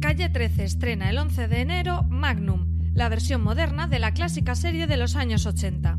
Calle 0.00 0.28
13 0.28 0.64
estrena 0.64 1.08
el 1.08 1.16
11 1.16 1.48
de 1.48 1.60
enero 1.60 2.02
Magnum, 2.02 2.92
la 2.94 3.08
versión 3.08 3.42
moderna 3.42 3.86
de 3.86 3.98
la 3.98 4.12
clásica 4.12 4.54
serie 4.54 4.86
de 4.86 4.98
los 4.98 5.16
años 5.16 5.46
80. 5.46 5.98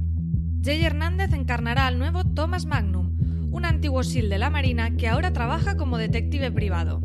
Jay 0.63 0.83
Hernández 0.83 1.33
encarnará 1.33 1.87
al 1.87 1.97
nuevo 1.97 2.23
Thomas 2.23 2.65
Magnum, 2.65 3.17
un 3.51 3.65
antiguo 3.65 4.03
SEAL 4.03 4.29
de 4.29 4.37
la 4.37 4.49
Marina 4.49 4.95
que 4.97 5.07
ahora 5.07 5.33
trabaja 5.33 5.77
como 5.77 5.97
detective 5.97 6.51
privado. 6.51 7.01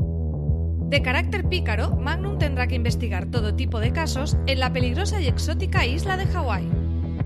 De 0.89 1.01
carácter 1.01 1.49
pícaro, 1.49 1.97
Magnum 1.97 2.39
tendrá 2.39 2.67
que 2.67 2.75
investigar 2.75 3.31
todo 3.31 3.55
tipo 3.55 3.81
de 3.81 3.93
casos 3.93 4.37
en 4.47 4.61
la 4.61 4.73
peligrosa 4.73 5.21
y 5.21 5.29
exótica 5.29 5.87
isla 5.87 6.17
de 6.17 6.27
Hawái. 6.27 6.69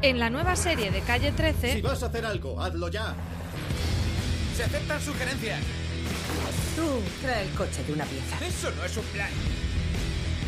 En 0.03 0.19
la 0.19 0.31
nueva 0.31 0.57
serie 0.57 0.91
de 0.91 1.01
Calle 1.01 1.33
13... 1.33 1.73
Si 1.73 1.83
vas 1.83 2.03
a 2.03 2.07
hacer 2.07 2.25
algo, 2.25 2.61
hazlo 2.61 2.89
ya. 2.89 3.15
Se 4.57 4.63
aceptan 4.65 5.01
sugerencias. 5.01 5.61
Tú 6.77 7.03
trae 7.23 7.45
el 7.45 7.51
coche 7.51 7.83
de 7.85 7.93
una 7.93 8.05
pieza. 8.05 8.39
Eso 8.47 8.71
no 8.77 8.85
es 8.85 8.97
un 8.97 9.05
plan. 9.07 9.31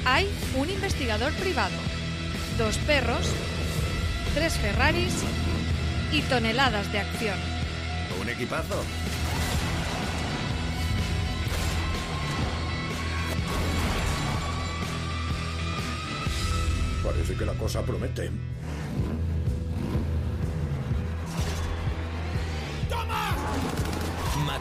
Hay 0.05 0.29
un 0.57 0.69
investigador 0.69 1.33
privado, 1.35 1.75
dos 2.59 2.77
perros, 2.79 3.27
tres 4.35 4.55
Ferraris 4.55 5.15
y 6.13 6.21
toneladas 6.23 6.91
de 6.93 7.01
acción. 7.01 7.39
Un 8.21 8.29
equipazo. 8.29 8.83
Parece 17.05 17.35
que 17.35 17.45
la 17.45 17.55
cosa 17.55 17.83
promete. 17.83 18.31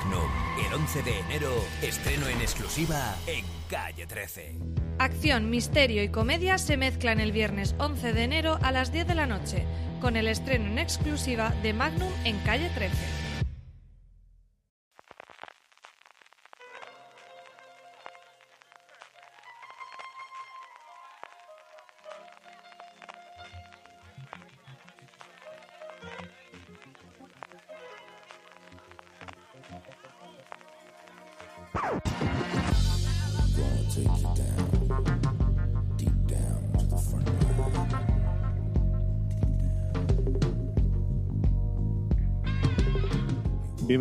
Magnum, 0.03 0.31
el 0.65 0.73
11 0.73 1.03
de 1.03 1.19
enero, 1.19 1.51
estreno 1.83 2.27
en 2.27 2.41
exclusiva 2.41 3.15
en 3.27 3.45
Calle 3.69 4.07
13. 4.07 4.57
Acción, 4.97 5.49
misterio 5.49 6.01
y 6.01 6.09
comedia 6.09 6.57
se 6.57 6.75
mezclan 6.75 7.19
el 7.19 7.31
viernes 7.31 7.75
11 7.77 8.13
de 8.13 8.23
enero 8.23 8.57
a 8.63 8.71
las 8.71 8.91
10 8.91 9.07
de 9.07 9.15
la 9.15 9.27
noche, 9.27 9.65
con 9.99 10.15
el 10.15 10.27
estreno 10.27 10.65
en 10.65 10.79
exclusiva 10.79 11.53
de 11.61 11.73
Magnum 11.73 12.11
en 12.25 12.39
Calle 12.39 12.69
13. 12.73 13.20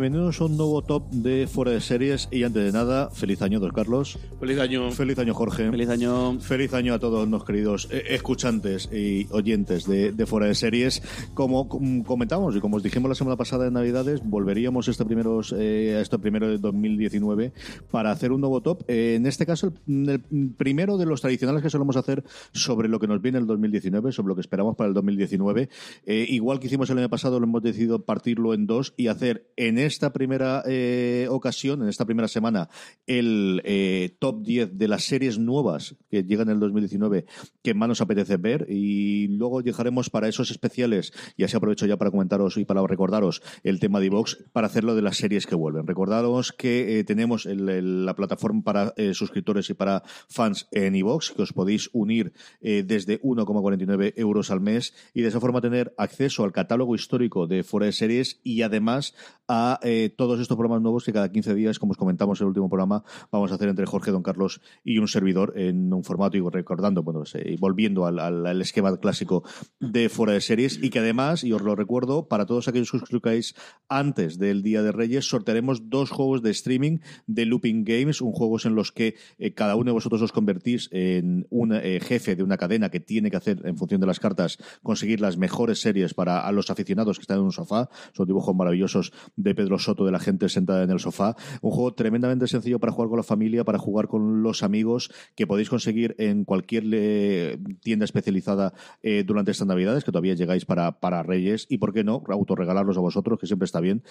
Bienvenidos 0.01 0.41
a 0.41 0.45
un 0.45 0.57
nuevo 0.57 0.81
top 0.81 1.11
de 1.11 1.45
Fuera 1.45 1.69
de 1.73 1.79
Series 1.79 2.27
y 2.31 2.41
antes 2.41 2.63
de 2.65 2.71
nada, 2.71 3.11
feliz 3.11 3.43
año, 3.43 3.59
don 3.59 3.69
Carlos. 3.69 4.17
Feliz 4.39 4.57
año. 4.57 4.89
Feliz 4.89 5.19
año, 5.19 5.35
Jorge. 5.35 5.69
Feliz 5.69 5.89
año. 5.89 6.39
Feliz 6.39 6.73
año 6.73 6.95
a 6.95 6.99
todos 6.99 7.29
los 7.29 7.45
queridos 7.45 7.87
eh, 7.91 8.05
escuchantes 8.09 8.89
y 8.91 9.27
oyentes 9.29 9.85
de, 9.85 10.11
de 10.11 10.25
Fuera 10.25 10.47
de 10.47 10.55
Series. 10.55 11.03
Como 11.35 11.69
com- 11.69 12.01
comentamos 12.01 12.55
y 12.55 12.59
como 12.59 12.77
os 12.77 12.83
dijimos 12.83 13.09
la 13.09 13.13
semana 13.15 13.37
pasada 13.37 13.67
en 13.67 13.73
Navidades, 13.73 14.21
volveríamos 14.23 14.87
este 14.87 15.05
primeros, 15.05 15.53
eh, 15.55 15.93
a 15.97 16.01
este 16.01 16.17
primero 16.17 16.47
de 16.47 16.57
2019 16.57 17.53
para 17.91 18.09
hacer 18.09 18.31
un 18.31 18.41
nuevo 18.41 18.59
top. 18.61 18.81
Eh, 18.87 19.13
en 19.17 19.27
este 19.27 19.45
caso, 19.45 19.71
el, 19.87 20.09
el 20.31 20.49
primero 20.57 20.97
de 20.97 21.05
los 21.05 21.21
tradicionales 21.21 21.61
que 21.61 21.69
solemos 21.69 21.95
hacer 21.95 22.23
sobre 22.53 22.89
lo 22.89 22.99
que 22.99 23.05
nos 23.05 23.21
viene 23.21 23.37
el 23.37 23.45
2019, 23.45 24.11
sobre 24.13 24.29
lo 24.29 24.33
que 24.35 24.41
esperamos 24.41 24.75
para 24.75 24.87
el 24.87 24.95
2019. 24.95 25.69
Eh, 26.07 26.25
igual 26.27 26.59
que 26.59 26.65
hicimos 26.65 26.89
el 26.89 26.97
año 26.97 27.09
pasado, 27.09 27.39
lo 27.39 27.45
hemos 27.45 27.61
decidido 27.61 27.99
partirlo 28.03 28.55
en 28.55 28.65
dos 28.65 28.95
y 28.97 29.05
hacer 29.05 29.45
en 29.57 29.77
esta 29.91 30.13
primera 30.13 30.63
eh, 30.65 31.27
ocasión, 31.29 31.81
en 31.83 31.89
esta 31.89 32.05
primera 32.05 32.27
semana, 32.27 32.69
el 33.07 33.61
eh, 33.65 34.15
top 34.19 34.41
10 34.43 34.77
de 34.77 34.87
las 34.87 35.03
series 35.03 35.37
nuevas 35.37 35.95
que 36.09 36.23
llegan 36.23 36.47
en 36.47 36.55
el 36.55 36.59
2019 36.61 37.25
que 37.61 37.73
más 37.73 37.89
nos 37.89 38.01
apetece 38.01 38.37
ver 38.37 38.65
y 38.69 39.27
luego 39.27 39.61
dejaremos 39.61 40.09
para 40.09 40.27
esos 40.27 40.49
especiales, 40.51 41.13
y 41.37 41.43
así 41.43 41.55
aprovecho 41.57 41.85
ya 41.85 41.97
para 41.97 42.11
comentaros 42.11 42.57
y 42.57 42.65
para 42.65 42.81
recordaros 42.87 43.41
el 43.63 43.79
tema 43.79 43.99
de 43.99 44.05
iVox, 44.07 44.37
para 44.53 44.67
hacerlo 44.67 44.95
de 44.95 45.01
las 45.01 45.17
series 45.17 45.45
que 45.45 45.55
vuelven. 45.55 45.85
Recordaros 45.85 46.51
que 46.53 46.99
eh, 46.99 47.03
tenemos 47.03 47.45
el- 47.45 48.05
la 48.05 48.15
plataforma 48.15 48.63
para 48.63 48.93
eh, 48.97 49.13
suscriptores 49.13 49.69
y 49.69 49.73
para 49.73 50.03
fans 50.29 50.67
en 50.71 50.95
iVox, 50.95 51.31
que 51.31 51.41
os 51.41 51.53
podéis 51.53 51.89
unir 51.93 52.31
eh, 52.61 52.83
desde 52.85 53.21
1,49 53.21 54.13
euros 54.15 54.51
al 54.51 54.61
mes 54.61 54.93
y 55.13 55.21
de 55.21 55.27
esa 55.27 55.39
forma 55.39 55.61
tener 55.61 55.93
acceso 55.97 56.43
al 56.43 56.51
catálogo 56.53 56.95
histórico 56.95 57.45
de 57.47 57.63
Fuera 57.63 57.85
de 57.87 57.91
Series 57.91 58.39
y 58.43 58.61
además 58.61 59.13
a 59.47 59.79
eh, 59.83 60.13
todos 60.15 60.39
estos 60.39 60.57
programas 60.57 60.81
nuevos 60.81 61.03
que 61.03 61.13
cada 61.13 61.31
15 61.31 61.55
días, 61.55 61.79
como 61.79 61.91
os 61.91 61.97
comentamos 61.97 62.39
en 62.39 62.45
el 62.45 62.49
último 62.49 62.69
programa, 62.69 63.03
vamos 63.31 63.51
a 63.51 63.55
hacer 63.55 63.69
entre 63.69 63.85
Jorge, 63.85 64.11
Don 64.11 64.23
Carlos 64.23 64.61
y 64.83 64.97
un 64.97 65.07
servidor 65.07 65.53
en 65.55 65.91
un 65.93 66.03
formato 66.03 66.37
y 66.37 66.41
recordando, 66.41 67.03
bueno, 67.03 67.23
volviendo 67.59 68.05
al 68.05 68.61
esquema 68.61 68.95
clásico 68.97 69.43
de 69.79 70.09
Fuera 70.09 70.33
de 70.33 70.41
Series 70.41 70.79
y 70.81 70.89
que 70.89 70.99
además, 70.99 71.43
y 71.43 71.53
os 71.53 71.61
lo 71.61 71.75
recuerdo, 71.75 72.27
para 72.27 72.45
todos 72.45 72.67
aquellos 72.67 72.91
que 72.91 72.97
os 72.97 73.01
suscribáis 73.01 73.55
antes 73.89 74.37
del 74.37 74.63
Día 74.63 74.81
de 74.83 74.91
Reyes, 74.91 75.27
sortearemos 75.27 75.89
dos 75.89 76.09
juegos 76.09 76.41
de 76.41 76.51
streaming 76.51 76.99
de 77.27 77.45
Looping 77.45 77.83
Games, 77.83 78.21
un 78.21 78.31
juegos 78.31 78.65
en 78.65 78.75
los 78.75 78.91
que 78.91 79.15
eh, 79.37 79.53
cada 79.53 79.75
uno 79.75 79.85
de 79.85 79.93
vosotros 79.93 80.21
os 80.21 80.31
convertís 80.31 80.89
en 80.91 81.45
un 81.49 81.73
eh, 81.73 81.99
jefe 82.01 82.35
de 82.35 82.43
una 82.43 82.57
cadena 82.57 82.89
que 82.89 82.99
tiene 82.99 83.29
que 83.29 83.37
hacer, 83.37 83.61
en 83.65 83.77
función 83.77 84.01
de 84.01 84.07
las 84.07 84.19
cartas, 84.19 84.57
conseguir 84.83 85.21
las 85.21 85.37
mejores 85.37 85.81
series 85.81 86.13
para 86.13 86.41
a 86.41 86.51
los 86.51 86.69
aficionados 86.69 87.17
que 87.17 87.23
están 87.23 87.37
en 87.37 87.43
un 87.43 87.51
sofá. 87.51 87.89
Son 88.13 88.25
dibujos 88.25 88.55
maravillosos 88.55 89.11
de 89.35 89.55
Pedro 89.61 89.77
Soto, 89.77 90.05
de 90.05 90.11
la 90.11 90.19
gente 90.19 90.49
sentada 90.49 90.83
en 90.83 90.89
el 90.89 90.99
sofá. 90.99 91.35
Un 91.61 91.69
juego 91.69 91.93
tremendamente 91.93 92.47
sencillo 92.47 92.79
para 92.79 92.91
jugar 92.91 93.09
con 93.09 93.17
la 93.17 93.23
familia, 93.23 93.63
para 93.63 93.77
jugar 93.77 94.07
con 94.07 94.41
los 94.41 94.63
amigos, 94.63 95.11
que 95.35 95.45
podéis 95.45 95.69
conseguir 95.69 96.15
en 96.17 96.45
cualquier 96.45 96.85
eh, 96.91 97.59
tienda 97.81 98.05
especializada 98.05 98.73
eh, 99.03 99.23
durante 99.23 99.51
estas 99.51 99.67
Navidades, 99.67 100.03
que 100.03 100.11
todavía 100.11 100.33
llegáis 100.33 100.65
para, 100.65 100.99
para 100.99 101.21
Reyes, 101.21 101.67
y 101.69 101.77
por 101.77 101.93
qué 101.93 102.03
no, 102.03 102.23
autorregalarlos 102.27 102.97
a 102.97 103.01
vosotros, 103.01 103.37
que 103.37 103.45
siempre 103.45 103.65
está 103.65 103.79
bien. 103.79 104.01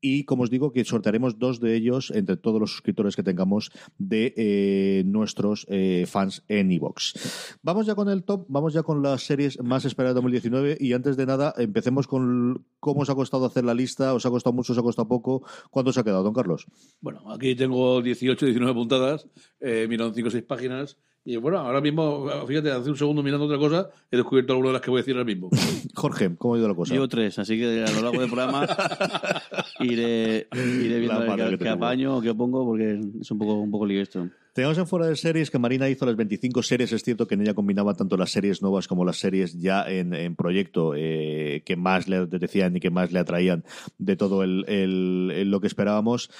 Y 0.00 0.24
como 0.24 0.42
os 0.42 0.50
digo, 0.50 0.72
que 0.72 0.84
sortearemos 0.84 1.38
dos 1.38 1.60
de 1.60 1.76
ellos 1.76 2.10
entre 2.10 2.36
todos 2.36 2.60
los 2.60 2.72
suscriptores 2.72 3.14
que 3.14 3.22
tengamos 3.22 3.70
de 3.98 4.34
eh, 4.36 5.04
nuestros 5.06 5.66
fans 6.06 6.42
en 6.48 6.72
iVox. 6.72 7.58
Vamos 7.62 7.86
ya 7.86 7.94
con 7.94 8.08
el 8.08 8.24
top, 8.24 8.46
vamos 8.48 8.74
ya 8.74 8.82
con 8.82 9.02
las 9.02 9.22
series 9.22 9.62
más 9.62 9.84
esperadas 9.84 10.14
de 10.14 10.22
2019 10.22 10.78
y 10.80 10.92
antes 10.94 11.16
de 11.16 11.26
nada 11.26 11.54
empecemos 11.58 12.06
con 12.06 12.64
cómo 12.80 13.02
os 13.02 13.10
ha 13.10 13.14
costado 13.14 13.46
hacer 13.46 13.64
la 13.64 13.74
lista, 13.74 14.14
os 14.14 14.26
ha 14.26 14.30
costado 14.30 14.54
mucho, 14.54 14.72
os 14.72 14.78
ha 14.78 14.82
costado 14.82 14.95
poco, 15.04 15.44
¿cuánto 15.70 15.90
os 15.90 15.98
ha 15.98 16.04
quedado, 16.04 16.22
don 16.22 16.32
Carlos? 16.32 16.66
Bueno, 17.00 17.30
aquí 17.30 17.54
tengo 17.54 18.00
18, 18.02 18.46
19 18.46 18.74
puntadas. 18.74 19.28
eh, 19.60 19.86
miraron 19.88 20.14
cinco 20.14 20.28
o 20.28 20.30
seis 20.30 20.44
páginas. 20.44 20.96
Y 21.28 21.36
bueno, 21.38 21.58
ahora 21.58 21.80
mismo, 21.80 22.28
fíjate, 22.46 22.70
hace 22.70 22.88
un 22.88 22.96
segundo 22.96 23.20
mirando 23.22 23.46
otra 23.46 23.58
cosa, 23.58 23.90
he 24.12 24.16
descubierto 24.16 24.52
alguna 24.52 24.68
de 24.68 24.72
las 24.74 24.82
que 24.82 24.90
voy 24.90 24.98
a 24.98 25.02
decir 25.02 25.14
ahora 25.14 25.24
mismo. 25.24 25.50
Jorge, 25.94 26.36
¿cómo 26.38 26.54
ha 26.54 26.58
ido 26.58 26.68
la 26.68 26.74
cosa? 26.74 26.94
Llevo 26.94 27.08
tres, 27.08 27.36
así 27.40 27.58
que 27.58 27.82
a 27.84 27.90
lo 27.90 28.00
largo 28.02 28.20
del 28.20 28.30
programa 28.30 28.64
iré, 29.80 30.46
iré 30.54 30.98
viendo 31.00 31.14
a 31.14 31.18
ver 31.18 31.36
qué, 31.50 31.58
que 31.58 31.64
qué 31.64 31.68
apaño 31.68 32.16
o 32.18 32.20
qué 32.22 32.32
pongo, 32.34 32.64
porque 32.64 33.00
es 33.20 33.30
un 33.30 33.38
poco, 33.38 33.54
un 33.54 33.70
poco 33.70 33.86
lío 33.86 34.00
esto. 34.02 34.28
Tenemos 34.52 34.78
en 34.78 34.86
fuera 34.86 35.06
de 35.06 35.16
series 35.16 35.50
que 35.50 35.58
Marina 35.58 35.86
hizo 35.90 36.06
las 36.06 36.16
25 36.16 36.62
series. 36.62 36.90
Es 36.90 37.02
cierto 37.02 37.26
que 37.26 37.34
en 37.34 37.42
ella 37.42 37.52
combinaba 37.52 37.92
tanto 37.92 38.16
las 38.16 38.30
series 38.30 38.62
nuevas 38.62 38.88
como 38.88 39.04
las 39.04 39.18
series 39.18 39.52
ya 39.60 39.82
en, 39.86 40.14
en 40.14 40.34
proyecto 40.34 40.94
eh, 40.96 41.62
que 41.66 41.76
más 41.76 42.08
le 42.08 42.24
decían 42.26 42.74
y 42.74 42.80
que 42.80 42.88
más 42.90 43.12
le 43.12 43.18
atraían 43.18 43.64
de 43.98 44.16
todo 44.16 44.42
el, 44.42 44.64
el- 44.66 45.30
el- 45.34 45.50
lo 45.50 45.60
que 45.60 45.66
esperábamos. 45.66 46.30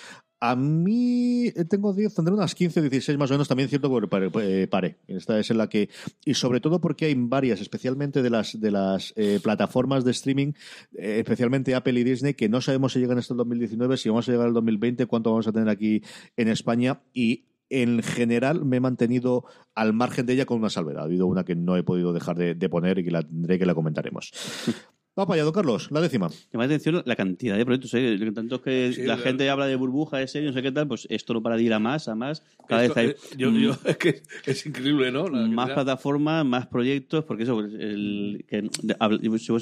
A 0.49 0.55
mí 0.55 1.49
eh, 1.49 1.65
tengo 1.65 1.93
10, 1.93 2.15
tendré 2.15 2.33
unas 2.33 2.55
15, 2.55 2.81
16 2.81 3.19
más 3.19 3.31
o 3.31 3.35
menos, 3.35 3.49
también 3.49 3.69
cierto 3.69 3.93
que 4.01 4.07
pare, 4.07 4.31
eh, 4.43 4.69
pare. 4.69 4.99
Esta 5.09 5.41
es 5.41 5.51
en 5.51 5.59
la 5.59 5.69
que, 5.69 5.89
y 6.25 6.35
sobre 6.35 6.61
todo 6.61 6.81
porque 6.81 7.07
hay 7.07 7.15
varias, 7.17 7.61
especialmente 7.61 8.23
de 8.23 8.31
las, 8.31 8.61
de 8.61 8.71
las 8.71 9.13
eh, 9.17 9.41
plataformas 9.43 10.05
de 10.05 10.13
streaming, 10.13 10.53
eh, 10.95 11.19
especialmente 11.19 11.75
Apple 11.75 11.99
y 11.99 12.05
Disney, 12.05 12.35
que 12.35 12.49
no 12.49 12.61
sabemos 12.61 12.93
si 12.93 13.01
llegan 13.01 13.19
hasta 13.19 13.35
el 13.35 13.39
2019, 13.39 13.97
si 13.97 14.09
vamos 14.09 14.29
a 14.29 14.33
llegar 14.33 14.47
al 14.47 14.55
2020, 14.55 15.07
cuánto 15.07 15.31
vamos 15.31 15.49
a 15.49 15.53
tener 15.53 15.69
aquí 15.69 16.03
en 16.37 16.47
España 16.47 17.01
y 17.13 17.47
en 17.69 18.01
general 18.05 18.65
me 18.65 18.77
he 18.77 18.81
mantenido 18.81 19.47
al 19.75 19.93
margen 19.95 20.27
de 20.27 20.35
ella 20.35 20.47
con 20.47 20.59
una 20.59 20.71
salvedad. 20.71 21.03
Ha 21.03 21.07
habido 21.07 21.27
una 21.27 21.45
que 21.45 21.57
no 21.57 21.77
he 21.77 21.83
podido 21.83 22.13
dejar 22.13 22.37
de, 22.37 22.55
de 22.55 22.69
poner 22.69 23.01
y 23.01 23.05
que 23.05 23.11
la 23.11 23.23
tendré 23.23 23.59
que 23.59 23.67
la 23.67 23.75
comentaremos. 23.75 24.31
Vamos 25.17 25.29
para 25.29 25.37
allá, 25.37 25.45
don 25.45 25.55
Carlos, 25.55 25.89
la 25.91 26.03
décima. 26.03 26.29
Llama 26.29 26.65
la 26.67 26.75
atención 26.75 27.03
la 27.07 27.17
cantidad 27.17 27.57
de 27.57 27.65
proyectos. 27.65 27.95
¿eh? 27.95 28.19
Tanto 28.35 28.61
que 28.61 28.93
Sí, 28.93 29.01
la 29.05 29.17
la- 29.17 29.23
gente 29.23 29.49
habla 29.49 29.67
de 29.67 29.75
burbuja, 29.75 30.19
de 30.19 30.29
serie, 30.29 30.49
no 30.49 30.53
sé 30.55 30.61
qué 30.61 30.71
tal, 30.71 30.87
pues 30.89 31.07
esto 31.09 31.33
no 31.33 31.43
para 31.43 31.57
de 31.57 31.63
ir 31.63 31.73
a 31.73 31.79
más, 31.79 32.07
a 32.09 32.15
más. 32.15 32.43
Cada 32.69 32.85
Esto, 32.85 32.97
vez 32.97 33.05
hay 33.07 33.11
eh, 33.33 33.37
yo, 33.39 33.51
yo- 33.51 33.79
es 33.87 33.97
que 33.97 34.21
es 34.45 34.67
increíble, 34.67 35.11
¿no? 35.11 35.27
La 35.29 35.47
más 35.47 35.71
plataformas, 35.71 36.45
más 36.45 36.67
proyectos, 36.67 37.25
porque 37.25 37.45
eso, 37.45 37.55
pues, 37.55 37.73
el, 37.73 38.45
que, 38.47 38.69
de- 38.83 39.39
si 39.39 39.53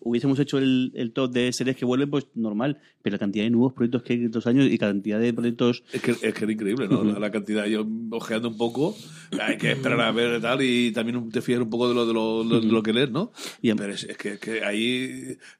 hubiésemos 0.00 0.38
hecho 0.38 0.58
el, 0.58 0.92
el 0.94 1.10
top 1.12 1.32
de 1.32 1.52
series 1.52 1.76
que 1.76 1.84
vuelven, 1.84 2.08
pues 2.08 2.28
normal, 2.36 2.78
pero 3.02 3.14
la 3.14 3.18
cantidad 3.18 3.44
de 3.44 3.50
nuevos 3.50 3.72
proyectos 3.72 4.04
que 4.04 4.12
hay 4.12 4.20
en 4.20 4.26
estos 4.26 4.46
años 4.46 4.68
y 4.70 4.78
cantidad 4.78 5.18
de 5.18 5.32
proyectos 5.32 5.82
Es 5.92 6.00
que, 6.00 6.12
es 6.12 6.32
que 6.32 6.44
era 6.44 6.52
increíble, 6.52 6.86
¿no? 6.86 7.02
La, 7.02 7.18
la 7.18 7.32
cantidad. 7.32 7.66
Yo 7.66 7.84
ojeando 8.12 8.48
un 8.50 8.56
poco, 8.56 8.96
hay 9.40 9.56
que 9.56 9.72
esperar 9.72 10.00
a 10.02 10.12
ver 10.12 10.38
y 10.38 10.42
tal, 10.42 10.62
y 10.62 10.92
también 10.92 11.28
te 11.30 11.42
fías 11.42 11.58
un 11.58 11.70
poco 11.70 11.88
de 11.88 11.94
lo, 11.96 12.06
de 12.06 12.14
lo, 12.14 12.60
de 12.60 12.66
lo 12.66 12.82
que 12.84 12.92
lees, 12.92 13.10
¿no? 13.10 13.32
Y 13.60 13.70
em- 13.70 13.76
Pero 13.76 13.92
es, 13.92 14.04
es 14.04 14.16
que, 14.16 14.38
que 14.38 14.62
hay 14.62 14.75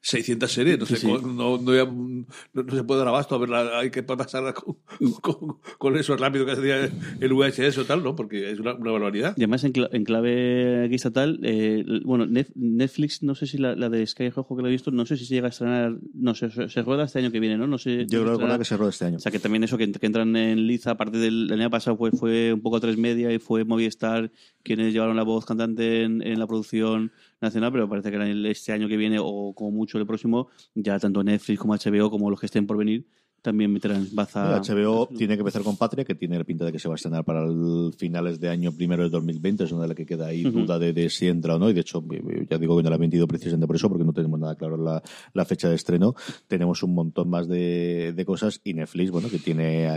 600 0.01 0.51
series, 0.51 0.79
no, 0.79 0.85
sé, 0.85 0.97
Sí. 0.97 1.07
No, 1.07 1.57
no, 1.57 1.73
ya- 1.75 1.85
no- 1.85 2.25
no 2.63 2.75
se 2.75 2.83
puede 2.83 2.99
dar 2.99 3.07
abasto 3.09 3.35
a 3.35 3.37
verla, 3.37 3.79
hay 3.79 3.89
que 3.91 4.03
pasar 4.03 4.53
con, 4.53 4.75
con, 5.21 5.57
con 5.77 5.97
eso 5.97 6.15
rápido 6.17 6.45
que 6.45 6.51
hacía 6.53 6.89
el 7.19 7.33
VHS 7.33 7.77
o 7.79 7.85
tal, 7.85 8.03
¿no? 8.03 8.15
Porque 8.15 8.51
es 8.51 8.59
una, 8.59 8.73
una 8.73 8.91
barbaridad. 8.91 9.33
Y 9.37 9.41
además 9.41 9.63
en, 9.63 9.73
cla- 9.73 9.89
en 9.91 10.03
clave 10.03 10.85
aquí 10.85 10.95
estatal, 10.95 11.39
eh, 11.43 11.83
bueno, 12.03 12.25
Netflix, 12.55 13.23
no 13.23 13.35
sé 13.35 13.47
si 13.47 13.57
la, 13.57 13.75
la 13.75 13.89
de 13.89 14.05
Sky 14.05 14.29
Rojo 14.29 14.55
que 14.55 14.61
lo 14.61 14.67
he 14.67 14.71
visto, 14.71 14.91
no 14.91 15.05
sé 15.05 15.17
si 15.17 15.25
se 15.25 15.35
llega 15.35 15.47
a 15.47 15.49
estrenar, 15.49 15.95
no 16.13 16.35
sé, 16.35 16.49
se, 16.51 16.69
se 16.69 16.81
rueda 16.81 17.03
este 17.05 17.19
año 17.19 17.31
que 17.31 17.39
viene, 17.39 17.57
¿no? 17.57 17.67
No 17.67 17.77
sé. 17.77 18.05
Yo 18.07 18.23
creo 18.23 18.57
que 18.57 18.65
se 18.65 18.77
rueda 18.77 18.89
este 18.91 19.05
año. 19.05 19.17
O 19.17 19.19
sea, 19.19 19.31
que 19.31 19.39
también 19.39 19.63
eso, 19.63 19.77
que, 19.77 19.91
que 19.91 20.05
entran 20.05 20.35
en 20.35 20.67
liza, 20.67 20.91
aparte 20.91 21.17
del 21.17 21.51
el 21.51 21.59
año 21.61 21.69
pasado 21.69 21.97
fue, 21.97 22.11
fue 22.11 22.53
un 22.53 22.61
poco 22.61 22.79
tres 22.79 22.97
media 22.97 23.31
y 23.31 23.39
fue 23.39 23.63
Movistar 23.65 24.31
quienes 24.63 24.93
llevaron 24.93 25.15
la 25.15 25.23
voz 25.23 25.45
cantante 25.45 26.03
en, 26.03 26.21
en 26.21 26.39
la 26.39 26.47
producción 26.47 27.11
nacional, 27.41 27.71
pero 27.71 27.89
parece 27.89 28.11
que 28.11 28.49
este 28.49 28.71
año 28.71 28.87
que 28.87 28.97
viene 28.97 29.17
o 29.19 29.53
como 29.53 29.71
mucho 29.71 29.97
el 29.97 30.05
próximo, 30.05 30.49
ya 30.75 30.99
tanto 30.99 31.23
Netflix 31.23 31.59
como 31.59 31.73
HBO 31.73 32.09
como 32.09 32.29
los 32.29 32.39
que 32.39 32.47
estén 32.47 32.67
por 32.67 32.77
venir 32.77 33.07
también 33.41 33.71
meterán 33.71 34.07
baza. 34.11 34.57
HBO 34.59 35.07
tiene 35.07 35.35
que 35.35 35.39
empezar 35.41 35.61
con 35.63 35.77
Patria, 35.77 36.03
que 36.03 36.15
tiene 36.15 36.37
la 36.37 36.43
pinta 36.43 36.65
de 36.65 36.71
que 36.71 36.79
se 36.79 36.87
va 36.87 36.95
a 36.95 36.97
estrenar 36.97 37.23
para 37.23 37.43
el 37.45 37.93
finales 37.97 38.39
de 38.39 38.49
año 38.49 38.71
primero 38.71 39.03
de 39.03 39.09
2020. 39.09 39.63
Es 39.63 39.71
una 39.71 39.83
de 39.83 39.87
las 39.89 39.97
que 39.97 40.05
queda 40.05 40.27
ahí 40.27 40.43
duda 40.43 40.77
de, 40.79 40.91
de 40.93 41.09
si 41.09 41.27
entra 41.27 41.55
o 41.55 41.59
no. 41.59 41.69
Y 41.69 41.73
de 41.73 41.81
hecho, 41.81 42.03
eh, 42.11 42.45
ya 42.49 42.57
digo 42.57 42.75
que 42.75 42.83
no 42.83 42.89
la 42.89 42.95
he 42.95 42.99
vendido 42.99 43.27
precisamente 43.27 43.67
por 43.67 43.75
eso, 43.75 43.87
porque 43.89 44.03
no 44.03 44.13
tenemos 44.13 44.39
nada 44.39 44.55
claro 44.55 44.75
la, 44.77 45.01
la 45.33 45.45
fecha 45.45 45.69
de 45.69 45.75
estreno. 45.75 46.15
Tenemos 46.47 46.83
un 46.83 46.93
montón 46.93 47.29
más 47.29 47.47
de, 47.47 48.13
de 48.15 48.25
cosas. 48.25 48.59
Y 48.63 48.73
Netflix, 48.73 49.11
bueno, 49.11 49.29
que 49.29 49.39
tiene 49.39 49.87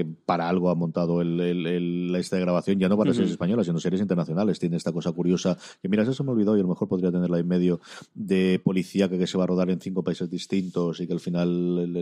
eh, 0.00 0.06
para 0.24 0.48
algo 0.48 0.70
ha 0.70 0.74
montado 0.74 1.20
el, 1.20 1.40
el- 1.40 2.14
esta 2.16 2.38
grabación, 2.38 2.78
ya 2.78 2.88
no 2.88 2.96
para 2.96 3.10
Ujú. 3.10 3.16
series 3.16 3.32
españolas, 3.32 3.66
sino 3.66 3.78
series 3.80 4.00
internacionales. 4.00 4.58
Tiene 4.58 4.76
esta 4.76 4.92
cosa 4.92 5.12
curiosa 5.12 5.58
que, 5.82 5.88
mira, 5.88 6.04
eso 6.04 6.14
se 6.14 6.22
me 6.22 6.30
olvidó 6.30 6.56
y 6.56 6.60
a 6.60 6.62
lo 6.62 6.68
mejor 6.70 6.88
podría 6.88 7.10
tenerla 7.12 7.38
en 7.38 7.48
medio 7.48 7.80
de 8.14 8.60
policía 8.64 9.08
que 9.08 9.26
se 9.26 9.36
va 9.36 9.44
a 9.44 9.46
rodar 9.46 9.68
en 9.70 9.80
cinco 9.80 10.02
países 10.02 10.30
distintos 10.30 11.00
y 11.00 11.06
que 11.06 11.12
al 11.12 11.20
final 11.20 11.92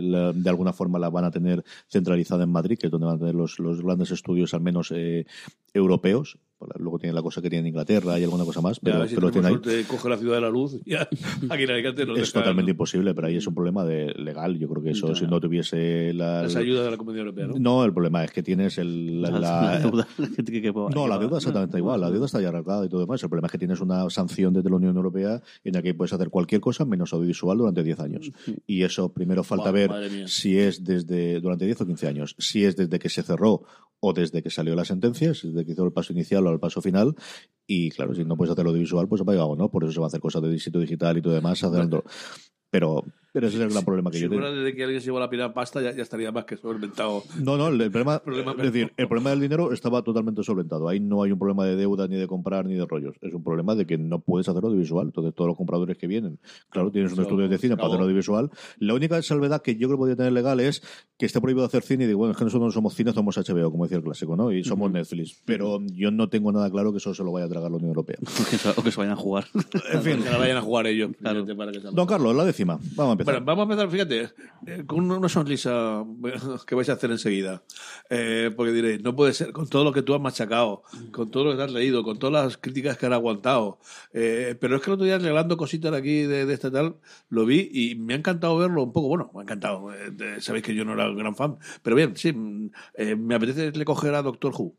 de 0.43 0.49
alguna 0.49 0.71
forma 0.73 0.92
la 0.99 1.09
van 1.09 1.25
a 1.25 1.31
tener 1.31 1.63
centralizada 1.87 2.43
en 2.43 2.51
Madrid, 2.51 2.77
que 2.77 2.87
es 2.87 2.91
donde 2.91 3.07
van 3.07 3.15
a 3.15 3.19
tener 3.19 3.35
los, 3.35 3.59
los 3.59 3.81
grandes 3.81 4.11
estudios, 4.11 4.53
al 4.53 4.61
menos 4.61 4.91
eh, 4.91 5.25
europeos. 5.73 6.39
Luego 6.77 6.99
tiene 6.99 7.13
la 7.13 7.21
cosa 7.21 7.41
que 7.41 7.49
tiene 7.49 7.61
en 7.61 7.67
Inglaterra 7.67 8.19
y 8.19 8.23
alguna 8.23 8.45
cosa 8.45 8.61
más, 8.61 8.77
Ya, 8.77 8.81
pero, 8.83 8.95
a 8.95 8.99
ver 8.99 9.09
si 9.09 9.15
pero 9.15 9.31
tiene 9.31 9.47
ahí. 9.47 9.53
suerte, 9.53 9.83
coge 9.87 10.09
la 10.09 10.17
ciudad 10.17 10.35
de 10.35 10.41
la 10.41 10.49
luz. 10.49 10.73
Ya, 10.85 11.01
aquí 11.49 11.63
en 11.63 11.71
Alicante 11.71 12.05
nos 12.05 12.17
Es 12.19 12.27
deja 12.33 12.39
totalmente 12.41 12.71
imposible, 12.71 13.13
pero 13.13 13.27
ahí 13.27 13.37
es 13.37 13.47
un 13.47 13.55
problema 13.55 13.83
de 13.85 14.13
legal. 14.15 14.57
Yo 14.59 14.67
creo 14.69 14.83
que 14.83 14.91
eso, 14.91 15.13
si 15.15 15.25
no 15.25 15.39
tuviese 15.39 16.13
la. 16.13 16.43
las 16.43 16.55
ayudas 16.55 16.85
de 16.85 16.91
la 16.91 16.97
Comunidad 16.97 17.25
Europea, 17.25 17.47
¿no? 17.47 17.53
No, 17.59 17.85
el 17.85 17.93
problema 17.93 18.23
es 18.23 18.31
que 18.31 18.43
tienes 18.43 18.77
el, 18.77 19.21
la, 19.21 19.31
la- 19.31 19.79
deuda 19.83 20.07
que- 20.17 20.43
que- 20.43 20.61
que- 20.61 20.71
no, 20.93 21.07
la 21.07 21.17
deuda 21.17 21.37
exactamente 21.37 21.77
igual. 21.77 22.01
La 22.01 22.11
deuda 22.11 22.25
está 22.25 22.41
ya 22.41 22.49
arreglada 22.49 22.85
y 22.85 22.89
todo 22.89 23.01
demás. 23.01 23.21
El 23.23 23.29
problema 23.29 23.47
es 23.47 23.51
que 23.51 23.57
tienes 23.57 23.79
una 23.81 24.09
sanción 24.09 24.53
desde 24.53 24.69
la 24.69 24.75
Unión 24.77 24.95
Europea 24.95 25.41
en 25.63 25.73
la 25.73 25.81
que 25.81 25.93
puedes 25.93 26.13
hacer 26.13 26.29
cualquier 26.29 26.61
cosa 26.61 26.85
menos 26.85 27.13
audiovisual 27.13 27.57
durante 27.57 27.83
10 27.83 27.99
años. 27.99 28.31
Y 28.67 28.83
eso 28.83 29.11
primero 29.13 29.43
falta 29.43 29.71
ver 29.71 29.91
si 30.27 30.57
es 30.57 30.83
desde 30.83 31.39
durante 31.39 31.65
10 31.65 31.81
o 31.81 31.85
15 31.85 32.07
años, 32.07 32.35
si 32.39 32.63
es 32.65 32.75
desde 32.75 32.99
que 32.99 33.09
se 33.09 33.23
cerró 33.23 33.63
o 34.05 34.11
desde 34.11 34.43
que 34.43 34.49
salió 34.49 34.75
la 34.75 34.83
sentencia, 34.83 35.29
desde 35.29 35.65
que 35.65 35.71
hizo 35.71 35.85
el 35.85 35.93
paso 35.93 36.11
inicial 36.11 36.45
o 36.45 36.51
el 36.51 36.59
paso 36.59 36.81
final. 36.81 37.15
Y 37.65 37.89
claro, 37.91 38.13
si 38.13 38.25
no 38.25 38.35
puedes 38.35 38.51
hacer 38.51 38.65
audiovisual, 38.65 39.07
pues 39.07 39.21
apaga 39.21 39.45
o 39.45 39.55
no. 39.55 39.71
Por 39.71 39.85
eso 39.85 39.93
se 39.93 39.99
va 40.01 40.07
a 40.07 40.09
hacer 40.09 40.19
cosas 40.19 40.41
de 40.41 40.49
distrito 40.49 40.79
digital 40.79 41.17
y 41.17 41.21
todo 41.21 41.33
demás. 41.33 41.63
haciendo- 41.63 42.03
Pero, 42.69 43.05
pero 43.33 43.47
ese 43.47 43.57
es 43.57 43.63
el 43.63 43.69
gran 43.71 43.83
problema 43.83 44.09
que 44.11 44.17
Si 44.17 44.23
yo 44.23 44.29
tengo. 44.29 44.49
desde 44.49 44.73
que 44.75 44.83
alguien 44.83 45.01
se 45.01 45.05
llevó 45.07 45.19
la 45.19 45.29
pila 45.29 45.53
pasta, 45.53 45.81
ya, 45.81 45.91
ya 45.93 46.03
estaría 46.03 46.31
más 46.31 46.45
que 46.45 46.55
solventado. 46.55 47.23
No, 47.41 47.57
no, 47.57 47.67
el, 47.67 47.81
el 47.81 47.91
problema, 47.91 48.19
Problema 48.19 48.51
es 48.53 48.71
decir, 48.71 48.93
el 48.97 49.07
problema 49.07 49.31
del 49.31 49.41
dinero 49.41 49.73
estaba 49.73 50.01
totalmente 50.03 50.43
solventado. 50.43 50.87
Ahí 50.87 50.99
no 51.01 51.23
hay 51.23 51.31
un 51.31 51.39
problema 51.39 51.65
de 51.65 51.75
deuda, 51.75 52.07
ni 52.07 52.15
de 52.15 52.27
comprar, 52.27 52.65
ni 52.65 52.75
de 52.75 52.85
rollos. 52.85 53.15
Es 53.21 53.33
un 53.33 53.43
problema 53.43 53.75
de 53.75 53.85
que 53.85 53.97
no 53.97 54.19
puedes 54.19 54.47
hacer 54.47 54.63
audiovisual. 54.63 55.07
Entonces, 55.07 55.33
todos 55.35 55.47
los 55.49 55.57
compradores 55.57 55.97
que 55.97 56.07
vienen, 56.07 56.39
claro, 56.69 56.91
tienes 56.91 57.11
un 57.11 57.15
Eso, 57.19 57.23
estudio 57.23 57.49
de 57.49 57.57
cine 57.57 57.75
para 57.75 57.89
hacer 57.89 58.01
audiovisual. 58.01 58.51
La 58.77 58.93
única 58.93 59.21
salvedad 59.23 59.61
que 59.61 59.75
yo 59.75 59.87
creo 59.87 59.97
que 59.97 60.01
podría 60.01 60.15
tener 60.15 60.31
legal 60.33 60.59
es 60.59 60.81
que 61.17 61.25
esté 61.25 61.41
prohibido 61.41 61.65
hacer 61.65 61.83
cine 61.83 62.03
y 62.03 62.07
digo, 62.07 62.19
bueno, 62.19 62.31
es 62.33 62.37
que 62.37 62.43
nosotros 62.43 62.67
no 62.67 62.71
somos 62.71 62.93
cine, 62.93 63.11
somos 63.13 63.35
HBO, 63.37 63.71
como 63.71 63.85
decía 63.85 63.97
el 63.97 64.03
clásico, 64.03 64.35
¿no? 64.35 64.51
Y 64.51 64.63
somos 64.63 64.91
Netflix. 64.91 65.41
Pero 65.45 65.79
yo 65.93 66.11
no 66.11 66.29
tengo 66.29 66.51
nada 66.51 66.69
claro 66.69 66.91
que 66.91 66.97
eso 66.99 67.13
se 67.15 67.23
lo 67.23 67.31
vaya 67.31 67.45
a 67.47 67.49
tragar 67.49 67.71
la 67.71 67.77
Unión 67.77 67.89
Europea. 67.89 68.17
o 68.21 68.49
que 68.49 68.57
se- 68.57 68.69
o 68.69 68.83
que 68.83 68.91
se 68.91 68.97
vayan 68.99 69.13
a 69.13 69.17
jugar. 69.17 69.45
En 69.91 70.01
fin, 70.01 70.21
Que 70.21 70.29
la 70.29 70.37
vayan 70.37 70.57
a 70.57 70.61
jugar 70.61 70.85
ellos. 70.87 71.11
Claro. 71.19 71.45
para 71.55 71.71
que 71.71 71.79
salga. 71.81 71.95
don 71.95 72.05
Carlos, 72.05 72.35
la 72.35 72.45
décima. 72.45 72.77
Vamos 72.95 73.09
a 73.09 73.11
empezar. 73.13 73.22
Bueno, 73.23 73.41
vamos 73.45 73.61
a 73.61 73.71
empezar, 73.71 73.89
fíjate, 73.89 74.33
eh, 74.65 74.83
con 74.85 75.09
una 75.09 75.29
sonrisa 75.29 76.03
que 76.67 76.75
vais 76.75 76.89
a 76.89 76.93
hacer 76.93 77.11
enseguida. 77.11 77.63
Eh, 78.09 78.51
porque 78.55 78.71
diréis, 78.71 79.01
no 79.01 79.15
puede 79.15 79.33
ser, 79.33 79.51
con 79.51 79.67
todo 79.67 79.83
lo 79.83 79.93
que 79.93 80.01
tú 80.01 80.13
has 80.13 80.21
machacado, 80.21 80.83
con 81.11 81.31
todo 81.31 81.45
lo 81.45 81.51
que 81.51 81.57
te 81.57 81.63
has 81.63 81.71
leído, 81.71 82.03
con 82.03 82.19
todas 82.19 82.45
las 82.45 82.57
críticas 82.57 82.97
que 82.97 83.05
han 83.05 83.13
aguantado. 83.13 83.79
Eh, 84.13 84.55
pero 84.59 84.75
es 84.75 84.81
que 84.81 84.89
el 84.89 84.95
otro 84.95 85.05
día, 85.05 85.17
regalando 85.17 85.57
cositas 85.57 85.93
aquí, 85.93 86.23
de, 86.23 86.45
de 86.45 86.53
este 86.53 86.71
tal, 86.71 86.97
lo 87.29 87.45
vi 87.45 87.69
y 87.71 87.95
me 87.95 88.13
ha 88.13 88.17
encantado 88.17 88.57
verlo 88.57 88.83
un 88.83 88.93
poco. 88.93 89.07
Bueno, 89.09 89.31
me 89.33 89.41
ha 89.41 89.43
encantado. 89.43 89.93
eh, 89.93 90.39
sabéis 90.39 90.63
que 90.65 90.75
yo 90.75 90.85
no 90.85 90.93
era 90.93 91.09
un 91.09 91.17
gran 91.17 91.35
fan. 91.35 91.57
Pero 91.81 91.95
bien, 91.95 92.15
sí, 92.17 92.33
mm, 92.33 92.71
me 93.17 93.35
apetece 93.35 93.71
le 93.71 93.85
coger 93.85 94.15
a 94.15 94.21
Doctor 94.21 94.53
Who. 94.57 94.75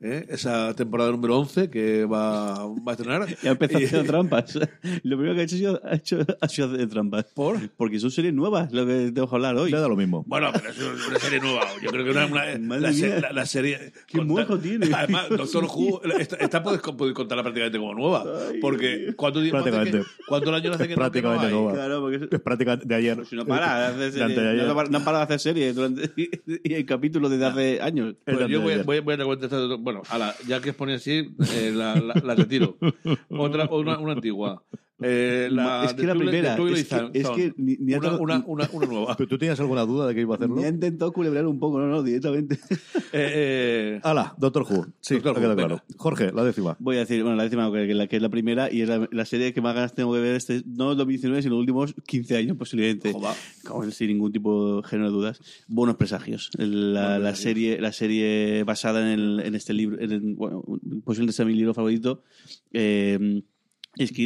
¿Eh? 0.00 0.26
Esa 0.28 0.74
temporada 0.74 1.10
número 1.10 1.38
11 1.38 1.70
que 1.70 2.04
va, 2.04 2.66
va 2.66 2.82
a 2.88 2.92
estrenar. 2.92 3.26
Ya 3.42 3.50
empezó 3.52 3.78
Y- 3.80 3.84
haciendo 3.84 4.06
trampas. 4.06 4.54
Lo 5.02 5.16
primero 5.16 5.34
que 5.34 5.40
ha 5.40 5.44
hecho, 5.44 5.54
ha 5.56 5.58
sido- 5.58 5.80
ha 5.84 5.94
hecho, 5.94 6.18
ha 6.40 6.48
sido 6.48 6.74
hacer 6.74 6.88
trampas. 6.88 7.24
¿Por? 7.34 7.68
Porque 7.76 7.98
son 8.00 8.10
series 8.10 8.34
nuevas 8.34 8.72
lo 8.72 8.86
que 8.86 9.10
tengo 9.12 9.28
que 9.28 9.34
hablar 9.36 9.56
hoy. 9.56 9.70
Le 9.70 9.78
da 9.78 9.88
lo 9.88 9.96
mismo. 9.96 10.24
Bueno, 10.26 10.50
pero 10.52 10.70
es 10.70 10.78
una 11.08 11.18
serie 11.18 11.40
nueva. 11.40 11.62
Yo 11.82 11.90
creo 11.90 12.04
que 12.04 12.10
una, 12.10 12.26
una- 12.26 12.58
Madre 12.58 12.80
la, 12.82 12.92
se- 12.92 13.06
mía. 13.06 13.20
la- 13.20 13.32
la 13.32 13.46
serie. 13.46 13.92
Qué 14.06 14.20
mojo 14.20 14.58
tiene. 14.58 14.88
Además, 14.94 15.28
Doctor 15.30 15.64
Who, 15.74 16.02
esta, 16.18 16.36
esta 16.36 16.62
puedes, 16.62 16.80
puedes 16.80 17.14
contarla 17.14 17.42
prácticamente 17.42 17.78
como 17.78 17.94
nueva. 17.94 18.24
Porque 18.60 19.14
¿cuánto 19.16 19.40
tiempo 19.40 19.58
hace 19.58 19.70
Prácticamente. 19.70 20.08
que- 20.08 20.24
¿Cuántos 20.26 20.54
años 20.54 20.74
hace 20.76 20.88
que 20.88 20.94
no- 20.94 21.00
prácticamente 21.00 21.50
nueva. 21.50 21.72
Claro, 21.72 22.00
porque 22.00 22.16
es- 22.16 22.28
Es 22.32 22.40
prácticamente 22.40 22.86
de 22.86 22.94
ayer. 22.94 23.26
si 23.26 23.36
no 23.36 23.44
para 23.46 23.92
de 23.92 24.22
anteayer. 24.22 24.66
no, 24.66 24.74
no 24.74 24.98
han 24.98 25.04
parado 25.04 25.18
de 25.26 25.34
hacer 25.34 25.40
series 25.40 25.74
durante, 25.74 26.10
y 26.64 26.74
hay 26.74 26.84
capítulos 26.84 27.30
desde 27.30 27.44
hace 27.46 27.80
años. 27.80 28.14
Pues 28.24 28.40
El 28.40 28.48
yo 28.48 28.60
voy, 28.60 28.72
a- 28.72 28.74
ayer. 28.76 28.86
voy, 28.86 28.96
a- 28.98 29.00
voy 29.02 29.14
a 29.14 29.24
contestar. 29.24 29.60
Bueno, 29.86 30.02
ala, 30.10 30.34
ya 30.48 30.60
que 30.60 30.70
os 30.70 30.74
pone 30.74 30.94
así, 30.94 31.30
eh, 31.54 31.70
la, 31.72 31.94
retiro. 32.34 32.76
Otra, 33.30 33.68
una 33.70 34.14
antigua. 34.14 34.64
Eh, 35.02 35.48
la 35.50 35.84
es 35.84 35.92
que 35.92 36.06
la 36.06 36.14
primera, 36.14 36.54
es 36.56 36.84
que, 36.84 36.84
Zone. 36.84 37.10
es 37.12 37.28
que 37.28 37.52
ni, 37.58 37.76
una, 37.94 38.00
tardado- 38.00 38.18
una, 38.22 38.42
una, 38.46 38.70
una 38.72 38.86
nueva. 38.90 39.14
¿Pero 39.16 39.28
tú 39.28 39.36
tenías 39.36 39.60
alguna 39.60 39.82
duda 39.82 40.06
de 40.06 40.14
que 40.14 40.22
iba 40.22 40.34
a 40.34 40.36
hacerlo? 40.36 40.56
ni 40.56 40.64
ha 40.64 40.68
intentado 40.68 41.12
culebrar 41.12 41.46
un 41.46 41.58
poco, 41.58 41.78
no, 41.78 41.86
no, 41.86 42.02
directamente. 42.02 42.58
Eh, 43.12 43.32
eh, 43.96 44.00
Hala, 44.02 44.34
Doctor 44.36 44.62
Who. 44.68 44.86
Sí, 45.00 45.14
Doctor 45.14 45.40
me 45.40 45.48
Who, 45.48 45.54
claro. 45.56 45.82
Jorge, 45.96 46.32
la 46.32 46.44
décima. 46.44 46.76
Voy 46.80 46.96
a 46.96 47.00
decir, 47.00 47.22
bueno, 47.22 47.36
la 47.36 47.44
décima, 47.44 47.70
que, 47.72 47.86
que 47.86 47.94
la, 47.94 48.06
que 48.08 48.16
es 48.16 48.22
la 48.22 48.28
primera, 48.28 48.70
y 48.70 48.82
es 48.82 48.88
la, 48.88 49.08
la 49.10 49.24
serie 49.24 49.54
que 49.54 49.60
más 49.62 49.74
ganas 49.74 49.94
tengo 49.94 50.12
que 50.12 50.20
ver, 50.20 50.34
este, 50.34 50.62
no 50.66 50.92
en 50.92 50.98
2019, 50.98 51.40
sino 51.42 51.54
los 51.54 51.60
últimos 51.60 51.94
15 52.06 52.36
años 52.36 52.56
posiblemente. 52.58 53.12
Joder. 53.64 53.92
Sin 53.92 54.08
ningún 54.08 54.32
tipo 54.32 54.82
de 54.82 54.88
género 54.88 55.10
de 55.10 55.16
dudas. 55.16 55.40
Buenos 55.68 55.96
presagios. 55.96 56.50
El- 56.58 56.94
La, 56.94 57.18
la 57.18 57.34
serie, 57.34 57.80
la 57.80 57.92
serie 57.92 58.64
basada 58.64 59.00
en, 59.12 59.18
el- 59.18 59.40
en 59.40 59.54
este 59.54 59.72
libro, 59.72 59.98
en 60.00 60.10
el- 60.12 60.34
bueno, 60.34 60.62
posiblemente 61.04 61.32
sea 61.32 61.46
mi 61.46 61.54
libro 61.54 61.72
favorito, 61.74 62.22
eh, 62.72 63.42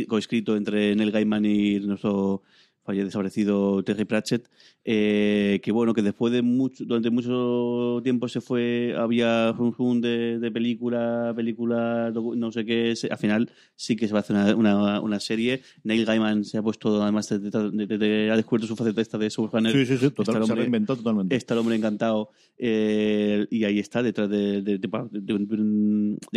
coescrito 0.08 0.56
entre 0.56 0.94
Neil 0.96 1.12
Gaiman 1.12 1.44
y 1.44 1.80
nuestro 1.80 2.42
falle 2.82 3.04
desaparecido 3.04 3.82
Terry 3.82 4.04
Pratchett, 4.04 4.49
eh, 4.84 5.60
que 5.62 5.72
bueno, 5.72 5.94
que 5.94 6.02
después 6.02 6.32
de 6.32 6.42
mucho, 6.42 6.84
durante 6.84 7.10
mucho 7.10 8.00
tiempo 8.02 8.28
se 8.28 8.40
fue, 8.40 8.94
había 8.96 9.54
un 9.58 10.00
de, 10.00 10.38
de 10.38 10.50
película, 10.50 11.32
película, 11.37 12.12
no 12.12 12.52
sé 12.52 12.64
qué, 12.64 12.94
al 13.10 13.18
final 13.18 13.50
sí 13.76 13.96
que 13.96 14.06
se 14.06 14.12
va 14.12 14.20
a 14.20 14.22
hacer 14.22 14.37
una, 14.37 14.56
una, 14.56 15.00
una 15.00 15.20
serie. 15.20 15.62
Neil 15.84 16.04
Gaiman 16.04 16.44
se 16.44 16.58
ha 16.58 16.62
puesto, 16.62 17.02
además, 17.02 17.28
de, 17.28 17.38
de- 17.38 18.30
ha 18.30 18.37
descubierto 18.37 18.66
su 18.66 18.76
faceta 18.76 19.00
esta 19.00 19.18
de 19.18 19.30
subhunner. 19.30 19.72
Sí, 19.72 19.87
sí, 19.87 19.99
sí, 19.99 20.10
se 20.25 20.30
ha 20.30 20.54
reinventado 20.54 20.99
totalmente. 20.99 21.37
Está 21.37 21.54
el 21.54 21.60
hombre 21.60 21.76
encantado 21.76 22.30
eh, 22.58 23.46
y 23.50 23.64
ahí 23.64 23.78
está, 23.78 24.02
detrás 24.02 24.28
de... 24.28 24.62
De, 24.62 24.78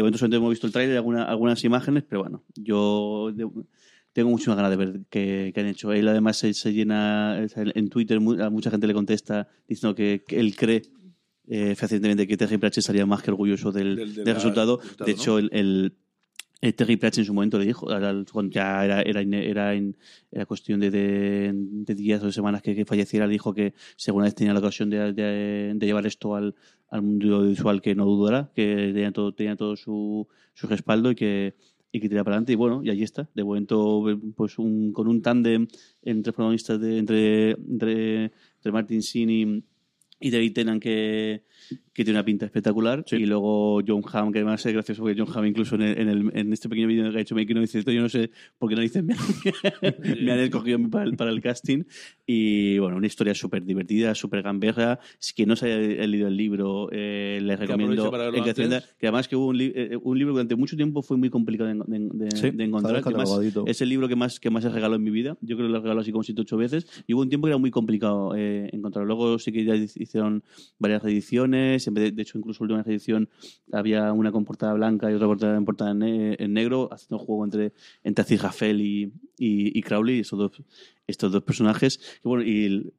momento 0.02 0.18
solamente 0.18 0.38
hemos 0.38 0.50
visto 0.50 0.68
el 0.68 0.74
tráiler, 0.74 0.98
alguna, 0.98 1.24
algunas 1.24 1.64
imágenes, 1.64 2.04
pero 2.08 2.22
bueno, 2.22 2.44
yo 2.56 3.32
tengo 4.14 4.30
muchísimas 4.30 4.58
ganas 4.58 4.72
de 4.72 4.78
ver 4.78 5.00
qué, 5.10 5.52
qué 5.54 5.60
han 5.62 5.68
hecho. 5.68 5.92
Él 5.92 6.08
además 6.08 6.38
se, 6.38 6.54
se 6.54 6.72
llena, 6.72 7.38
en 7.56 7.90
Twitter 7.90 8.18
a 8.42 8.50
mucha 8.50 8.70
gente 8.72 8.88
le 8.88 8.94
contesta 8.94 9.48
diciendo 9.68 9.96
que, 9.96 10.24
que 10.28 10.40
él 10.40 10.56
cree 10.56 10.84
eh, 11.48 11.76
fehacientemente 11.76 12.26
que 12.28 12.38
Terry 12.38 12.58
Pratchett 12.58 12.80
estaría 12.84 13.06
más 13.06 13.22
que 13.22 13.32
orgulloso 13.32 13.72
del, 13.72 13.96
Del- 13.96 14.14
del 14.16 14.24
del 14.26 14.36
resultado. 14.36 14.78
resultado, 14.78 15.06
De 15.06 15.12
hecho, 15.12 15.32
¿no? 15.34 15.38
el, 15.40 15.50
el- 15.52 15.94
el 16.62 16.76
Terry 16.76 16.96
Pratchett 16.96 17.20
en 17.24 17.26
su 17.26 17.34
momento 17.34 17.60
le 17.60 17.66
dijo, 17.66 17.88
cuando 18.32 18.50
ya 18.50 18.86
era, 18.86 19.02
era, 19.02 19.20
era, 19.22 19.74
era 20.32 20.46
cuestión 20.46 20.80
de, 20.80 20.92
de, 20.92 21.52
de 21.54 21.94
días 21.96 22.24
o 22.24 22.28
de 22.28 22.32
semanas 22.32 22.62
que, 22.62 22.74
que 22.74 22.86
falleciera, 22.86 23.28
le 23.28 23.34
dijo 23.34 23.54
que 23.54 23.74
alguna 24.08 24.24
vez 24.26 24.36
tenía 24.36 24.54
la 24.54 24.60
ocasión 24.60 24.90
de, 24.90 25.12
de- 25.12 25.76
llevar 25.86 26.06
esto 26.08 26.36
al, 26.38 26.56
al 26.88 27.02
mundo 27.02 27.36
audiovisual, 27.36 27.82
que 27.82 27.96
no 27.96 28.06
dudara, 28.06 28.50
que 28.56 28.92
tenía 28.94 29.12
todo, 29.12 29.34
tenía 29.34 29.58
todo 29.58 29.76
su, 29.76 30.26
su 30.54 30.68
respaldo 30.68 31.12
y 31.12 31.16
que, 31.16 31.56
y 31.94 32.00
que 32.00 32.10
tirara 32.10 32.24
para 32.26 32.36
adelante. 32.36 32.54
Y 32.54 32.56
bueno, 32.56 32.82
y 32.84 32.90
ahí 32.90 33.04
está. 33.04 33.30
De 33.36 33.44
momento, 33.44 34.04
pues 34.36 34.58
un, 34.58 34.92
con 34.92 35.08
un 35.08 35.22
tándem 35.22 35.68
entre 36.02 36.34
protagonistas 36.34 36.82
de, 36.82 36.98
entre, 36.98 37.52
entre, 37.52 38.24
entre 38.56 38.72
Martin 38.72 39.00
Sheen 39.00 39.30
y, 39.30 39.64
y 40.20 40.32
David 40.32 40.54
Tennant 40.54 40.82
que, 40.82 41.44
que 41.94 42.04
tiene 42.04 42.18
una 42.20 42.26
pinta 42.26 42.46
espectacular. 42.46 43.04
Y 43.12 43.26
luego 43.26 43.82
John 43.88 44.02
Hamm 44.12 44.32
que 44.32 44.40
además 44.40 44.66
es 44.66 44.74
gracioso 44.74 45.04
porque 45.04 45.20
John 45.22 45.30
Hamm 45.34 45.46
incluso 45.46 45.76
en, 45.76 45.82
el- 45.84 45.98
en, 46.00 46.10
el- 46.10 46.32
en 46.34 46.52
este 46.54 46.68
pequeño 46.70 46.88
vídeo 46.88 47.12
que 47.12 47.18
ha 47.18 47.22
hecho 47.22 47.36
Making 47.36 47.62
dice 47.62 47.80
esto 47.80 47.92
yo 47.92 48.02
no 48.02 48.10
sé 48.10 48.32
por 48.58 48.70
qué 48.70 48.76
narices 48.76 49.04
me, 49.04 49.16
me 50.22 50.32
han 50.32 50.40
escogido 50.40 50.80
para 50.90 51.06
el, 51.06 51.16
para 51.16 51.32
el 51.32 51.42
casting 51.42 51.84
y 52.26 52.78
bueno 52.80 52.98
una 52.98 53.08
historia 53.08 53.34
súper 53.36 53.64
divertida 53.64 54.16
súper 54.16 54.42
gamberra. 54.42 55.00
Si 55.20 55.34
quien 55.34 55.50
no 55.50 55.56
se 55.56 55.72
haya 55.72 56.08
leído 56.08 56.28
el 56.28 56.38
libro 56.38 56.90
eh, 56.92 57.40
les 57.42 57.60
recomiendo 57.60 58.04
que 58.32 58.40
antes. 58.50 58.52
atienda- 58.66 58.84
que 59.00 59.08
además 59.08 59.28
que 59.28 59.36
hubo 59.36 59.48
un, 59.48 59.58
li- 59.58 59.74
eh, 59.76 59.98
un 60.02 60.18
libro 60.18 60.34
que 60.34 60.38
durante 60.38 60.56
mucho 60.56 60.76
tiempo 60.76 61.02
fue 61.02 61.18
muy 61.18 61.30
complicado 61.30 61.70
de, 61.70 61.76
de- 62.00 62.10
de- 62.26 62.32
Sí, 62.36 62.50
de 62.52 62.64
encontrar 62.64 62.96
que 63.04 63.10
más- 63.18 63.30
es 63.68 63.82
el 63.82 63.90
libro 63.90 64.08
que 64.08 64.16
más 64.16 64.40
que 64.40 64.50
más 64.50 64.66
he 64.66 64.70
regalado 64.70 64.96
en 64.96 65.04
mi 65.04 65.12
vida. 65.12 65.38
Yo 65.42 65.56
creo 65.56 65.68
que 65.68 65.72
lo 65.74 65.78
he 65.78 65.82
regalado 65.82 66.02
así 66.02 66.12
como 66.12 66.24
7 66.24 66.42
8 66.42 66.58
veces. 66.58 66.88
Y 67.08 67.14
hubo 67.14 67.22
un 67.22 67.30
tiempo 67.30 67.46
que 67.48 67.52
era 67.52 67.58
muy 67.58 67.72
complicado 67.72 68.34
eh, 68.36 68.70
encontrarlo. 68.74 69.08
Luego 69.08 69.40
sí 69.40 69.52
que 69.52 69.64
ya 69.64 69.76
hicieron 69.76 70.44
varias 70.80 71.04
ediciones 71.04 71.83
en 71.88 71.94
de, 71.94 72.22
hecho 72.22 72.38
incluso 72.38 72.66
la 72.66 72.76
última 72.76 72.94
edición 72.94 73.30
había 73.72 74.12
una 74.14 74.32
con 74.32 74.46
portada 74.46 74.74
blanca 74.74 75.12
y 75.12 75.16
otra 75.16 75.28
portada 75.28 75.58
en 75.58 75.66
portada 75.66 75.92
en, 75.92 76.00
ne- 76.00 76.36
en 76.40 76.54
negro 76.54 76.90
haciendo 76.92 77.18
un 77.18 77.26
juego 77.26 77.46
entre 77.46 77.74
entre 78.04 78.22
Aziraphale 78.24 78.84
y, 78.84 79.04
y, 79.38 79.78
y 79.78 79.82
Crowley 79.82 80.20
estos 80.20 81.32
dos 81.32 81.44
personajes. 81.44 81.98
Que 81.98 82.28
bueno 82.28 82.44
y 82.44 82.92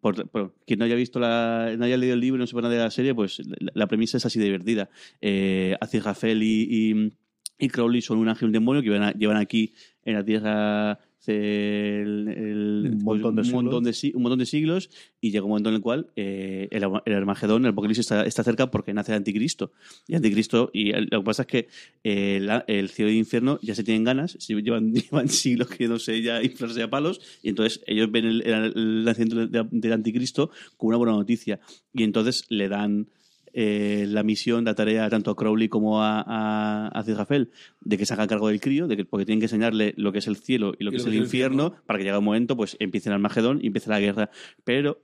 quien 0.67 0.79
no 0.79 0.85
haya 0.85 0.95
visto 0.95 1.19
no 1.21 1.27
haya 1.27 1.97
leído 1.97 2.15
el 2.15 2.21
libro 2.21 2.37
y 2.37 2.41
no 2.41 2.47
sepa 2.47 2.63
nada 2.63 2.75
de 2.75 2.81
la 2.81 2.91
serie 2.91 3.15
pues 3.15 3.41
la, 3.75 3.87
premisa 3.87 4.17
es 4.17 4.27
así 4.27 4.39
divertida. 4.41 4.91
Eh, 5.21 5.77
Aziraphale 5.81 6.45
y, 6.45 6.91
y 6.91 7.13
y 7.57 7.69
Crowley 7.69 8.03
son 8.03 8.19
un 8.19 8.29
ángel 8.29 8.47
y 8.47 8.49
un 8.49 8.53
demonio 8.53 8.83
que 8.83 8.89
llevan, 8.89 9.15
llevan 9.15 9.37
aquí 9.37 9.75
en 10.05 10.15
la 10.15 10.25
Tierra 10.25 10.99
el- 11.29 12.29
el- 12.29 12.91
Un 12.95 13.05
montón 13.05 13.37
de 13.37 13.43
un, 13.43 13.51
montón 13.53 13.65
siglos. 13.81 13.85
de, 13.85 13.93
si- 13.93 14.13
un 14.15 14.23
montón 14.23 14.39
de 14.39 14.47
siglos 14.47 14.91
y 15.21 15.31
llega 15.31 15.45
un 15.45 15.51
momento 15.51 15.69
en 15.71 15.77
el 15.77 15.81
cual 15.81 16.07
eh, 16.17 16.69
el, 16.71 16.85
el 17.05 17.15
Armagedón, 17.15 17.65
el 17.65 17.71
Apocalipsis 17.73 18.05
está, 18.05 18.25
está 18.25 18.43
cerca 18.45 18.71
porque 18.71 18.93
nace 18.95 19.13
el 19.13 19.17
Anticristo. 19.17 19.73
Y 20.07 20.15
Anticristo, 20.15 20.71
y 20.73 20.93
lo 20.93 21.21
que 21.21 21.25
pasa 21.25 21.43
es 21.43 21.49
que 21.49 21.69
eh, 22.05 22.39
la- 22.41 22.65
el 22.69 22.89
cielo 22.91 23.11
y 23.11 23.15
el 23.15 23.19
infierno 23.21 23.59
ya 23.63 23.75
se 23.75 23.85
tienen 23.85 24.05
ganas, 24.05 24.37
si 24.41 24.55
llevan, 24.63 24.93
llevan 24.95 25.29
siglos 25.29 25.69
queriéndose 25.69 26.21
ya 26.23 26.43
inflarse 26.43 26.83
a 26.83 26.91
palos, 26.91 27.21
y 27.43 27.49
entonces 27.51 27.81
ellos 27.87 28.11
ven 28.11 28.25
el, 28.27 29.05
nacimiento 29.05 29.47
del, 29.47 29.69
del 29.71 29.93
Anticristo 29.93 30.51
como 30.77 30.89
una 30.89 30.99
buena 30.99 31.13
noticia. 31.13 31.61
Y 31.93 32.03
entonces 32.03 32.45
le 32.49 32.69
dan 32.69 33.09
eh, 33.57 34.07
la 34.09 34.25
misión, 34.25 34.65
la 34.65 34.75
tarea 34.75 35.09
tanto 35.09 35.31
a 35.31 35.37
Crowley 35.37 35.69
como 35.69 36.03
a, 36.03 36.21
a, 36.27 36.89
a 36.89 37.03
de 37.05 37.97
que 37.97 38.05
se 38.05 38.13
haga 38.13 38.27
cargo 38.27 38.49
del 38.49 38.61
crío, 38.61 38.89
de 38.89 38.97
que, 38.97 39.05
porque 39.05 39.25
tienen 39.25 39.39
que 39.39 39.47
enseñarle 39.47 39.95
lo 39.97 40.11
que 40.11 40.19
es 40.19 40.27
el 40.27 40.37
cielo 40.37 40.75
y 40.77 40.83
lo 40.83 40.91
que 40.91 40.97
es 40.97 41.07
el 41.07 41.15
infierno, 41.15 41.73
para 41.87 41.99
que 41.99 42.05
llegue 42.05 42.19
un 42.19 42.25
momento, 42.25 42.57
pues 42.57 42.77
empiece 42.81 43.11
el 43.11 43.15
Armagedón 43.15 43.61
y 43.63 43.69
empiece 43.69 43.91
la 43.91 44.01
guerra. 44.01 44.31
Pero 44.65 45.01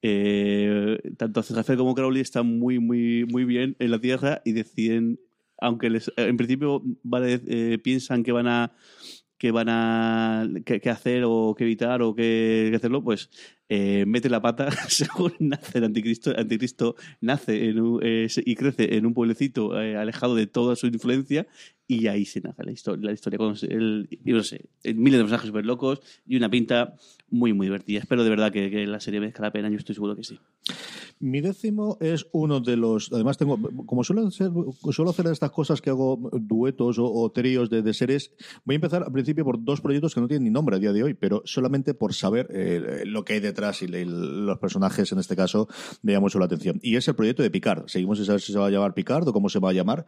eh, 0.00 0.98
tanto 1.16 1.40
Aziraphale 1.40 1.76
como 1.76 1.96
Crowley 1.96 2.22
están 2.22 2.46
muy, 2.46 2.78
muy, 2.78 3.24
muy 3.24 3.44
bien 3.44 3.74
en 3.80 3.90
la 3.90 3.98
Tierra 3.98 4.42
y 4.44 4.52
deciden, 4.52 5.18
aunque 5.60 5.90
les, 5.90 6.12
en 6.16 6.36
principio 6.36 6.82
vale, 7.02 7.40
eh, 7.48 7.78
piensan 7.82 8.22
que 8.22 8.30
van 8.30 8.46
a 8.46 8.72
que 9.38 9.50
van 9.52 9.68
a 9.68 10.48
que, 10.64 10.80
que 10.80 10.90
hacer 10.90 11.22
o 11.24 11.54
que 11.56 11.64
evitar 11.64 12.02
o 12.02 12.14
que, 12.14 12.68
que 12.70 12.76
hacerlo, 12.76 13.02
pues 13.02 13.30
eh, 13.68 14.04
mete 14.06 14.28
la 14.30 14.40
pata 14.40 14.70
según 14.88 15.32
nace 15.40 15.78
el 15.78 15.84
anticristo. 15.84 16.30
El 16.32 16.40
anticristo 16.40 16.94
nace 17.20 17.68
en 17.68 17.80
un- 17.80 18.00
eh, 18.02 18.28
y 18.44 18.54
crece 18.54 18.96
en 18.96 19.06
un 19.06 19.14
pueblecito 19.14 19.80
eh, 19.80 19.96
alejado 19.96 20.34
de 20.34 20.46
toda 20.46 20.76
su 20.76 20.86
influencia 20.86 21.46
y 21.88 22.06
ahí 22.06 22.24
se 22.26 22.40
nace 22.42 22.62
la 22.62 22.70
historia. 22.70 23.06
La 23.06 23.12
historia 23.12 23.38
con 23.38 23.56
el, 23.62 24.08
y 24.10 24.32
no 24.32 24.42
sé, 24.44 24.66
eh, 24.84 24.94
miles 24.94 25.18
de 25.18 25.24
personajes 25.24 25.48
súper 25.48 25.64
locos 25.66 26.00
y 26.26 26.36
una 26.36 26.50
pinta 26.50 26.94
muy, 27.30 27.52
muy 27.54 27.66
divertida. 27.66 27.98
Espero 28.00 28.22
de 28.22 28.30
verdad 28.30 28.52
que, 28.52 28.86
la 28.86 29.00
serie 29.00 29.20
merezca 29.20 29.42
la 29.42 29.50
pena, 29.50 29.70
yo 29.70 29.76
estoy 29.76 29.94
seguro 29.94 30.14
que 30.14 30.22
sí. 30.22 30.38
Mi 31.20 31.40
décimo 31.40 31.96
es 32.00 32.26
uno 32.32 32.60
de 32.60 32.76
los. 32.76 33.12
Además, 33.12 33.38
tengo. 33.38 33.58
Como 33.86 34.04
suelo 34.04 34.26
hacer, 34.28 34.50
suelo 34.92 35.10
hacer 35.10 35.26
estas 35.26 35.50
cosas 35.50 35.80
que 35.80 35.90
hago 35.90 36.30
duetos 36.32 36.98
o, 36.98 37.10
o 37.10 37.32
tríos 37.32 37.68
de, 37.70 37.82
de 37.82 37.92
series, 37.94 38.30
voy 38.64 38.74
a 38.74 38.76
empezar 38.76 39.02
al 39.02 39.10
principio 39.10 39.44
por 39.44 39.62
dos 39.64 39.80
proyectos 39.80 40.14
que 40.14 40.20
no 40.20 40.28
tienen 40.28 40.44
ni 40.44 40.50
nombre 40.50 40.76
a 40.76 40.78
día 40.78 40.92
de 40.92 41.02
hoy, 41.02 41.14
pero 41.14 41.42
solamente 41.44 41.92
por 41.94 42.14
saber 42.14 42.46
eh, 42.52 43.02
lo 43.04 43.24
que 43.24 43.32
hay 43.32 43.40
detrás 43.40 43.82
y 43.82 43.88
le- 43.88 44.04
los 44.04 44.58
personajes, 44.58 45.10
en 45.10 45.18
este 45.18 45.34
caso, 45.34 45.66
me 46.02 46.12
llama 46.12 46.26
mucho 46.26 46.38
la 46.38 46.44
atención. 46.44 46.78
Y 46.82 46.94
es 46.94 47.08
el 47.08 47.16
proyecto 47.16 47.42
de 47.42 47.50
Picard. 47.50 47.88
Seguimos 47.88 48.18
sin 48.18 48.26
saber 48.26 48.40
si 48.40 48.52
se 48.52 48.58
va 48.58 48.66
a 48.68 48.70
llamar 48.70 48.94
Picard 48.94 49.26
o 49.26 49.32
cómo 49.32 49.48
se 49.48 49.58
va 49.58 49.70
a 49.70 49.72
llamar. 49.72 50.06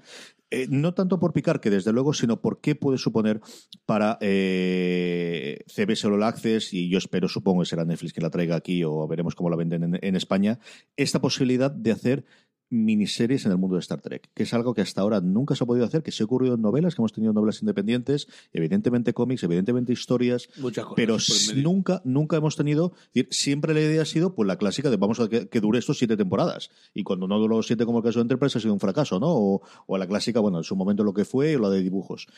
Eh, 0.52 0.66
no 0.68 0.94
tanto 0.94 1.18
por 1.18 1.32
Picard, 1.32 1.60
que 1.60 1.69
desde 1.70 1.92
luego, 1.92 2.12
sino 2.12 2.40
por 2.40 2.60
qué 2.60 2.74
puede 2.74 2.98
suponer 2.98 3.40
para 3.86 4.18
eh, 4.20 5.58
CBS 5.66 6.06
All 6.06 6.22
Access, 6.22 6.74
y 6.74 6.88
yo 6.90 6.98
espero, 6.98 7.28
supongo 7.28 7.60
que 7.60 7.66
será 7.66 7.84
Netflix 7.84 8.12
que 8.12 8.20
la 8.20 8.30
traiga 8.30 8.56
aquí 8.56 8.84
o 8.84 9.06
veremos 9.08 9.34
cómo 9.34 9.50
la 9.50 9.56
venden 9.56 9.82
en, 9.82 9.98
en 10.02 10.16
España, 10.16 10.58
esta 10.96 11.20
posibilidad 11.20 11.70
de 11.70 11.92
hacer 11.92 12.24
miniseries 12.70 13.44
en 13.44 13.52
el 13.52 13.58
mundo 13.58 13.76
de 13.76 13.80
Star 13.80 14.00
Trek, 14.00 14.30
que 14.32 14.44
es 14.44 14.54
algo 14.54 14.74
que 14.74 14.80
hasta 14.80 15.00
ahora 15.00 15.20
nunca 15.20 15.54
se 15.54 15.64
ha 15.64 15.66
podido 15.66 15.84
hacer, 15.84 16.02
que 16.02 16.12
se 16.12 16.22
ha 16.22 16.26
ocurrido 16.26 16.54
en 16.54 16.62
novelas, 16.62 16.94
que 16.94 17.02
hemos 17.02 17.12
tenido 17.12 17.32
novelas 17.32 17.60
independientes, 17.60 18.28
evidentemente 18.52 19.12
cómics, 19.12 19.42
evidentemente 19.42 19.92
historias, 19.92 20.48
Muchas 20.56 20.84
cosas 20.84 20.96
pero 20.96 21.16
nunca, 21.56 22.00
nunca 22.04 22.36
hemos 22.36 22.56
tenido, 22.56 22.92
decir, 23.12 23.28
siempre 23.30 23.74
la 23.74 23.80
idea 23.80 24.02
ha 24.02 24.06
sido 24.06 24.34
pues 24.34 24.46
la 24.46 24.56
clásica 24.56 24.88
de 24.88 24.96
vamos 24.96 25.20
a 25.20 25.28
que, 25.28 25.48
que 25.48 25.60
dure 25.60 25.78
esto 25.78 25.94
siete 25.94 26.16
temporadas, 26.16 26.70
y 26.94 27.02
cuando 27.02 27.26
no 27.26 27.38
duró 27.38 27.62
siete 27.62 27.84
como 27.84 27.98
el 27.98 28.04
caso 28.04 28.20
de 28.20 28.22
Enterprise 28.22 28.58
ha 28.58 28.60
sido 28.60 28.72
un 28.72 28.80
fracaso, 28.80 29.18
¿no? 29.18 29.28
O, 29.28 29.62
o 29.86 29.98
la 29.98 30.06
clásica, 30.06 30.40
bueno, 30.40 30.58
en 30.58 30.64
su 30.64 30.76
momento 30.76 31.02
lo 31.02 31.12
que 31.12 31.24
fue, 31.24 31.56
o 31.56 31.58
la 31.58 31.70
de 31.70 31.82
dibujos. 31.82 32.28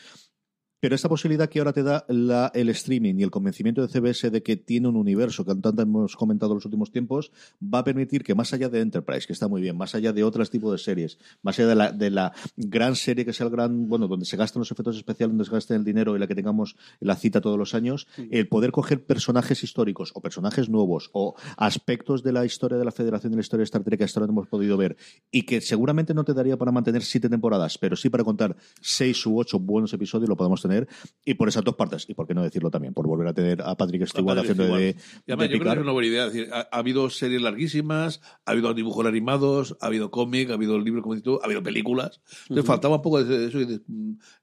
Pero 0.83 0.95
esta 0.95 1.07
posibilidad 1.07 1.47
que 1.47 1.59
ahora 1.59 1.71
te 1.71 1.81
da 1.81 2.03
la- 2.09 2.51
el 2.53 2.67
streaming 2.67 3.15
y 3.17 3.23
el 3.23 3.31
convencimiento 3.31 3.81
de 3.81 3.87
CBS 3.87 4.29
de 4.29 4.43
que 4.43 4.57
tiene 4.57 4.89
un 4.89 4.97
universo 4.97 5.45
que 5.45 5.55
tanto 5.55 5.81
hemos 5.81 6.17
comentado 6.17 6.51
en 6.51 6.55
los 6.57 6.65
últimos 6.65 6.91
tiempos, 6.91 7.31
va 7.63 7.79
a 7.79 7.83
permitir 7.85 8.21
que 8.21 8.35
más 8.35 8.51
allá 8.51 8.67
de 8.67 8.81
Enterprise, 8.81 9.25
que 9.25 9.31
está 9.31 9.47
muy 9.47 9.61
bien, 9.61 9.77
más 9.77 9.95
allá 9.95 10.11
de 10.11 10.25
otros 10.25 10.49
tipos 10.49 10.73
de 10.73 10.77
series, 10.77 11.19
más 11.41 11.57
allá 11.57 11.69
de 11.69 11.75
la, 11.75 11.91
de 11.93 12.09
la 12.09 12.33
gran 12.57 12.97
serie 12.97 13.23
que 13.23 13.31
sea 13.31 13.45
el 13.45 13.51
gran, 13.53 13.87
bueno, 13.87 14.09
donde 14.09 14.25
se 14.25 14.35
gastan 14.35 14.59
los 14.59 14.71
efectos 14.73 14.97
especiales, 14.97 15.31
donde 15.31 15.45
se 15.45 15.51
gasten 15.51 15.77
el 15.77 15.85
dinero 15.85 16.17
y 16.17 16.19
la 16.19 16.27
que 16.27 16.35
tengamos 16.35 16.75
la 16.99 17.15
cita 17.15 17.39
todos 17.39 17.57
los 17.57 17.73
años, 17.75 18.05
el 18.29 18.49
poder 18.49 18.71
coger 18.71 19.05
personajes 19.05 19.63
históricos 19.63 20.11
o 20.15 20.19
personajes 20.19 20.67
nuevos 20.67 21.11
o 21.13 21.35
aspectos 21.55 22.23
de 22.23 22.33
la 22.33 22.43
historia 22.43 22.77
de 22.77 22.83
la 22.83 22.91
Federación 22.91 23.31
y 23.31 23.35
de 23.35 23.37
la 23.37 23.41
historia 23.43 23.61
de 23.61 23.65
Star 23.71 23.83
Trek 23.85 23.99
que 23.99 24.03
hasta 24.03 24.19
ahora 24.19 24.27
no 24.27 24.33
hemos 24.39 24.49
podido 24.49 24.75
ver 24.75 24.97
y 25.31 25.43
que 25.43 25.61
seguramente 25.61 26.13
no 26.13 26.25
te 26.25 26.33
daría 26.33 26.57
para 26.57 26.73
mantener 26.73 27.03
siete 27.03 27.29
temporadas, 27.29 27.77
pero 27.77 27.95
sí 27.95 28.09
para 28.09 28.25
contar 28.25 28.57
seis 28.81 29.25
u 29.25 29.37
ocho 29.39 29.59
buenos 29.59 29.93
episodios 29.93 30.27
lo 30.27 30.35
podemos 30.35 30.61
tener 30.61 30.72
tener, 30.73 30.87
y 31.25 31.33
por 31.35 31.47
esas 31.47 31.63
dos 31.63 31.75
partes, 31.75 32.05
y 32.09 32.13
por 32.13 32.27
qué 32.27 32.33
no 32.33 32.43
decirlo 32.43 32.69
también, 32.71 32.93
por 32.93 33.07
volver 33.07 33.27
a 33.27 33.33
tener 33.33 33.61
a 33.61 33.75
Patrick 33.75 34.05
Stewart 34.07 34.35
Patrick 34.35 34.51
haciendo 34.51 34.75
de. 34.75 34.95
Y 35.25 35.31
además, 35.31 35.47
de 35.49 35.53
yo 35.53 35.59
creo 35.59 35.73
que 35.73 35.79
es 35.79 35.83
una 35.83 35.91
buena 35.91 36.07
idea. 36.07 36.25
Es 36.27 36.33
decir, 36.33 36.49
ha, 36.53 36.67
ha 36.71 36.77
habido 36.79 37.09
series 37.09 37.41
larguísimas, 37.41 38.21
ha 38.45 38.51
habido 38.51 38.73
dibujos 38.73 39.05
animados, 39.05 39.77
ha 39.81 39.87
habido 39.87 40.11
cómic, 40.11 40.49
ha 40.49 40.53
habido 40.55 40.79
libros, 40.79 41.03
como 41.03 41.15
dices 41.15 41.23
tú, 41.23 41.39
ha 41.41 41.45
habido 41.45 41.63
películas. 41.63 42.21
Entonces 42.43 42.57
Ujú. 42.63 42.67
faltaba 42.67 42.95
un 42.97 43.01
poco 43.01 43.23
de 43.23 43.47
eso, 43.47 43.59
y 43.61 43.65
de- 43.65 43.81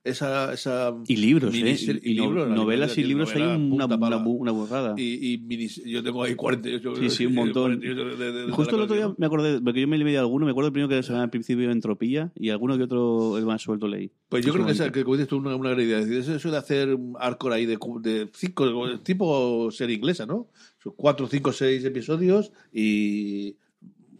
esa, 0.04 0.52
esa 0.52 0.94
Y 1.06 1.16
libros, 1.16 1.54
¿eh? 1.54 1.76
Y, 2.02 2.14
no- 2.14 2.24
libros, 2.24 2.48
la 2.48 2.54
novelas 2.54 2.96
y 2.96 3.02
novela, 3.02 3.08
libros 3.08 3.34
hay 3.34 3.40
novela, 3.42 3.56
una, 3.58 3.68
punta 3.70 3.84
una, 3.86 3.98
pala. 4.00 4.16
una 4.26 4.50
burrada. 4.52 4.94
Y, 4.96 5.32
y 5.34 5.38
minis- 5.38 5.82
yo 5.84 6.02
tengo 6.02 6.22
ahí 6.22 6.34
48. 6.34 6.96
Sí, 6.96 7.10
sí, 7.10 7.26
un 7.26 7.34
montón. 7.54 7.78
48 7.80 8.04
de- 8.16 8.32
de- 8.32 8.46
de 8.46 8.52
Justo 8.52 8.76
el 8.76 8.82
otro 8.82 8.96
día 8.96 9.14
me 9.18 9.26
acordé, 9.26 9.60
porque 9.60 9.80
yo 9.80 9.88
me 9.88 9.98
leí 9.98 10.16
alguno, 10.16 10.44
me 10.46 10.52
acuerdo 10.52 10.68
el 10.68 10.72
primero 10.72 10.88
que 10.88 11.02
se 11.02 11.10
llama 11.12 11.24
al 11.24 11.30
principio 11.30 11.70
Entropía 11.70 12.32
y 12.34 12.50
alguno 12.50 12.76
que 12.76 12.84
otro 12.84 13.38
el 13.38 13.46
más 13.46 13.62
suelto 13.62 13.86
leí. 13.88 14.10
Pues 14.28 14.44
yo 14.44 14.52
creo 14.52 14.64
que, 14.66 14.72
esa, 14.72 14.90
que 14.92 15.02
como 15.04 15.16
dices 15.16 15.28
tú, 15.28 15.36
una, 15.38 15.54
una 15.56 15.70
gran 15.70 15.80
idea. 15.84 15.98
Eso 16.28 16.50
de 16.50 16.56
hacer 16.56 16.96
arco 17.18 17.50
ahí 17.50 17.66
de, 17.66 17.78
de 18.00 18.30
cinco, 18.34 18.98
tipo 19.00 19.70
serie 19.70 19.96
inglesa, 19.96 20.26
¿no? 20.26 20.48
Cuatro, 20.96 21.26
cinco, 21.28 21.52
seis 21.52 21.84
episodios 21.84 22.52
y 22.72 23.56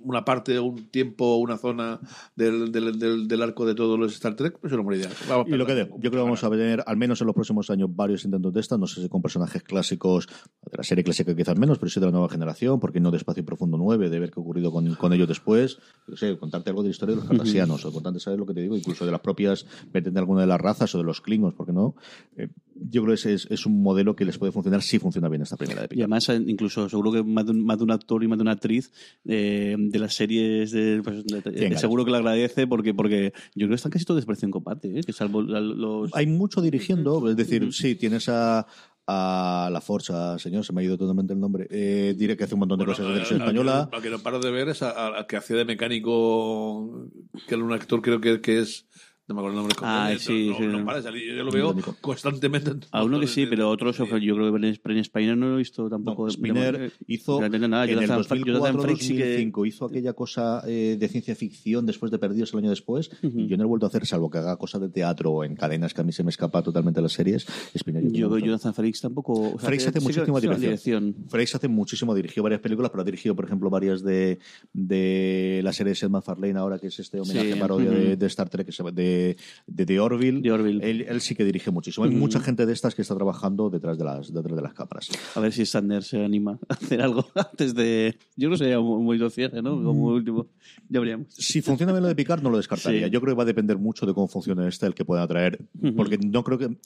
una 0.02 0.24
parte, 0.24 0.58
un 0.58 0.88
tiempo, 0.88 1.36
una 1.36 1.56
zona 1.56 2.00
del, 2.36 2.72
del, 2.72 2.98
del, 2.98 3.28
del 3.28 3.42
arco 3.42 3.66
de 3.66 3.74
todos 3.74 3.98
los 3.98 4.12
Star 4.12 4.34
Trek, 4.34 4.58
pues 4.58 4.72
es 4.72 4.74
una 4.74 4.84
buena 4.84 5.02
idea. 5.02 5.12
Vamos 5.28 5.48
Y 5.48 5.52
lo 5.52 5.66
que 5.66 5.74
dé, 5.74 5.88
yo 5.88 6.10
creo 6.10 6.10
que 6.10 6.18
vamos 6.18 6.42
a 6.44 6.50
tener, 6.50 6.82
al 6.86 6.96
menos 6.96 7.20
en 7.20 7.26
los 7.26 7.34
próximos 7.34 7.70
años, 7.70 7.88
varios 7.94 8.24
intentos 8.24 8.52
de 8.52 8.60
esta. 8.60 8.78
No 8.78 8.86
sé 8.86 9.02
si 9.02 9.08
con 9.08 9.22
personajes 9.22 9.62
clásicos, 9.62 10.28
de 10.70 10.76
la 10.76 10.82
serie 10.82 11.04
clásica 11.04 11.34
quizás 11.34 11.56
menos, 11.58 11.78
pero 11.78 11.90
sí 11.90 12.00
de 12.00 12.06
la 12.06 12.12
nueva 12.12 12.28
generación, 12.28 12.80
porque 12.80 13.00
no 13.00 13.10
de 13.10 13.18
Espacio 13.18 13.44
Profundo 13.44 13.76
9, 13.78 14.08
de 14.08 14.18
ver 14.18 14.30
qué 14.30 14.40
ha 14.40 14.42
ocurrido 14.42 14.72
con, 14.72 14.94
con 14.94 15.12
ellos 15.12 15.28
después. 15.28 15.78
Yo 16.06 16.16
sé, 16.16 16.38
contarte 16.38 16.70
algo 16.70 16.82
de 16.82 16.88
la 16.88 16.92
historia 16.92 17.14
de 17.14 17.20
los 17.20 17.28
cardassianos, 17.28 17.84
o 17.84 17.92
contarte, 17.92 18.20
¿sabes 18.20 18.38
lo 18.38 18.46
que 18.46 18.54
te 18.54 18.62
digo? 18.62 18.76
Incluso 18.76 19.04
de 19.04 19.12
las 19.12 19.20
propias, 19.20 19.66
de 19.92 20.18
alguna 20.18 20.42
de 20.42 20.46
las 20.46 20.60
razas 20.60 20.94
o 20.94 20.98
de 20.98 21.04
los 21.04 21.20
klingons, 21.20 21.54
porque 21.54 21.72
no? 21.72 21.94
Eh, 22.36 22.48
yo 22.88 23.02
creo 23.02 23.14
que 23.14 23.20
ese 23.20 23.34
es, 23.34 23.46
es 23.50 23.66
un 23.66 23.82
modelo 23.82 24.16
que 24.16 24.24
les 24.24 24.38
puede 24.38 24.52
funcionar 24.52 24.82
si 24.82 24.98
funciona 24.98 25.28
bien 25.28 25.42
esta 25.42 25.56
primera 25.56 25.80
de 25.82 25.86
Y 25.86 25.88
Picard. 25.88 26.02
además, 26.04 26.28
eh, 26.30 26.42
incluso 26.46 26.88
seguro 26.88 27.12
que 27.12 27.22
más 27.22 27.44
de 27.44 27.52
un, 27.52 27.64
más 27.64 27.78
de 27.78 27.84
un 27.84 27.90
actor 27.90 28.22
y 28.24 28.28
más 28.28 28.38
de 28.38 28.42
una 28.42 28.52
actriz 28.52 28.90
eh, 29.26 29.76
de 29.78 29.98
las 29.98 30.14
series 30.14 30.70
de, 30.72 31.00
pues, 31.04 31.24
de- 31.24 31.40
de- 31.42 31.60
ganas. 31.64 31.80
seguro 31.80 32.04
que 32.04 32.10
le 32.10 32.16
agradece 32.18 32.66
porque 32.66 32.94
porque 32.94 33.32
yo 33.54 33.66
creo 33.66 33.68
que 33.70 33.74
están 33.76 33.92
casi 33.92 34.04
todos 34.04 34.16
desprecio 34.18 34.46
en 34.46 34.52
combate, 34.52 34.98
¿eh? 34.98 35.02
que 35.02 35.12
salvo 35.12 35.42
la- 35.42 35.60
los 35.60 36.10
Hay 36.14 36.26
mucho 36.26 36.60
dirigiendo, 36.60 37.28
es 37.30 37.36
decir, 37.36 37.72
sí, 37.72 37.94
tienes 37.94 38.28
a 38.28 38.66
a 39.12 39.68
la 39.72 39.80
Forza, 39.80 40.38
señor, 40.38 40.64
se 40.64 40.72
me 40.72 40.82
ha 40.82 40.84
ido 40.84 40.96
totalmente 40.96 41.32
el 41.32 41.40
nombre. 41.40 41.66
Eh, 41.68 42.14
diré 42.16 42.36
que 42.36 42.44
hace 42.44 42.54
un 42.54 42.60
montón 42.60 42.78
de 42.78 42.84
cosas 42.84 43.00
de 43.06 43.12
televisión 43.12 43.40
española. 43.40 43.88
A, 43.92 44.00
que 44.00 44.08
no 44.08 44.20
paro 44.20 44.38
de 44.38 44.52
ver 44.52 44.68
es 44.68 44.82
a- 44.82 45.26
que 45.28 45.36
hacía 45.36 45.56
de 45.56 45.64
mecánico, 45.64 47.08
que 47.48 47.54
era 47.56 47.64
un 47.64 47.72
actor, 47.72 48.02
creo 48.02 48.20
que, 48.20 48.40
que 48.40 48.60
es. 48.60 48.86
No 49.30 49.34
me 49.34 49.40
acuerdo 49.42 49.60
el 49.60 49.66
nombre. 49.68 49.76
Ah, 49.82 50.10
no, 50.12 50.18
sí, 50.18 50.48
no, 50.50 50.56
sí. 50.58 50.66
no 50.66 50.84
para 50.84 50.98
de 50.98 51.04
salir. 51.04 51.36
Yo, 51.36 51.44
lo 51.44 51.52
veo 51.52 51.74
constantemente. 52.00 52.70
en 52.72 52.80
a 52.90 53.04
uno 53.04 53.20
que 53.20 53.26
sí, 53.28 53.46
pero 53.46 53.70
otros 53.70 53.96
yo 53.98 54.06
creo 54.06 54.52
que 54.52 54.76
Bren 54.82 55.04
Spiner 55.04 55.36
no 55.36 55.46
lo 55.50 55.54
he 55.54 55.58
visto 55.58 55.88
tampoco. 55.88 56.22
No, 56.22 56.26
de- 56.26 56.32
Spinner 56.32 56.78
de- 56.78 56.92
hizo 57.06 57.42
entiendo 57.44 57.68
nada. 57.68 57.84
en 57.84 57.90
el 57.90 57.94
Jonathan 58.06 58.24
Frakes- 58.24 58.44
Jonathan 58.44 58.80
Frakes 58.80 59.06
sí 59.06 59.16
que- 59.16 59.38
2004-2005 59.52 59.66
hizo 59.68 59.84
aquella 59.86 60.12
cosa 60.14 60.62
eh, 60.66 60.96
de 60.98 61.08
ciencia 61.08 61.34
ficción 61.36 61.86
después 61.86 62.10
de 62.10 62.18
Perdidos 62.18 62.52
el 62.52 62.58
año 62.60 62.70
después 62.70 63.10
y 63.22 63.46
yo 63.46 63.56
no 63.56 63.62
he 63.62 63.66
vuelto 63.66 63.86
a 63.86 63.88
hacer 63.88 64.04
salvo 64.06 64.30
que 64.30 64.38
haga 64.38 64.56
cosas 64.56 64.80
de 64.80 64.88
teatro 64.88 65.30
o 65.30 65.44
en 65.44 65.54
cadenas 65.54 65.94
que 65.94 66.00
a 66.00 66.04
mí 66.04 66.12
se 66.12 66.24
me 66.24 66.30
escapa 66.30 66.62
totalmente 66.62 67.00
las 67.00 67.12
series 67.12 67.46
Spinner 67.78 68.02
Yo 68.10 68.28
creo. 68.30 68.44
Jonathan 68.44 68.74
Frakes 68.74 69.00
tampoco. 69.00 69.32
o 69.34 69.50
sea, 69.50 69.68
Frakes 69.68 69.86
hace 69.88 70.00
muchísima 70.00 70.40
sí 70.40 70.46
dirección. 70.60 71.14
Frakes 71.28 71.54
hace 71.54 71.68
muchísimo, 71.68 72.14
dirigió 72.14 72.42
varias 72.42 72.60
películas, 72.60 72.90
pero 72.90 73.02
ha 73.02 73.04
dirigido, 73.04 73.36
por 73.36 73.44
ejemplo, 73.44 73.70
varias 73.70 74.02
de, 74.02 74.38
de 74.72 75.60
la 75.62 75.72
serie 75.72 75.90
de 75.90 75.94
Seth 75.96 76.10
MacFarlane 76.10 76.58
ahora, 76.58 76.78
que 76.78 76.88
es 76.88 76.98
este 76.98 77.20
homenaje 77.20 77.52
Sí, 77.54 77.58
parodia 77.60 77.90
de, 77.90 78.16
de 78.16 78.26
Star 78.26 78.48
Trek, 78.48 78.66
que 78.66 78.72
se 78.72 78.78
llama- 78.78 78.90
de, 79.20 79.36
de 79.66 79.86
The 79.86 80.00
Orville. 80.00 80.40
De 80.40 80.52
Orville. 80.52 80.80
Él, 80.88 81.06
él 81.08 81.20
sí 81.20 81.34
que 81.34 81.44
dirige 81.44 81.70
muchísimo. 81.70 82.04
Hay 82.06 82.12
mucha 82.12 82.40
gente 82.40 82.66
de 82.66 82.72
estas 82.72 82.94
que 82.94 83.02
está 83.02 83.14
trabajando 83.14 83.70
detrás 83.70 83.98
de 83.98 84.04
las, 84.04 84.32
detrás 84.32 84.56
de 84.56 84.62
las 84.62 84.74
cámaras. 84.74 85.08
A 85.34 85.40
ver 85.40 85.52
si 85.52 85.66
Sander 85.66 86.02
se 86.02 86.24
anima 86.24 86.58
a 86.68 86.74
hacer 86.74 87.00
algo 87.02 87.26
antes 87.34 87.74
de. 87.74 88.16
Yo 88.36 88.50
que 88.50 88.56
sería 88.58 88.80
muy, 88.80 89.18
muy 89.18 89.30
cierre, 89.30 89.62
¿no? 89.62 89.70
Como 89.82 90.08
último. 90.08 90.46
Ya 90.88 90.98
habríamos. 90.98 91.28
Si 91.30 91.62
funciona 91.62 91.92
bien 91.92 92.02
lo 92.02 92.08
de 92.08 92.14
Picard, 92.14 92.42
no 92.42 92.50
lo 92.50 92.56
descartaría. 92.56 93.06
Sí. 93.06 93.12
Yo 93.12 93.20
creo 93.20 93.34
que 93.34 93.38
va 93.38 93.42
a 93.42 93.46
depender 93.46 93.78
mucho 93.78 94.06
de 94.06 94.14
cómo 94.14 94.28
funcione 94.28 94.66
este, 94.66 94.86
el 94.86 94.94
que 94.94 95.04
pueda 95.04 95.22
atraer. 95.22 95.60
Ujú. 95.80 95.94
Porque 95.94 96.18
no 96.18 96.42
creo 96.44 96.58
que. 96.58 96.76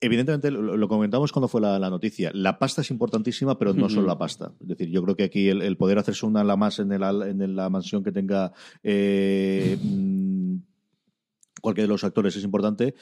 Evidentemente, 0.00 0.52
lo, 0.52 0.76
lo 0.76 0.88
comentamos 0.88 1.32
cuando 1.32 1.48
fue 1.48 1.60
la, 1.60 1.76
la 1.76 1.90
noticia. 1.90 2.30
La 2.32 2.56
pasta 2.60 2.82
es 2.82 2.90
importantísima, 2.92 3.58
pero 3.58 3.74
no 3.74 3.88
solo 3.88 4.06
la 4.06 4.16
pasta. 4.16 4.52
Es 4.60 4.68
decir, 4.68 4.90
yo 4.90 5.02
creo 5.02 5.16
que 5.16 5.24
aquí 5.24 5.48
el, 5.48 5.60
el 5.60 5.76
poder 5.76 5.98
hacerse 5.98 6.24
una 6.24 6.44
la 6.44 6.56
más 6.56 6.78
en, 6.78 6.92
el, 6.92 7.02
en 7.02 7.56
la 7.56 7.68
mansión 7.68 8.04
que 8.04 8.12
tenga 8.12 8.52
eh, 8.84 9.76
mm, 9.82 10.27
cualquiera 11.60 11.86
de 11.86 11.92
los 11.92 12.04
actores 12.04 12.36
es 12.36 12.44
importante. 12.44 12.94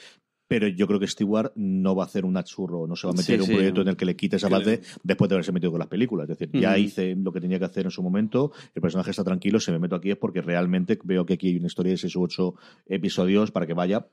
Pero 0.49 0.65
yo 0.69 0.87
creo 0.87 0.97
que 0.97 1.07
Stewart 1.07 1.51
no 1.57 1.93
va 1.93 2.03
a 2.03 2.05
hacer 2.05 2.23
un 2.23 2.41
churro, 2.41 2.87
no 2.87 2.95
se 2.95 3.05
va 3.05 3.11
a 3.11 3.17
meter 3.17 3.25
Sí, 3.25 3.33
en 3.33 3.41
un 3.41 3.47
sí. 3.47 3.53
proyecto 3.53 3.81
en 3.81 3.89
el 3.89 3.97
que 3.97 4.05
le 4.05 4.15
quite 4.15 4.37
esa 4.37 4.47
parte 4.47 4.79
después 5.03 5.27
de 5.27 5.35
haberse 5.35 5.51
metido 5.51 5.71
con 5.71 5.79
las 5.79 5.89
películas. 5.89 6.29
Es 6.29 6.37
decir, 6.37 6.57
ya 6.57 6.77
hice 6.77 7.17
lo 7.17 7.33
que 7.33 7.41
tenía 7.41 7.59
que 7.59 7.65
hacer 7.65 7.83
en 7.83 7.91
su 7.91 8.01
momento, 8.01 8.53
el 8.73 8.81
personaje 8.81 9.11
está 9.11 9.25
tranquilo, 9.25 9.59
si 9.59 9.71
me 9.71 9.79
meto 9.79 9.97
aquí 9.97 10.09
es 10.09 10.15
porque 10.15 10.41
realmente 10.41 10.97
veo 11.03 11.25
que 11.25 11.33
aquí 11.33 11.49
hay 11.49 11.57
una 11.57 11.67
historia 11.67 11.91
de 11.91 11.97
seis 11.97 12.15
u 12.15 12.21
ocho 12.23 12.55
episodios 12.85 13.51
para 13.51 13.67
que 13.67 13.73
vaya, 13.73 14.07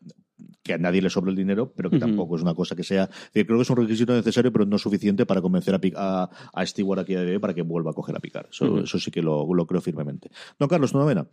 que 0.65 0.73
a 0.75 0.79
nadie 0.79 1.03
le 1.03 1.09
sobre 1.09 1.31
el 1.31 1.37
dinero, 1.37 1.73
pero 1.73 1.89
que 1.89 2.01
tampoco 2.01 2.35
es 2.35 2.43
una 2.43 2.55
cosa 2.55 2.75
que 2.75 2.83
sea... 2.83 3.07
decir, 3.07 3.47
creo 3.47 3.59
que 3.59 3.63
es 3.63 3.71
un 3.71 3.77
requisito 3.77 4.13
necesario, 4.13 4.53
pero 4.53 4.67
no 4.67 4.77
suficiente 4.77 5.27
para 5.27 5.41
convencer 5.41 5.77
a, 5.77 5.81
a, 5.95 6.31
a 6.53 6.67
Stewart 6.67 6.99
aquí 6.99 7.15
a 7.15 7.39
para 7.39 7.55
que 7.55 7.63
vuelva 7.63 7.93
a 7.93 7.95
coger 7.95 8.17
a 8.17 8.19
picar. 8.19 8.49
Eso, 8.51 8.81
eso 8.81 8.99
sí 8.99 9.13
que 9.13 9.23
lo, 9.23 9.47
lo 9.55 9.67
creo 9.69 9.81
firmemente. 9.81 10.33
Don 10.59 10.69
Carlos, 10.69 10.91
tu 10.91 10.99
novena. 10.99 11.29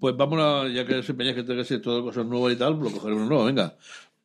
Pues 0.00 0.16
vamos 0.16 0.38
a, 0.40 0.68
ya 0.68 0.86
que 0.86 1.02
se 1.02 1.12
empeña 1.12 1.34
que 1.34 1.42
tenga 1.42 1.62
que 1.62 1.68
ser 1.68 1.82
todo 1.82 2.04
cosas 2.04 2.24
nuevas 2.24 2.52
y 2.52 2.56
tal, 2.56 2.78
lo 2.78 2.90
cogeremos 2.90 3.28
nuevo, 3.28 3.44
venga. 3.44 3.76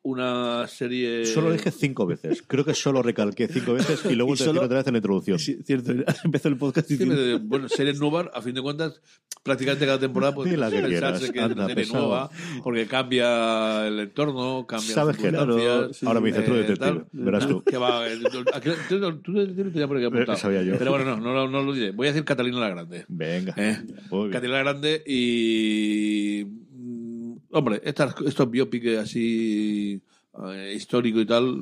Una 0.05 0.67
serie. 0.67 1.25
Solo 1.25 1.47
lo 1.47 1.53
dije 1.53 1.71
cinco 1.71 2.05
veces. 2.05 2.43
Creo 2.45 2.65
que 2.65 2.73
solo 2.73 3.01
recalqué 3.01 3.47
cinco 3.47 3.73
veces 3.73 4.03
y 4.03 4.15
luego 4.15 4.33
Y 4.35 4.37
te 4.37 4.43
solo- 4.43 4.61
otra 4.61 4.77
vez 4.79 4.87
en 4.87 4.93
la 4.93 4.97
introducción. 4.97 5.39
Sí, 5.39 5.57
cierto. 5.63 5.93
Empezó 6.25 6.49
el 6.49 6.57
podcast 6.57 6.87
Sí, 6.89 6.95
diciendo. 6.95 7.15
pero, 7.15 7.39
bueno, 7.39 7.69
series 7.69 7.99
nuevas, 8.01 8.27
a 8.33 8.41
fin 8.41 8.53
de 8.53 8.61
cuentas, 8.61 8.99
prácticamente 9.43 9.85
cada 9.85 9.99
temporada 9.99 10.35
puede 10.35 10.57
la 10.57 10.69
que 10.69 10.81
pensarse 10.81 11.31
quieras, 11.31 11.31
que 11.31 11.39
es 11.39 11.45
una 11.57 11.67
serie 11.67 11.75
pesado. 11.85 11.99
nueva, 12.07 12.29
porque 12.65 12.85
cambia 12.85 13.87
el 13.87 13.97
entorno, 13.99 14.65
cambia 14.67 14.93
Sabes 14.93 15.15
que 15.15 15.31
las 15.31 15.47
no. 15.47 15.53
circunstancias, 15.57 16.03
Ahora 16.03 16.19
me 16.19 16.27
dice, 16.27 16.41
True 16.41 16.57
Detective, 16.57 16.85
tal. 16.89 17.05
verás 17.13 17.47
tú. 17.47 17.63
Que 17.63 17.77
va, 17.77 18.05
eh, 18.05 18.17
tú- 18.29 18.43
aquí- 18.53 18.69
tú- 18.89 18.99
tú- 18.99 19.17
tú 19.21 19.31
Detective 19.33 19.71
tenía 19.71 19.87
por 19.87 19.95
aquí 19.95 20.05
apuntado. 20.05 20.33
Eh, 20.33 20.41
sabía 20.41 20.63
yo. 20.63 20.77
Pero 20.77 20.91
bueno, 20.91 21.15
no, 21.15 21.33
no, 21.33 21.47
no 21.47 21.63
lo 21.63 21.71
diré. 21.71 21.91
Voy 21.91 22.07
a 22.07 22.11
decir 22.11 22.25
Catalina 22.25 22.59
la 22.59 22.69
Grande. 22.69 23.05
Venga. 23.07 23.53
¿eh? 23.55 23.79
Catalina 24.31 24.57
la 24.57 24.63
Grande 24.63 25.01
y... 25.07 26.45
Hombre, 27.53 27.81
estas, 27.83 28.15
estos 28.25 28.49
biopics 28.49 28.97
así 28.97 30.01
eh, 30.43 30.73
histórico 30.75 31.19
y 31.19 31.25
tal 31.27 31.61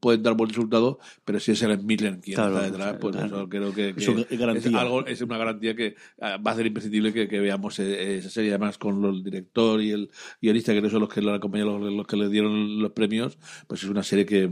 pueden 0.00 0.22
dar 0.22 0.34
buen 0.34 0.48
resultado, 0.50 0.98
pero 1.24 1.40
si 1.40 1.52
es 1.52 1.62
el 1.62 1.82
Midland 1.82 2.22
quien 2.22 2.34
Claro, 2.36 2.56
está 2.56 2.70
detrás, 2.70 2.96
pues 3.00 3.16
claro. 3.16 3.36
eso 3.36 3.48
creo 3.48 3.72
que, 3.72 3.94
que 3.94 4.00
Eso 4.00 4.12
es 4.18 4.74
algo, 4.74 5.06
es 5.06 5.20
una 5.22 5.38
garantía 5.38 5.74
que 5.74 5.94
ah, 6.20 6.36
va 6.38 6.52
a 6.52 6.56
ser 6.56 6.66
imprescindible 6.66 7.12
que, 7.12 7.28
que 7.28 7.40
veamos 7.40 7.78
eh, 7.78 8.18
esa 8.18 8.30
serie, 8.30 8.50
además 8.50 8.78
con 8.78 9.04
el 9.04 9.22
director 9.22 9.80
y 9.82 9.90
el 9.92 10.10
guionista, 10.40 10.72
que 10.74 10.90
son 10.90 11.00
los 11.00 11.08
que 11.08 11.22
lo 11.22 11.32
acompañaron, 11.34 11.80
los, 11.84 11.92
los 11.92 12.06
que 12.06 12.16
le 12.16 12.28
dieron 12.28 12.80
los 12.80 12.92
premios, 12.92 13.38
pues 13.66 13.82
es 13.82 13.88
una 13.88 14.02
serie 14.02 14.26
que, 14.26 14.50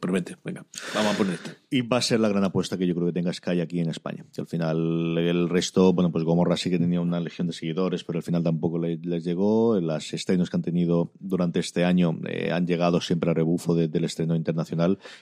promete. 0.00 0.36
Venga, 0.44 0.64
vamos 0.94 1.14
a 1.14 1.18
poner 1.18 1.34
esta. 1.34 1.56
Y 1.70 1.82
va 1.82 1.98
a 1.98 2.02
ser 2.02 2.20
la 2.20 2.28
gran 2.28 2.44
apuesta 2.44 2.78
que 2.78 2.86
yo 2.86 2.94
creo 2.94 3.06
que 3.06 3.12
tenga 3.12 3.32
Sky 3.32 3.60
aquí 3.60 3.80
en 3.80 3.90
España. 3.90 4.24
Que 4.34 4.40
al 4.40 4.46
final 4.46 5.18
el 5.18 5.48
resto, 5.48 5.92
bueno, 5.92 6.10
pues 6.10 6.24
Gomorra 6.24 6.56
sí 6.56 6.70
que 6.70 6.78
tenía 6.78 7.00
una 7.00 7.20
legión 7.20 7.46
de 7.46 7.52
seguidores, 7.52 8.04
pero 8.04 8.18
al 8.18 8.22
final 8.22 8.42
tampoco 8.42 8.78
le- 8.78 8.98
les 8.98 9.24
llegó. 9.24 9.78
Las 9.80 10.12
estrenos 10.14 10.50
que 10.50 10.56
han 10.56 10.62
tenido 10.62 11.12
durante 11.18 11.60
este 11.60 11.84
año 11.84 12.18
eh, 12.28 12.50
han 12.52 12.66
llegado 12.66 13.00
siempre 13.00 13.30
a 13.30 13.34
rebufo 13.34 13.74
de- 13.74 13.88
del 13.88 14.04
estreno 14.04 14.34
internacional 14.36 14.67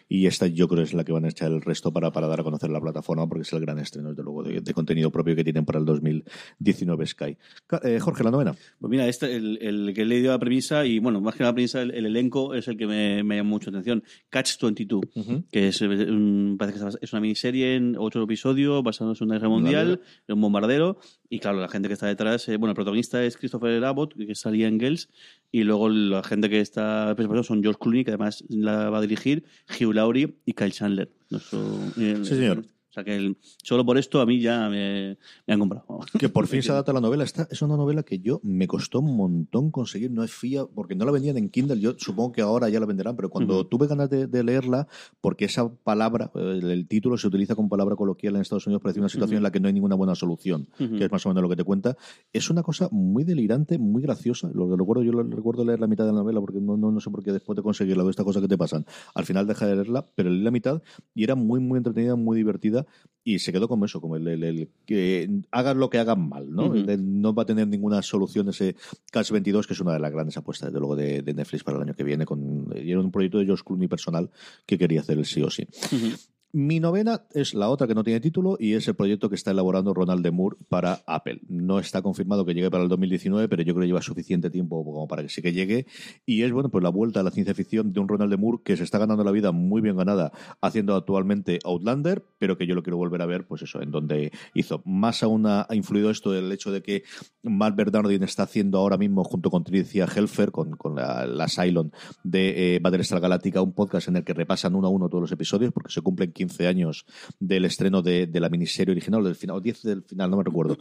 y 0.09 0.26
esta 0.26 0.46
yo 0.46 0.68
creo 0.68 0.82
es 0.82 0.94
la 0.94 1.04
que 1.04 1.12
van 1.12 1.24
a 1.24 1.28
echar 1.28 1.52
el 1.52 1.61
resto 1.62 1.92
para, 1.92 2.11
para 2.12 2.26
dar 2.26 2.40
a 2.40 2.42
conocer 2.44 2.70
la 2.70 2.80
plataforma 2.80 3.28
porque 3.28 3.42
es 3.42 3.52
el 3.52 3.61
gran 3.61 3.78
estreno, 3.78 4.11
desde 4.11 4.22
luego, 4.22 4.42
de, 4.42 4.61
de 4.61 4.74
contenido 4.74 5.11
propio 5.11 5.35
que 5.37 5.44
tienen 5.44 5.64
para 5.64 5.78
el 5.78 5.85
2019 5.85 7.06
Sky. 7.06 7.37
Eh, 7.82 7.98
Jorge, 8.00 8.24
la 8.24 8.30
novena. 8.30 8.54
Pues 8.80 8.90
mira, 8.90 9.06
este, 9.09 9.35
el, 9.37 9.59
el 9.61 9.92
que 9.94 10.02
he 10.02 10.04
leído 10.06 10.30
la 10.32 10.38
premisa, 10.38 10.85
y 10.87 10.98
bueno, 10.98 11.20
más 11.20 11.35
que 11.35 11.44
la 11.44 11.52
premisa, 11.52 11.82
el, 11.82 11.92
el 11.92 12.06
elenco 12.06 12.54
es 12.54 12.68
el 12.68 12.76
que 12.76 12.87
me, 12.87 13.22
me 13.22 13.37
llama 13.37 13.50
mucho 13.50 13.70
la 13.70 13.78
atención. 13.78 14.02
Catch 14.30 14.61
22, 14.61 15.02
que 15.50 15.68
es, 15.68 15.80
eh, 15.82 15.87
un- 15.87 16.56
parece 16.59 16.78
que 16.80 16.88
es 17.00 17.12
una 17.12 17.20
miniserie 17.20 17.76
en 17.76 17.96
ocho 17.98 18.22
episodios 18.22 18.82
basándose 18.82 19.24
en 19.24 19.30
una 19.30 19.38
guerra 19.38 19.48
mundial, 19.48 20.00
en 20.28 20.35
un 20.35 20.40
bombardero. 20.40 20.98
Y 21.28 21.40
claro, 21.40 21.60
la 21.60 21.68
gente 21.68 21.88
que 21.88 21.94
está 21.94 22.06
detrás, 22.06 22.48
eh, 22.48 22.56
bueno, 22.56 22.70
el 22.70 22.76
protagonista 22.76 23.24
es 23.24 23.36
Christopher 23.36 23.84
Abbott, 23.84 24.14
que 24.14 24.34
salía 24.34 24.68
en 24.68 24.78
Girls, 24.78 25.08
y 25.50 25.64
luego 25.64 25.88
la 25.88 26.22
gente 26.22 26.48
que 26.48 26.60
está 26.60 27.14
son 27.42 27.62
George 27.62 27.78
Clooney, 27.80 28.04
que 28.04 28.10
además 28.10 28.44
la 28.48 28.90
va 28.90 28.98
a 28.98 29.00
dirigir, 29.00 29.44
Hugh 29.68 29.92
Laurie 29.92 30.36
y 30.44 30.52
Kyle 30.52 30.72
Chandler. 30.72 31.10
Eh, 31.30 32.20
Sí, 32.22 32.24
señor. 32.24 32.64
Sea 32.96 33.04
que 33.04 33.16
el- 33.16 33.37
solo 33.62 33.85
por 33.85 33.98
esto 33.98 34.20
a 34.20 34.26
mí 34.26 34.40
ya 34.40 34.68
me, 34.68 35.16
me 35.46 35.54
han 35.54 35.61
comprado. 35.61 35.87
Que 36.18 36.28
por 36.28 36.46
fin 36.46 36.62
se 36.62 36.72
adapta 36.72 36.92
la 36.92 37.00
novela. 37.00 37.24
Esta 37.24 37.46
es 37.50 37.62
una 37.62 37.76
novela 37.76 38.02
que 38.02 38.18
yo 38.18 38.40
me 38.42 38.66
costó 38.66 39.00
un 39.00 39.16
montón 39.16 39.70
conseguir. 39.70 40.11
No 40.11 40.22
es 40.24 40.32
fía, 40.32 40.64
porque 40.66 40.94
no 40.94 41.04
la 41.04 41.12
vendían 41.12 41.37
en 41.37 41.48
Kindle. 41.50 41.78
Yo 41.80 41.94
supongo 41.98 42.32
que 42.32 42.40
ahora 42.42 42.68
ya 42.68 42.80
la 42.80 42.87
venderán, 42.87 43.16
pero 43.16 43.28
cuando 43.30 43.66
tuve 43.66 43.87
ganas 43.87 44.09
de, 44.11 44.26
de 44.26 44.42
leerla, 44.44 44.88
porque 45.20 45.44
esa 45.44 45.68
palabra, 45.68 46.30
el, 46.35 46.70
el 46.70 46.87
título 46.88 47.16
se 47.18 47.26
utiliza 47.28 47.54
como 47.54 47.68
palabra 47.68 47.96
coloquial 47.96 48.37
en 48.37 48.42
Estados 48.42 48.66
Unidos 48.66 48.82
para 48.82 48.90
decir 48.90 49.02
una 49.02 49.09
situación 49.09 49.37
en 49.38 49.42
la 49.42 49.50
que 49.50 49.61
no 49.61 49.68
hay 49.68 49.74
ninguna 49.74 49.94
buena 49.94 50.14
solución, 50.14 50.68
que 50.78 51.04
es 51.04 51.12
más 51.12 51.24
o 51.26 51.28
menos 51.30 51.42
lo 51.42 51.48
que 51.48 51.56
te 51.56 51.64
cuenta. 51.64 51.96
Es 52.32 52.48
una 52.50 52.62
cosa 52.62 52.88
muy 52.90 53.24
delirante, 53.24 53.78
muy 53.78 54.02
graciosa. 54.02 54.50
Lo 54.54 54.68
que 54.70 54.76
recuerdo, 54.76 55.02
yo 55.02 55.12
lo- 55.12 55.22
recuerdo 55.22 55.64
leer 55.64 55.80
la 55.80 55.87
mitad 55.87 56.04
de 56.06 56.12
la 56.12 56.18
novela, 56.18 56.40
porque 56.40 56.61
no, 56.61 56.76
no, 56.76 56.90
no 56.90 57.00
sé 57.00 57.11
por 57.11 57.22
qué 57.22 57.32
después 57.32 57.56
de 57.56 57.62
conseguirla, 57.62 58.04
de 58.04 58.11
estas 58.11 58.24
cosas 58.24 58.40
que 58.42 58.48
te 58.48 58.56
pasan, 58.59 58.87
al 59.14 59.24
final 59.24 59.46
deja 59.46 59.66
de 59.66 59.74
leerla, 59.74 60.04
pero 60.14 60.30
leí 60.30 60.42
la 60.42 60.50
mitad 60.50 60.82
y 61.14 61.24
era 61.24 61.35
muy, 61.35 61.61
muy 61.61 61.76
entretenida, 61.78 62.16
muy 62.16 62.37
divertida 62.37 62.86
y 63.25 63.40
se 63.40 63.53
quedó 63.53 63.66
como 63.68 63.85
eso, 63.87 64.01
como 64.01 64.16
el, 64.16 64.27
el- 64.29 64.44
el 64.44 64.68
que 64.87 65.29
hagan 65.51 65.79
lo 65.81 65.90
que 65.90 65.99
hagan 65.99 66.29
mal, 66.29 66.49
¿no? 66.51 66.68
No 66.96 67.35
va 67.35 67.42
a 67.42 67.46
tener 67.46 67.66
ninguna 67.66 68.01
solución 68.03 68.49
ese 68.51 68.77
Cats 69.11 69.33
22, 69.33 69.66
que 69.66 69.72
es 69.75 69.81
una 69.81 69.92
de 69.94 69.99
las 69.99 70.12
grandes 70.12 70.37
apuestas, 70.37 70.68
desde 70.68 70.79
luego, 70.79 70.94
de, 70.94 71.22
de 71.22 71.35
Netflix 71.35 71.64
para 71.64 71.77
el 71.79 71.83
año 71.83 71.94
que 71.94 72.05
viene. 72.05 72.25
Con, 72.25 72.68
y 72.77 72.90
era 72.92 73.01
un 73.01 73.11
proyecto 73.11 73.38
de 73.38 73.46
George 73.46 73.64
Clooney 73.66 73.88
personal 73.88 74.31
que 74.64 74.79
quería 74.79 75.01
hacer 75.01 75.18
el 75.18 75.25
sí 75.27 75.42
o 75.42 75.51
sí. 75.51 75.66
Ujú. 75.92 76.14
Mi 76.58 76.80
novena 76.80 77.26
es 77.34 77.52
la 77.52 77.68
otra 77.68 77.86
que 77.86 77.94
no 77.94 78.02
tiene 78.02 78.18
título 78.18 78.56
y 78.58 78.72
es 78.72 78.88
el 78.88 78.94
proyecto 78.94 79.28
que 79.28 79.34
está 79.34 79.50
elaborando 79.50 79.92
Ronald 79.92 80.22
de 80.22 80.30
Moore 80.30 80.56
para 80.70 81.02
Apple. 81.06 81.42
No 81.50 81.78
está 81.78 82.00
confirmado 82.00 82.46
que 82.46 82.54
llegue 82.54 82.70
para 82.70 82.82
el 82.82 82.88
2019, 82.88 83.46
pero 83.46 83.62
yo 83.62 83.74
creo 83.74 83.82
que 83.82 83.88
lleva 83.88 84.00
suficiente 84.00 84.48
tiempo 84.48 84.82
como 84.82 85.06
para 85.06 85.22
que 85.22 85.28
sí 85.28 85.42
que 85.42 85.52
llegue. 85.52 85.84
Y 86.24 86.44
es, 86.44 86.52
bueno, 86.52 86.70
pues 86.70 86.82
la 86.82 86.88
vuelta 86.88 87.20
a 87.20 87.22
la 87.22 87.30
ciencia 87.30 87.54
ficción 87.54 87.92
de 87.92 88.00
un 88.00 88.08
Ronald 88.08 88.30
de 88.30 88.38
Moore 88.38 88.62
que 88.64 88.74
se 88.78 88.84
está 88.84 88.96
ganando 88.96 89.22
la 89.22 89.32
vida 89.32 89.52
muy 89.52 89.82
bien 89.82 89.98
ganada 89.98 90.32
haciendo 90.62 90.94
actualmente 90.94 91.58
Outlander, 91.62 92.24
pero 92.38 92.56
que 92.56 92.66
yo 92.66 92.74
lo 92.74 92.82
quiero 92.82 92.96
volver 92.96 93.20
a 93.20 93.26
ver, 93.26 93.46
pues 93.46 93.60
eso, 93.60 93.82
en 93.82 93.90
donde 93.90 94.32
hizo. 94.54 94.80
Más 94.86 95.22
aún 95.22 95.44
ha, 95.44 95.66
influido 95.72 96.10
esto 96.10 96.34
el 96.34 96.50
hecho 96.50 96.72
de 96.72 96.80
que 96.80 97.02
Matt 97.42 97.76
Bernardin 97.76 98.22
está 98.22 98.44
haciendo 98.44 98.78
ahora 98.78 98.96
mismo, 98.96 99.24
junto 99.24 99.50
con 99.50 99.62
Tricia 99.62 100.06
Helfer, 100.06 100.52
con, 100.52 100.74
la, 100.94 101.48
Cylon 101.48 101.92
de 102.24 102.76
eh, 102.76 102.78
Battlestar 102.78 103.20
Galáctica, 103.20 103.60
un 103.60 103.74
podcast 103.74 104.08
en 104.08 104.16
el 104.16 104.24
que 104.24 104.32
repasan 104.32 104.74
uno 104.74 104.86
a 104.86 104.90
uno 104.90 105.10
todos 105.10 105.20
los 105.20 105.32
episodios, 105.32 105.70
porque 105.70 105.92
se 105.92 106.00
cumplen 106.00 106.32
15 106.32 106.45
años 106.66 107.06
del 107.40 107.64
estreno 107.64 108.02
de, 108.02 108.26
de 108.26 108.40
la 108.40 108.48
miniserie 108.48 108.92
original, 108.92 109.22
del 109.24 109.35
final, 109.35 109.56
o 109.56 109.61
10 109.61 109.82
del 109.82 110.02
final, 110.02 110.30
no 110.30 110.38
me 110.38 110.44
recuerdo. 110.44 110.76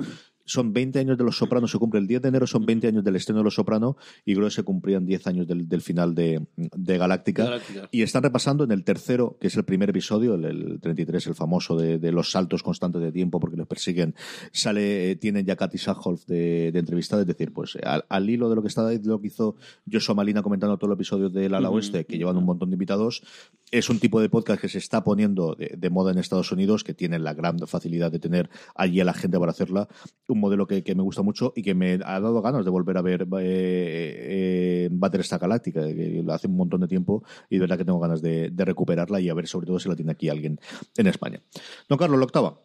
Son 0.47 0.73
20 0.73 0.99
años 0.99 1.17
de 1.17 1.23
Los 1.23 1.38
Sopranos, 1.38 1.71
se 1.71 1.80
cumple 1.80 1.99
el 1.99 2.08
10 2.08 2.21
de 2.21 2.28
enero, 2.30 2.45
son 2.45 2.65
20 2.65 2.88
años 2.88 3.04
del 3.04 3.15
estreno 3.15 3.39
de 3.39 3.45
Los 3.45 3.56
Sopranos, 3.56 3.95
y 4.25 4.36
creo 4.36 4.45
que 4.45 4.51
se 4.51 4.63
cumplían 4.63 5.06
10 5.06 5.28
años 5.28 5.47
del, 5.47 5.67
del 5.67 5.82
final 5.82 6.13
de, 6.13 6.45
de 6.56 6.97
Galáctica. 6.97 7.45
Galáctica. 7.45 7.89
Y 7.91 8.04
están 8.04 8.21
repasando 8.23 8.63
en 8.63 8.71
el 8.71 8.84
tercero, 8.84 9.38
que 9.39 9.47
es 9.47 9.56
el 9.56 9.65
primer 9.65 9.89
episodio, 9.89 10.36
el, 10.36 10.45
el 10.45 10.80
33, 10.80 11.28
el 11.28 11.36
famoso 11.36 11.75
de, 11.75 11.97
de 11.97 12.12
los 12.12 12.32
saltos 12.32 12.62
constantes 12.62 13.01
de 13.01 13.12
tiempo 13.12 13.39
porque 13.39 13.58
los 13.58 13.67
persiguen. 13.67 14.13
Sale, 14.51 15.12
eh, 15.12 15.15
tienen 15.15 15.45
ya 15.45 15.56
Katy 15.56 15.78
Sackhoff 15.78 16.25
de, 16.25 16.71
de 16.71 16.80
entrevistada, 16.80 17.21
es 17.21 17.28
decir, 17.28 17.51
pues 17.51 17.78
al, 17.84 18.06
al 18.08 18.30
hilo 18.30 18.49
de 18.49 18.56
lo 18.56 18.62
que 18.62 18.67
está 18.67 18.86
de 18.86 18.99
lo 19.04 19.19
que 19.19 19.28
hizo 19.28 19.56
Joshua 19.91 20.15
Malina 20.15 20.43
comentando 20.43 20.78
todo 20.78 20.91
el 20.91 20.95
episodio 20.95 21.30
del 21.30 21.54
Ala 21.54 21.69
Oeste, 21.69 22.06
que 22.06 22.17
llevan 22.17 22.38
un 22.38 22.45
montón 22.45 22.69
de 22.69 22.75
invitados, 22.75 23.23
es 23.71 23.89
un 23.89 23.99
tipo 23.99 24.21
de 24.21 24.30
podcast 24.30 24.62
que 24.62 24.69
se 24.69 24.78
está 24.78 25.04
poniendo 25.04 25.55
de, 25.56 25.89
moda 25.89 26.12
en 26.12 26.18
Estados 26.18 26.52
Unidos, 26.52 26.84
que 26.84 26.94
tiene 26.94 27.20
la 27.20 27.34
gran 27.34 27.60
facilidad 27.60 28.12
de 28.12 28.20
tener 28.20 28.50
allí 28.76 29.00
a 29.00 29.06
la 29.06 29.13
gente 29.13 29.39
para 29.39 29.52
hacerla. 29.52 29.88
Un 30.28 30.39
modelo 30.39 30.68
que, 30.68 30.84
que 30.84 30.96
me 30.96 31.04
gusta 31.04 31.22
mucho 31.22 31.54
y 31.56 31.63
que 31.63 31.76
me 31.76 32.00
ha 32.04 32.20
dado 32.20 32.41
ganas 32.41 32.65
de 32.65 32.72
volver 32.72 32.98
a 32.98 33.02
ver 33.02 33.22
eh, 33.22 33.28
eh, 33.41 34.89
Battlestar 34.91 35.39
Galáctica, 35.39 35.82
que 35.82 36.24
hace 36.30 36.48
un 36.48 36.58
montón 36.58 36.82
de 36.82 36.88
tiempo 36.88 37.24
y 37.50 37.56
de 37.56 37.62
verdad 37.62 37.78
que 37.78 37.86
tengo 37.86 38.00
ganas 38.00 38.22
de, 38.22 38.52
recuperarla 38.56 39.20
y 39.20 39.30
a 39.30 39.34
ver 39.34 39.48
sobre 39.48 39.68
todo 39.68 39.80
si 39.80 39.88
la 39.88 39.96
tiene 39.96 40.12
aquí 40.12 40.30
alguien 40.30 40.60
en 40.98 41.08
España. 41.08 41.41
Don 41.88 41.98
Carlos, 41.98 42.18
la 42.18 42.26
octava. 42.26 42.60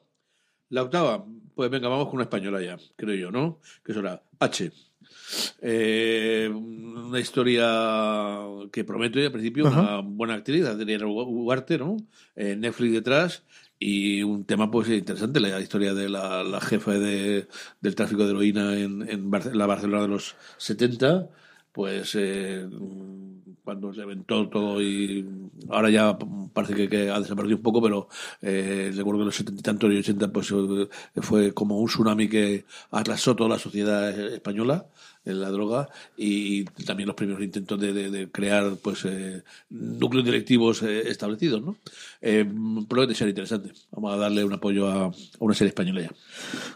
La 0.70 0.83
octava, 0.83 1.26
pues 1.55 1.70
venga, 1.70 1.88
vamos 1.88 2.07
con 2.07 2.14
una 2.16 2.24
española 2.24 2.62
ya, 2.62 2.79
creo 2.96 3.14
yo, 3.14 3.31
¿no? 3.31 3.61
Que 3.85 3.92
será 3.92 4.22
H. 4.38 4.72
Eh, 5.62 6.50
una 6.52 7.20
historia 7.20 7.66
que 8.72 8.84
promete 8.84 9.26
al 9.26 9.32
principio, 9.32 9.66
una 9.66 10.00
buena 10.00 10.34
actriz, 10.34 10.64
Adriana 10.66 11.06
Ugarte, 11.06 11.78
¿no? 11.78 11.96
Eh, 12.36 12.56
Netflix 12.56 12.92
detrás 12.92 13.42
y 13.78 14.22
un 14.22 14.44
tema 14.44 14.70
pues 14.70 14.88
interesante, 14.90 15.40
la 15.40 15.60
historia 15.60 15.94
de 15.94 16.08
la, 16.08 16.44
la 16.44 16.60
jefa 16.60 16.92
de, 16.98 17.48
del 17.80 17.94
tráfico 17.94 18.24
de 18.24 18.30
heroína 18.30 18.78
en, 18.78 19.08
en 19.08 19.30
Barce- 19.30 19.54
la 19.54 19.66
Barcelona 19.66 20.02
de 20.02 20.08
los 20.08 20.36
70, 20.58 21.28
pues 21.72 22.14
eh, 22.14 22.66
cuando 23.70 23.94
se 23.94 24.02
aventó 24.02 24.48
todo 24.48 24.83
y 24.83 25.24
ahora 25.68 25.90
ya 25.90 26.18
parece 26.52 26.74
que, 26.74 26.88
que 26.88 27.09
ha 27.09 27.20
desaparecido 27.20 27.59
un 27.59 27.62
poco, 27.62 27.80
pero 27.80 28.09
eh, 28.42 28.90
recuerdo 28.96 29.18
que 29.18 29.22
en 29.22 29.26
los 29.26 29.37
70 29.37 29.61
y 29.61 29.62
tantos 29.62 29.92
y 29.92 29.98
80 29.98 30.33
pues 30.33 30.50
eh, 30.50 30.88
fue 31.22 31.54
como 31.54 31.78
un 31.78 31.87
tsunami 31.87 32.28
que 32.28 32.64
arrasó 32.90 33.37
toda 33.37 33.50
la 33.50 33.59
sociedad 33.61 34.11
española 34.35 34.87
en 35.24 35.40
la 35.40 35.50
droga 35.50 35.88
y 36.16 36.64
también 36.85 37.06
los 37.06 37.14
primeros 37.14 37.42
intentos 37.42 37.78
de, 37.78 37.92
de- 37.92 38.11
de 38.11 38.28
crear 38.33 38.74
pues 38.83 39.04
eh, 39.04 39.44
núcleos 39.68 40.24
directivos 40.24 40.83
eh, 40.83 41.09
establecidos, 41.09 41.62
¿no? 41.62 41.76
Eh, 42.22 42.44
promete 42.88 43.14
ser 43.14 43.28
interesante. 43.28 43.70
Vamos 43.92 44.14
a 44.14 44.16
darle 44.16 44.42
un 44.44 44.52
apoyo 44.54 44.88
a, 44.88 45.04
a 45.04 45.12
una 45.38 45.54
serie 45.54 45.68
española 45.68 46.00
ya. 46.00 46.11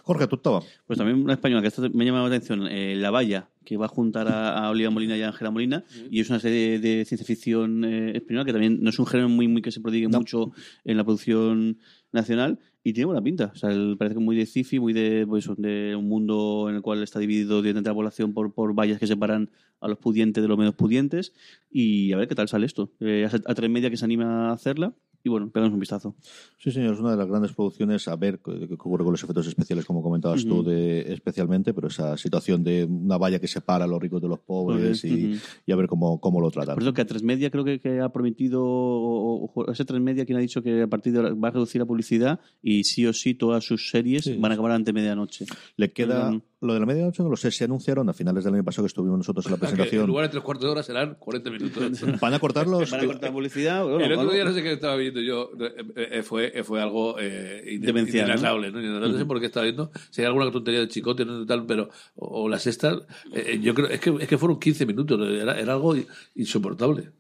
Jorge, 0.04 0.28
tu 0.28 0.37
octava. 0.37 0.62
Pues 0.87 0.96
también 0.98 1.20
una 1.22 1.33
española 1.33 1.61
que 1.62 1.68
esto 1.68 1.83
me 1.92 2.04
llama 2.04 2.20
la 2.20 2.26
atención, 2.28 2.68
eh, 2.68 2.94
La 2.96 3.11
Valla, 3.11 3.48
que 3.64 3.77
va 3.77 3.87
a 3.87 3.88
juntar 3.88 4.29
a, 4.29 4.59
a 4.66 4.70
Olivia 4.70 4.90
Molina 4.90 5.16
y 5.16 5.22
a 5.22 5.29
Ángela 5.29 5.50
Molina, 5.50 5.85
y 6.11 6.20
es 6.20 6.31
una 6.31 6.38
serie 6.40 6.79
de 6.79 7.05
ciencia 7.05 7.27
ficción 7.27 7.85
eh, 7.85 8.12
española 8.16 8.44
que 8.44 8.53
también 8.53 8.79
no 8.83 8.90
es 8.90 8.98
un 8.98 9.07
género 9.07 9.29
muy, 9.29 9.48
muy 9.48 9.62
que 9.62 9.70
se 9.72 9.81
prodigue 9.81 10.09
mucho 10.09 10.53
en 10.85 10.96
la 10.96 11.05
producción 11.05 11.79
nacional 12.12 12.59
y 12.85 12.92
tiene 12.92 13.07
buena 13.07 13.22
pinta. 13.22 13.50
O 13.55 13.57
sea, 13.57 13.70
el- 13.70 13.96
parece 13.98 14.18
muy 14.18 14.37
de 14.37 14.46
sci-fi, 14.46 14.79
muy 14.79 14.92
de, 14.92 15.24
pues, 15.27 15.48
de 15.57 15.96
un 15.96 16.09
mundo 16.09 16.66
en 16.68 16.77
el 16.77 16.83
cual 16.83 17.03
está 17.03 17.18
dividido 17.18 17.62
directamente 17.62 17.88
la 17.90 17.94
población 17.94 18.33
por, 18.35 18.53
por 18.53 18.74
vallas 18.74 18.98
que 18.98 19.07
separan 19.07 19.50
a 19.81 19.88
los 19.88 19.98
pudientes 19.98 20.42
de 20.42 20.48
los 20.48 20.59
menos 20.59 20.74
pudientes. 20.74 21.33
Y 21.70 22.12
a 22.12 22.16
ver 22.18 22.29
qué 22.29 22.35
tal 22.35 22.46
sale 22.48 22.66
esto. 22.66 22.92
Eh, 23.00 23.27
a, 23.31 23.50
a 23.50 23.55
tres 23.55 23.70
media 23.70 23.88
que 23.90 23.96
se 23.96 24.05
anima 24.05 24.50
a 24.50 24.53
hacerla. 24.53 24.92
Y 25.26 25.30
bueno, 25.30 25.48
pegamos 25.50 25.72
un 25.72 25.80
vistazo. 25.80 26.14
Sí, 26.58 26.70
señor, 26.70 26.92
es 26.94 27.00
una 27.00 27.12
de 27.12 27.16
las 27.16 27.26
grandes 27.26 27.52
producciones. 27.54 28.06
A 28.08 28.14
ver 28.16 28.40
qué 28.44 28.74
ocurre 28.74 29.02
con 29.04 29.12
los 29.14 29.22
efectos 29.24 29.46
especiales, 29.46 29.87
como 29.87 30.02
comentabas 30.02 30.44
tú, 30.44 30.56
Ujú. 30.60 30.64
de, 30.70 31.12
especialmente, 31.14 31.72
pero 31.72 31.88
esa 31.88 32.16
situación 32.18 32.62
de 32.62 32.84
una 32.84 33.16
valla 33.16 33.38
que 33.38 33.48
separa 33.48 33.84
a 33.87 33.88
los 33.88 34.00
ricos 34.00 34.20
de 34.20 34.28
los 34.28 34.38
pobres 34.40 35.02
Ujú. 35.02 35.14
y, 35.14 35.40
y 35.64 35.72
a 35.72 35.76
ver 35.76 35.87
cómo, 35.88 36.20
cómo 36.20 36.42
lo 36.42 36.50
tratan. 36.50 36.74
Por 36.74 36.82
eso 36.82 36.92
que 36.92 37.00
a 37.00 37.06
tres 37.06 37.22
media 37.22 37.50
creo 37.50 37.64
que, 37.64 37.80
que 37.80 38.00
ha 38.00 38.10
prometido, 38.10 38.62
o, 38.62 39.50
o- 39.54 39.72
ese 39.72 39.84
tres 39.87 40.00
media 40.00 40.26
quien 40.26 40.37
ha 40.37 40.40
dicho 40.42 40.62
que 40.62 40.82
a 40.82 40.87
partir 40.88 41.12
de 41.14 41.20
ahora 41.20 41.34
va 41.34 41.48
a 41.48 41.52
reducir 41.52 41.80
la 41.80 41.87
publicidad 41.87 42.38
y 42.62 42.84
sí 42.84 43.06
o 43.06 43.12
sí 43.14 43.34
todas 43.34 43.64
sus 43.64 43.88
series 43.90 44.24
Sí. 44.24 44.37
van 44.37 44.52
a 44.52 44.54
acabar 44.54 44.72
ante 44.72 44.92
medianoche. 44.92 45.46
Le 45.76 45.90
queda. 45.92 46.38
Lo 46.60 46.72
de 46.72 46.80
la 46.80 46.87
medianoche 46.87 47.22
no 47.22 47.28
lo 47.28 47.37
sé, 47.37 47.50
se 47.50 47.64
anunciaron 47.64 48.08
a 48.08 48.14
finales 48.14 48.42
del 48.44 48.54
año 48.54 48.64
pasado 48.64 48.84
que 48.84 48.88
estuvimos 48.88 49.18
nosotros 49.18 49.44
en 49.44 49.50
la 49.52 49.56
en 49.56 49.60
presentación. 49.60 50.06
lugar 50.06 50.24
de 50.26 50.28
tres 50.30 50.42
cuartos 50.42 50.64
de 50.64 50.70
hora 50.70 50.82
serán 50.82 51.16
40 51.18 51.50
minutos. 51.50 52.20
¿Van 52.20 52.32
a 52.32 52.38
cortarlos? 52.38 52.90
Van 52.90 53.00
a 53.02 53.06
cortar 53.06 53.32
publicidad. 53.34 53.84
bueno, 53.84 54.00
el 54.02 54.12
otro 54.14 54.32
día 54.32 54.44
no 54.44 54.52
sé 54.54 54.62
qué 54.62 54.72
estaba 54.72 54.96
viendo 54.96 55.13
yo, 55.20 55.50
eh, 55.61 55.85
eh, 55.96 56.22
fue, 56.22 56.53
eh, 56.59 56.64
fue 56.64 56.81
algo 56.81 57.16
eh, 57.18 57.79
Demencial, 57.81 58.29
¿no? 58.29 58.35
inenarrable, 58.35 58.70
¿no? 58.70 58.81
Inenarrable. 58.81 59.12
No 59.12 59.18
sé 59.18 59.27
por 59.27 59.40
qué 59.40 59.46
estaba 59.46 59.64
viendo, 59.64 59.90
si 60.11 60.22
hay 60.22 60.27
alguna 60.27 60.50
tontería 60.50 60.81
de 60.81 60.88
chicote 60.88 61.24
¿no? 61.24 61.44
tal, 61.46 61.66
pero, 61.66 61.90
o, 62.16 62.42
o 62.42 62.48
la 62.48 62.59
sexta, 62.59 63.00
eh, 63.33 63.59
yo 63.62 63.74
creo, 63.74 63.88
es 63.88 64.00
que, 64.00 64.14
es 64.20 64.29
que 64.29 64.38
fueron 64.38 64.59
15 64.59 64.87
minutos, 64.87 65.20
era, 65.31 65.59
era 65.59 65.72
algo 65.72 65.94
insoportable. 66.35 67.11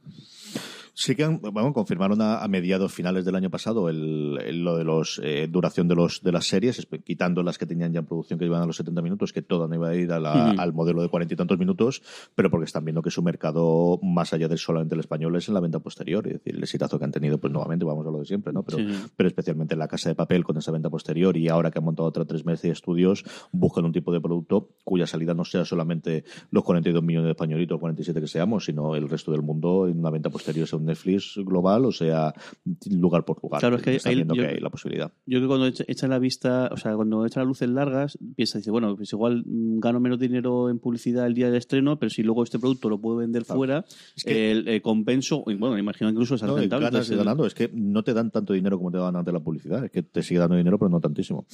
Sí 0.96 1.16
que 1.16 1.24
han- 1.24 1.40
bueno, 1.40 1.72
confirmaron 1.72 2.20
a, 2.22 2.38
a 2.38 2.46
mediados 2.46 2.92
finales 2.92 3.24
del 3.24 3.34
año 3.34 3.50
pasado 3.50 3.88
el, 3.88 4.38
el- 4.44 4.62
lo 4.62 4.76
de 4.76 4.84
los 4.84 5.20
eh, 5.24 5.48
duración 5.50 5.88
de 5.88 5.96
los 5.96 6.22
de 6.22 6.30
las 6.30 6.46
series, 6.46 6.86
quitando 7.04 7.42
las 7.42 7.58
que 7.58 7.66
tenían 7.66 7.92
ya 7.92 7.98
en 7.98 8.06
producción 8.06 8.38
que 8.38 8.44
iban 8.44 8.62
a 8.62 8.66
los 8.66 8.76
70 8.76 9.02
minutos, 9.02 9.32
que 9.32 9.42
toda 9.42 9.66
no 9.66 9.74
iba 9.74 9.88
a 9.88 9.94
ir 9.96 10.12
a 10.12 10.20
la- 10.20 10.52
Ujú. 10.52 10.60
al 10.60 10.72
modelo 10.72 11.02
de 11.02 11.08
cuarenta 11.08 11.34
y 11.34 11.36
tantos 11.36 11.58
minutos, 11.58 12.00
pero 12.36 12.48
porque 12.48 12.66
están 12.66 12.84
viendo 12.84 13.02
que 13.02 13.10
su 13.10 13.22
mercado, 13.24 13.98
más 14.04 14.32
allá 14.32 14.46
del 14.46 14.58
solamente 14.58 14.94
el 14.94 15.00
español, 15.00 15.34
es 15.34 15.48
en 15.48 15.54
la 15.54 15.60
venta 15.60 15.80
posterior. 15.80 16.26
Es 16.28 16.34
decir, 16.34 16.54
el 16.54 16.62
exitazo 16.62 16.96
que 16.98 17.04
han 17.04 17.10
tenido, 17.12 17.38
pues 17.38 17.52
nuevamente 17.52 17.84
vamos 17.84 18.06
a 18.06 18.10
lo 18.12 18.20
de 18.20 18.24
siempre, 18.26 18.52
¿no? 18.52 18.62
Pero, 18.62 18.78
Sí, 18.78 18.86
sí. 18.94 19.06
pero 19.16 19.26
especialmente 19.28 19.74
en 19.74 19.80
la 19.80 19.88
casa 19.88 20.08
de 20.10 20.14
papel 20.14 20.44
con 20.44 20.56
esa 20.58 20.70
venta 20.70 20.90
posterior 20.90 21.36
y 21.36 21.48
ahora 21.48 21.72
que 21.72 21.78
han 21.80 21.84
montado 21.84 22.08
otra 22.08 22.24
tres 22.24 22.44
meses 22.46 22.62
de 22.62 22.70
estudios, 22.70 23.24
buscan 23.50 23.84
un 23.84 23.90
tipo 23.92 24.12
de 24.12 24.20
producto 24.20 24.70
cuya 24.84 25.08
salida 25.08 25.34
no 25.34 25.44
sea 25.44 25.64
solamente 25.64 26.22
los 26.52 26.62
42 26.62 27.02
millones 27.02 27.24
de 27.26 27.30
españolitos, 27.32 27.80
47 27.80 28.20
que 28.20 28.28
seamos, 28.28 28.64
sino 28.66 28.94
el 28.94 29.08
resto 29.08 29.32
del 29.32 29.42
mundo 29.42 29.88
en 29.88 29.98
una 29.98 30.10
venta 30.10 30.30
posterior, 30.30 30.68
sea 30.68 30.78
un 30.78 30.83
Netflix 30.84 31.34
global 31.44 31.84
o 31.84 31.92
sea 31.92 32.32
lugar 32.90 33.24
por 33.24 33.42
lugar. 33.42 33.60
Claro, 33.60 33.76
es 33.76 33.82
que 33.82 33.90
ahí 34.04 34.24
yo- 34.24 34.34
que 34.34 34.46
hay 34.46 34.60
la 34.60 34.70
posibilidad. 34.70 35.12
Yo 35.26 35.38
creo 35.38 35.42
que 35.42 35.46
cuando 35.46 35.66
echa- 35.66 35.84
echan 35.88 36.10
la 36.10 36.18
vista, 36.18 36.68
o 36.72 36.76
sea, 36.76 36.94
cuando 36.94 37.24
echan 37.26 37.42
las 37.42 37.48
luces 37.48 37.68
largas, 37.68 38.18
piensa, 38.36 38.58
dice, 38.58 38.70
bueno, 38.70 38.96
pues 38.96 39.12
igual 39.12 39.44
mm, 39.46 39.80
gano 39.80 40.00
menos 40.00 40.18
dinero 40.18 40.70
en 40.70 40.78
publicidad 40.78 41.26
el 41.26 41.34
día 41.34 41.46
del 41.46 41.56
estreno, 41.56 41.98
pero 41.98 42.10
si 42.10 42.22
luego 42.22 42.42
este 42.44 42.58
producto 42.58 42.88
lo 42.88 42.98
puedo 43.00 43.16
vender 43.18 43.44
Claro. 43.44 43.58
fuera, 43.58 43.84
Es 44.16 44.24
que- 44.24 44.50
el, 44.52 44.82
compenso, 44.82 45.42
bueno, 45.44 45.78
imagino 45.78 46.10
incluso 46.10 46.34
es 46.34 46.42
No, 46.42 46.56
y 46.56 46.60
rentable. 46.62 46.86
ganas 46.86 47.10
ganando. 47.10 47.46
Es 47.46 47.54
que 47.54 47.70
no 47.72 48.02
te 48.02 48.12
dan 48.14 48.30
tanto 48.30 48.52
dinero 48.52 48.78
como 48.78 48.90
te 48.90 48.98
daban 48.98 49.16
antes 49.16 49.32
la 49.32 49.40
publicidad. 49.40 49.84
Es 49.84 49.90
que 49.90 50.02
te 50.02 50.22
sigue 50.22 50.40
dando 50.40 50.56
dinero, 50.56 50.78
pero 50.78 50.88
no 50.88 51.00
tantísimo. 51.00 51.46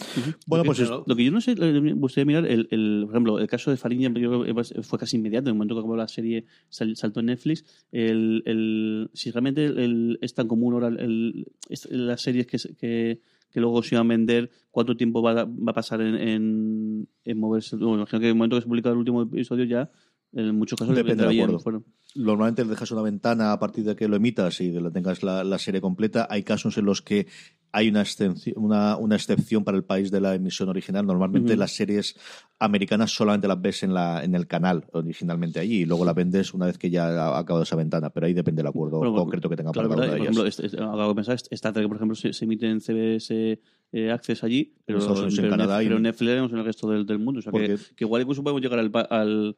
Bueno, 0.47 0.65
pues 0.65 0.81
es- 0.81 0.91
Lo 0.91 1.17
que 1.17 1.25
yo 1.25 1.31
no 1.33 1.41
sé, 1.41 1.55
me 1.57 1.93
gustaría 1.95 2.25
mirar, 2.27 2.47
el, 2.47 2.69
el- 2.71 3.03
por 3.07 3.15
ejemplo, 3.15 3.39
el 3.39 3.47
caso 3.49 3.71
de 3.71 3.77
Fariña 3.77 4.13
que 4.13 4.83
fue 4.83 4.99
casi 4.99 5.17
inmediato, 5.17 5.45
en 5.49 5.55
el 5.55 5.55
momento 5.55 5.75
que 5.75 5.81
acabó 5.81 5.97
la 5.97 6.09
serie 6.09 6.45
sal- 6.69 6.97
saltó 6.97 7.21
en 7.21 7.27
Netflix, 7.27 7.65
el, 7.93 8.43
el- 8.47 9.11
si 9.21 9.31
realmente 9.31 9.65
el- 9.67 10.19
es 10.21 10.35
tan 10.35 10.49
común 10.49 10.75
ahora 10.75 10.89
el- 10.89 11.47
las 11.91 12.21
series 12.23 12.47
que, 12.47 12.59
que, 12.79 13.21
que 13.53 13.61
luego 13.61 13.83
se 13.83 13.95
iban 13.97 14.07
a 14.07 14.09
vender, 14.11 14.51
¿cuánto 14.71 14.97
tiempo 14.97 15.23
va, 15.23 15.33
a- 15.41 15.45
va 15.45 15.71
a 15.71 15.75
pasar 15.75 16.01
en, 16.01 16.15
en, 16.17 17.09
en 17.25 17.39
moverse? 17.39 17.77
Bueno, 17.77 17.97
imagino 17.97 18.21
que 18.21 18.27
en 18.27 18.31
el 18.31 18.37
momento 18.37 18.57
que 18.57 18.63
se 18.63 18.69
publica 18.69 18.91
el 18.91 18.97
último 18.97 19.23
episodio 19.23 19.65
ya, 19.65 19.91
en 20.33 20.57
muchos 20.57 20.79
casos 20.79 20.95
Depende 20.95 21.25
del 21.25 21.33
bien, 21.33 21.45
acuerdo. 21.51 21.59
fuera. 21.61 21.81
Normalmente 22.15 22.63
le 22.65 22.71
dejas 22.71 22.91
una 22.93 23.03
ventana 23.03 23.53
a 23.53 23.59
partir 23.59 23.83
de 23.85 23.97
que 23.97 24.07
lo 24.07 24.15
emitas 24.17 24.61
y 24.61 24.71
de 24.71 24.81
la 24.81 24.91
tengas 24.93 25.23
la, 25.25 25.43
la 25.43 25.59
serie 25.59 25.81
completa. 25.81 26.29
Hay 26.31 26.45
casos 26.45 26.79
en 26.79 26.85
los 26.85 27.03
que 27.03 27.27
hay 27.73 27.89
una, 27.89 28.01
excepción- 28.03 28.55
una, 28.59 28.97
una 28.97 29.15
excepción 29.17 29.63
para 29.65 29.77
el 29.77 29.85
país 29.85 30.11
de 30.11 30.21
la 30.21 30.35
emisión 30.35 30.69
original. 30.69 31.07
Normalmente 31.07 31.57
las 31.57 31.73
series 31.73 32.17
americanas 32.59 33.13
solamente 33.13 33.47
las 33.49 33.61
ves 33.61 33.83
en, 33.83 33.95
la, 33.95 34.23
en 34.25 34.35
el 34.35 34.47
canal 34.47 34.85
originalmente 34.93 35.61
allí 35.61 35.83
y 35.83 35.85
luego 35.85 36.05
la 36.05 36.13
vendes 36.13 36.53
una 36.53 36.67
vez 36.67 36.79
que 36.79 36.91
ya 36.91 37.07
ha 37.09 37.39
acabado 37.39 37.63
esa 37.63 37.77
ventana. 37.77 38.11
Pero 38.11 38.27
ahí 38.27 38.33
depende 38.35 38.61
del 38.61 38.67
acuerdo 38.69 38.99
Bueno, 38.99 39.15
concreto 39.15 39.49
que 39.49 39.57
tenga 39.57 39.73
Claro, 39.73 39.89
para 39.89 40.01
cada 40.03 40.13
una 40.13 40.15
de 40.15 40.19
por 40.19 40.27
ellas. 40.37 40.53
ejemplo, 40.53 40.67
este- 40.67 40.83
acabo 40.83 41.09
de 41.09 41.15
pensar, 41.15 41.37
Star 41.51 41.73
Trek, 41.73 41.87
por 41.87 41.97
ejemplo, 41.97 42.15
se, 42.17 42.33
se 42.33 42.45
emite 42.45 42.69
en 42.69 42.81
CBS 42.81 43.61
eh, 43.93 44.11
Access 44.11 44.45
allí, 44.45 44.75
pero, 44.85 44.99
En 45.01 45.35
pero 45.37 45.51
Canadá 45.51 45.83
y- 45.83 45.87
pero 45.87 45.97
en 45.97 46.03
Netflix 46.05 46.31
en 46.31 46.59
el 46.59 46.65
resto 46.65 46.89
del, 46.91 47.07
del 47.07 47.19
mundo. 47.19 47.39
O 47.41 47.43
sea, 47.43 47.53
que, 47.53 47.77
que 47.97 48.05
igual 48.05 48.23
incluso 48.23 48.43
podemos 48.43 48.63
llegar 48.63 48.79
al 48.79 49.57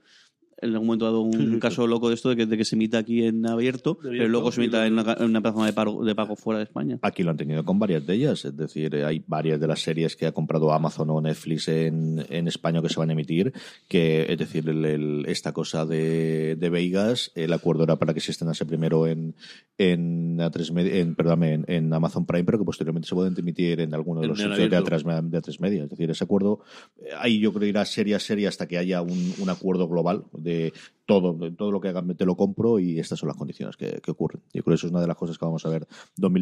en 0.63 0.71
algún 0.73 0.87
momento 0.87 1.05
dado 1.05 1.21
un 1.21 1.59
caso 1.61 1.87
loco 1.87 2.09
de 2.09 2.15
esto 2.15 2.29
de 2.31 2.37
que, 2.37 2.47
de 2.47 2.57
que 2.57 2.65
se 2.65 2.77
emita 2.77 2.99
aquí 2.99 3.25
en 3.25 3.47
abierto, 3.47 3.99
pero 4.01 4.29
luego 4.29 4.51
se 4.53 4.61
emita 4.63 4.87
en 4.87 4.95
una, 4.95 5.13
en 5.15 5.25
una 5.25 5.41
plataforma 5.41 5.67
de 5.67 5.73
pago, 5.73 6.05
de 6.05 6.15
pago 6.15 6.37
fuera 6.37 6.59
de 6.59 6.65
España. 6.65 6.99
Aquí 7.03 7.23
lo 7.23 7.31
han 7.31 7.37
tenido 7.37 7.65
con 7.65 7.79
varias 7.79 8.07
de 8.07 8.15
ellas, 8.15 8.45
es 8.45 8.57
decir, 8.57 8.95
hay 9.05 9.23
varias 9.27 9.61
de 9.61 9.67
las 9.67 9.81
series 9.83 10.17
que 10.17 10.27
ha 10.27 10.33
comprado 10.33 10.73
Amazon 10.73 11.11
o 11.11 11.21
Netflix 11.21 11.69
en, 11.69 12.25
en 12.31 12.49
España 12.49 12.81
que 12.83 12.89
se 12.89 12.99
van 12.99 13.11
a 13.11 13.13
emitir, 13.13 13.53
que 13.89 14.27
es 14.29 14.39
decir, 14.39 14.69
el- 14.69 14.85
el- 14.85 15.25
esta 15.27 15.53
cosa 15.53 15.85
de, 15.87 16.57
de 16.57 16.71
Vegas, 16.71 17.33
el 17.35 17.53
acuerdo 17.53 17.85
era 17.85 17.97
para 17.97 18.15
que 18.15 18.21
se 18.21 18.31
estrenase 18.31 18.65
primero 18.67 19.07
en 19.07 19.35
en, 19.79 20.39
A3 20.39 20.73
Media- 20.73 20.97
en, 21.01 21.15
perdóname, 21.15 21.55
en, 21.55 21.65
en 21.67 21.93
Amazon 21.93 22.25
Prime, 22.27 22.45
pero 22.45 22.59
que 22.59 22.65
posteriormente 22.65 23.09
se 23.09 23.15
pueden 23.15 23.35
emitir 23.37 23.81
en 23.81 23.95
alguno 23.95 24.21
de 24.21 24.29
los 24.29 24.39
sitios 24.39 24.59
de 24.71 24.77
abierto. 24.77 24.97
A3, 24.97 25.29
de 25.31 25.39
A3 25.41 25.61
Media. 25.61 25.85
Es 25.85 25.91
decir, 25.91 26.11
ese 26.11 26.23
acuerdo, 26.25 26.61
eh, 27.01 27.09
ahí 27.19 27.41
yo 27.41 27.51
creo 27.53 27.63
que 27.63 27.69
irá 27.69 27.85
serie 27.85 28.15
a 28.15 28.21
serie 28.21 28.47
hasta 28.47 28.69
que 28.69 28.79
haya 28.79 29.03
un, 29.03 29.35
un 29.39 29.51
acuerdo 29.51 29.89
global 29.89 30.25
de 30.33 30.52
אה, 30.53 30.69
todo, 31.07 31.37
todo 31.57 31.71
lo 31.73 31.81
que 31.81 31.89
hagan 31.89 32.15
te 32.17 32.25
lo 32.25 32.37
compro 32.37 32.79
y 32.79 32.99
estas 32.99 33.19
son 33.19 33.29
las 33.29 33.37
condiciones 33.37 33.77
que, 33.77 34.01
que 34.03 34.11
ocurren. 34.11 34.43
Yo 34.55 34.63
creo 34.63 34.73
que 34.73 34.77
eso 34.77 34.87
es 34.87 34.93
una 34.93 35.01
de 35.01 35.07
las 35.09 35.17
cosas 35.17 35.37
que 35.39 35.45
vamos 35.45 35.65
a 35.67 35.69
ver 35.69 35.87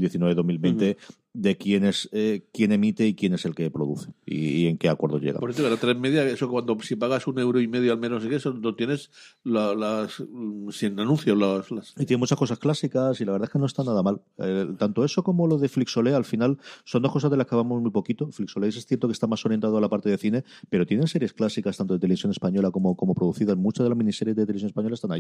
2019-2020 0.04 0.96
de 1.32 1.56
quién 1.56 1.84
es 1.84 2.08
eh, 2.12 2.44
quién 2.52 2.72
emite 2.72 3.06
y 3.06 3.14
quién 3.14 3.34
es 3.34 3.44
el 3.44 3.54
que 3.54 3.70
produce 3.70 4.12
y, 4.26 4.36
y 4.62 4.66
en 4.66 4.78
qué 4.78 4.88
acuerdos 4.88 5.22
llega. 5.22 5.38
Por 5.38 5.50
eso, 5.50 5.68
la 5.68 5.76
tres 5.76 5.96
media, 5.98 6.24
eso 6.28 6.48
cuando 6.48 6.76
si 6.80 6.96
pagas 6.96 7.26
un 7.26 7.38
euro 7.38 7.60
y 7.60 7.68
medio 7.68 7.92
al 7.92 7.98
menos, 7.98 8.24
y 8.24 8.34
eso 8.34 8.52
no 8.52 8.74
tienes 8.74 9.10
la- 9.44 9.74
las 9.74 10.20
mm, 10.28 10.70
sin 10.70 10.98
anuncios, 10.98 11.36
las, 11.38 11.70
las- 11.70 11.94
Y 11.98 12.06
tiene 12.06 12.18
muchas 12.18 12.38
cosas 12.38 12.58
clásicas 12.58 13.20
y 13.20 13.24
la 13.24 13.32
verdad 13.32 13.48
es 13.48 13.52
que 13.52 13.58
no 13.58 13.66
está 13.66 13.84
nada 13.84 14.02
mal. 14.02 14.20
Eh, 14.38 14.66
tanto 14.78 15.04
eso 15.04 15.22
como 15.22 15.46
lo 15.46 15.58
de 15.58 15.68
Flixolé 15.68 16.14
al 16.14 16.24
final 16.24 16.58
son 16.84 17.02
dos 17.02 17.12
cosas 17.12 17.30
de 17.30 17.36
las 17.36 17.46
que 17.46 17.54
hablamos 17.54 17.80
muy 17.80 17.90
poquito. 17.90 18.30
Flixolé 18.32 18.68
es 18.68 18.86
cierto 18.86 19.06
que 19.08 19.12
está 19.12 19.26
más 19.26 19.44
orientado 19.46 19.76
a 19.76 19.80
la 19.80 19.88
parte 19.88 20.10
de 20.10 20.18
cine, 20.18 20.44
pero 20.68 20.86
tienen 20.86 21.06
series 21.06 21.32
clásicas 21.32 21.76
tanto 21.76 21.94
de 21.94 22.00
televisión 22.00 22.32
española 22.32 22.70
como, 22.70 22.96
como 22.96 23.14
producidas. 23.14 23.56
Muchas 23.56 23.84
de 23.84 23.90
las 23.90 23.98
miniseries 23.98 24.36
de 24.36 24.46
televisión 24.50 24.68
española 24.68 24.94
están. 24.94 25.10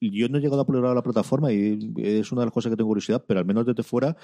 Y 0.00 0.10
yo 0.18 0.28
no 0.28 0.38
he 0.38 0.40
llegado 0.40 0.60
a 0.60 0.66
probar 0.66 0.94
la 0.94 1.02
plataforma 1.02 1.52
y 1.52 1.92
es 1.98 2.32
una 2.32 2.42
de 2.42 2.46
las 2.46 2.54
cosas 2.54 2.70
que 2.70 2.76
tengo 2.76 2.88
curiosidad, 2.88 3.24
pero 3.26 3.40
al 3.40 3.46
menos 3.46 3.66
desde 3.66 3.82
fuera 3.82 4.16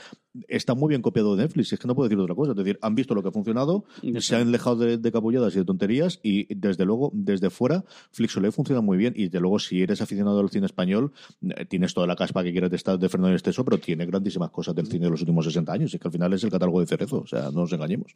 está 0.49 0.75
muy 0.75 0.91
bien 0.91 1.03
copiado 1.03 1.37
de 1.37 1.43
Netflix. 1.43 1.73
Es 1.73 1.79
que 1.79 1.87
no 1.87 1.95
puedo 1.95 2.09
decir 2.09 2.21
otra 2.21 2.35
cosa. 2.35 2.53
Es 2.53 2.57
decir, 2.57 2.79
han 2.83 2.95
visto 2.95 3.15
lo 3.15 3.23
que 3.23 3.29
ha 3.29 3.33
funcionado, 3.33 3.85
se 4.19 4.37
han 4.37 4.53
dejado 4.53 4.77
de, 4.77 4.99
de 4.99 5.13
capulladas 5.13 5.55
y 5.55 5.59
de 5.59 5.65
tonterías 5.65 6.21
y 6.23 6.53
desde 6.55 6.85
luego, 6.85 7.11
desde 7.15 7.51
fuera, 7.51 7.85
Flixolé 8.11 8.53
funciona 8.53 8.81
muy 8.81 8.97
bien 8.97 9.13
y 9.17 9.25
desde 9.25 9.41
luego 9.41 9.59
si 9.59 9.83
eres 9.83 10.01
aficionado 10.01 10.41
al 10.41 10.51
cine 10.51 10.67
español, 10.67 11.13
eh, 11.43 11.65
tienes 11.67 11.95
toda 11.95 12.07
la 12.07 12.17
caspa 12.17 12.43
que 12.43 12.53
quieras 12.53 12.71
de 12.71 12.77
estar 12.77 12.99
de 12.99 13.09
Fernando 13.09 13.35
Esteso, 13.35 13.65
pero 13.65 13.79
tiene 13.79 14.07
grandísimas 14.07 14.51
cosas 14.51 14.75
del 14.75 14.87
cine 14.87 15.07
de 15.07 15.11
los 15.11 15.21
últimos 15.21 15.45
60 15.45 15.73
años. 15.73 15.95
Y 15.95 15.99
que 15.99 16.09
al 16.09 16.13
final 16.13 16.33
es 16.33 16.45
el 16.45 16.51
catálogo 16.51 16.81
de 16.81 16.87
Cerezo, 16.87 17.21
o 17.21 17.27
sea, 17.27 17.51
no 17.51 17.63
nos 17.63 17.73
engañemos. 17.73 18.15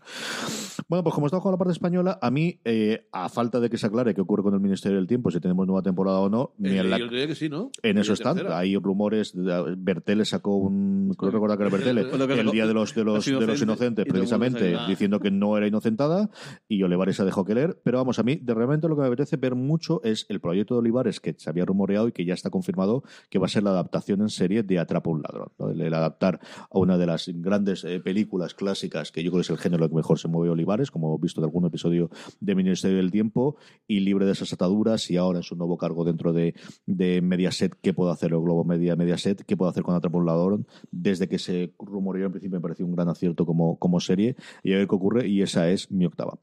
Bueno, 0.89 1.03
pues 1.03 1.15
como 1.15 1.27
estamos 1.27 1.43
con 1.43 1.53
la 1.53 1.59
parte 1.59 1.73
española, 1.73 2.19
a 2.21 2.31
mí, 2.31 2.61
eh, 2.65 3.09
a 3.13 3.29
falta 3.29 3.61
de 3.61 3.71
que 3.71 3.79
se 3.79 3.87
aclare 3.87 4.15
qué 4.15 4.21
ocurre 4.21 4.43
con 4.43 4.55
el 4.55 4.61
Ministerio 4.61 4.97
del 4.99 5.07
Tiempo, 5.07 5.31
si 5.31 5.41
tenemos 5.41 5.67
nueva 5.67 5.83
temporada 5.83 6.19
o 6.27 6.31
no, 6.31 6.53
ni 6.59 6.71
Eh, 6.71 6.79
en 6.81 6.91
la- 6.91 6.99
yo 6.99 7.09
que 7.09 7.35
sí, 7.35 7.49
¿no? 7.49 7.71
en 7.83 7.99
eso 7.99 8.13
están. 8.13 8.39
Hay 8.53 8.77
rumores. 8.77 9.33
Bertele 9.79 10.25
sacó 10.25 10.57
un. 10.57 11.15
Creo 11.19 11.31
recordar 11.31 11.59
que 11.59 11.65
era 11.65 11.71
Bertele. 11.77 12.03
El 12.41 12.51
día 12.51 12.67
de 12.67 12.75
los, 12.75 12.95
de 12.95 13.05
los, 13.05 13.25
de 13.25 13.47
los 13.47 13.63
inocentes, 13.63 14.05
precisamente, 14.07 14.59
se- 14.61 14.75
ah. 14.77 14.87
diciendo 14.89 15.21
que 15.21 15.31
no 15.31 15.57
era 15.57 15.67
inocentada. 15.67 16.31
Y 16.69 16.83
Olivares 16.83 17.19
ha 17.21 17.25
dejado 17.25 17.45
que 17.45 17.55
leer. 17.55 17.81
Pero 17.83 17.99
vamos, 17.99 18.19
a 18.19 18.23
mí, 18.23 18.37
de 18.37 18.55
repente, 18.55 18.89
lo 18.89 18.97
que 18.97 19.03
me 19.03 19.07
apetece 19.09 19.37
ver 19.37 19.55
mucho 19.55 20.03
es 20.05 20.27
el 20.29 20.41
proyecto 20.41 20.75
de 20.75 20.81
Olivares, 20.81 21.21
que 21.21 21.35
se 21.39 21.49
había 21.51 21.65
rumoreado 21.65 22.09
y 22.09 22.13
que 22.13 22.25
ya 22.25 22.35
está 22.35 22.51
confirmado 22.51 23.03
que 23.31 23.39
va 23.39 23.47
a 23.47 23.49
ser 23.49 23.63
la 23.63 23.71
adaptación 23.71 24.21
en 24.21 24.29
serie 24.29 24.63
de 24.63 24.79
Atrapa 24.79 25.11
un 25.11 25.23
ladrón. 25.23 25.49
¿no? 25.59 25.71
El, 25.71 25.81
el 25.81 25.95
adaptar 25.95 26.41
a 26.71 26.79
una 26.79 26.99
de 26.99 27.07
las 27.07 27.29
grandes 27.35 27.85
eh, 27.85 28.01
películas 28.01 28.55
clásicas, 28.55 29.13
que 29.13 29.23
yo 29.23 29.31
creo 29.31 29.39
que 29.41 29.45
es 29.47 29.51
el 29.51 29.59
género 29.59 29.85
en 29.85 29.85
el 29.85 29.91
que 29.91 29.97
mejor 29.97 30.19
se 30.19 30.29
mueve 30.29 30.51
Olivares, 30.51 30.91
como 30.91 31.09
hemos 31.09 31.21
visto 31.21 31.41
de 31.41 31.47
algún 31.47 31.65
episodio 31.67 32.11
de 32.41 32.55
Ministerio 32.55 32.97
del 32.97 33.11
Tiempo, 33.11 33.57
y 33.87 34.01
libre 34.01 34.27
de 34.27 34.33
esas 34.33 34.53
ataduras, 34.53 35.11
y 35.11 35.17
ahora 35.17 35.39
en 35.39 35.43
su 35.43 35.55
nuevo 35.57 35.77
cargo 35.77 36.05
dentro 36.05 36.16
de, 36.17 36.55
de 36.87 37.21
Mediaset, 37.21 37.75
¿qué 37.81 37.93
puedo 37.93 38.11
hacer 38.11 38.33
el 38.33 38.41
Globo 38.41 38.65
Media 38.65 38.97
Mediaset? 38.97 39.45
¿Qué 39.45 39.57
puedo 39.57 39.71
hacer 39.71 39.83
con 39.83 39.95
Atrapa 39.95 40.19
un 40.19 40.27
ladrón? 40.27 40.67
Desde 40.91 41.29
que 41.29 41.39
se 41.39 41.73
rumoreó 41.79 42.27
en 42.27 42.33
principio 42.33 42.59
me 42.59 42.63
pareció 42.63 42.87
un 42.87 42.95
gran 42.95 43.09
acierto 43.09 43.47
como, 43.47 43.79
como 43.79 44.01
serie, 44.01 44.37
y 44.63 44.73
a 44.73 44.79
ver 44.79 44.89
qué 44.89 44.95
ocurre, 44.95 45.29
y 45.29 45.43
esa 45.43 45.71
es 45.71 45.91
mi 45.91 46.07
octava. 46.07 46.39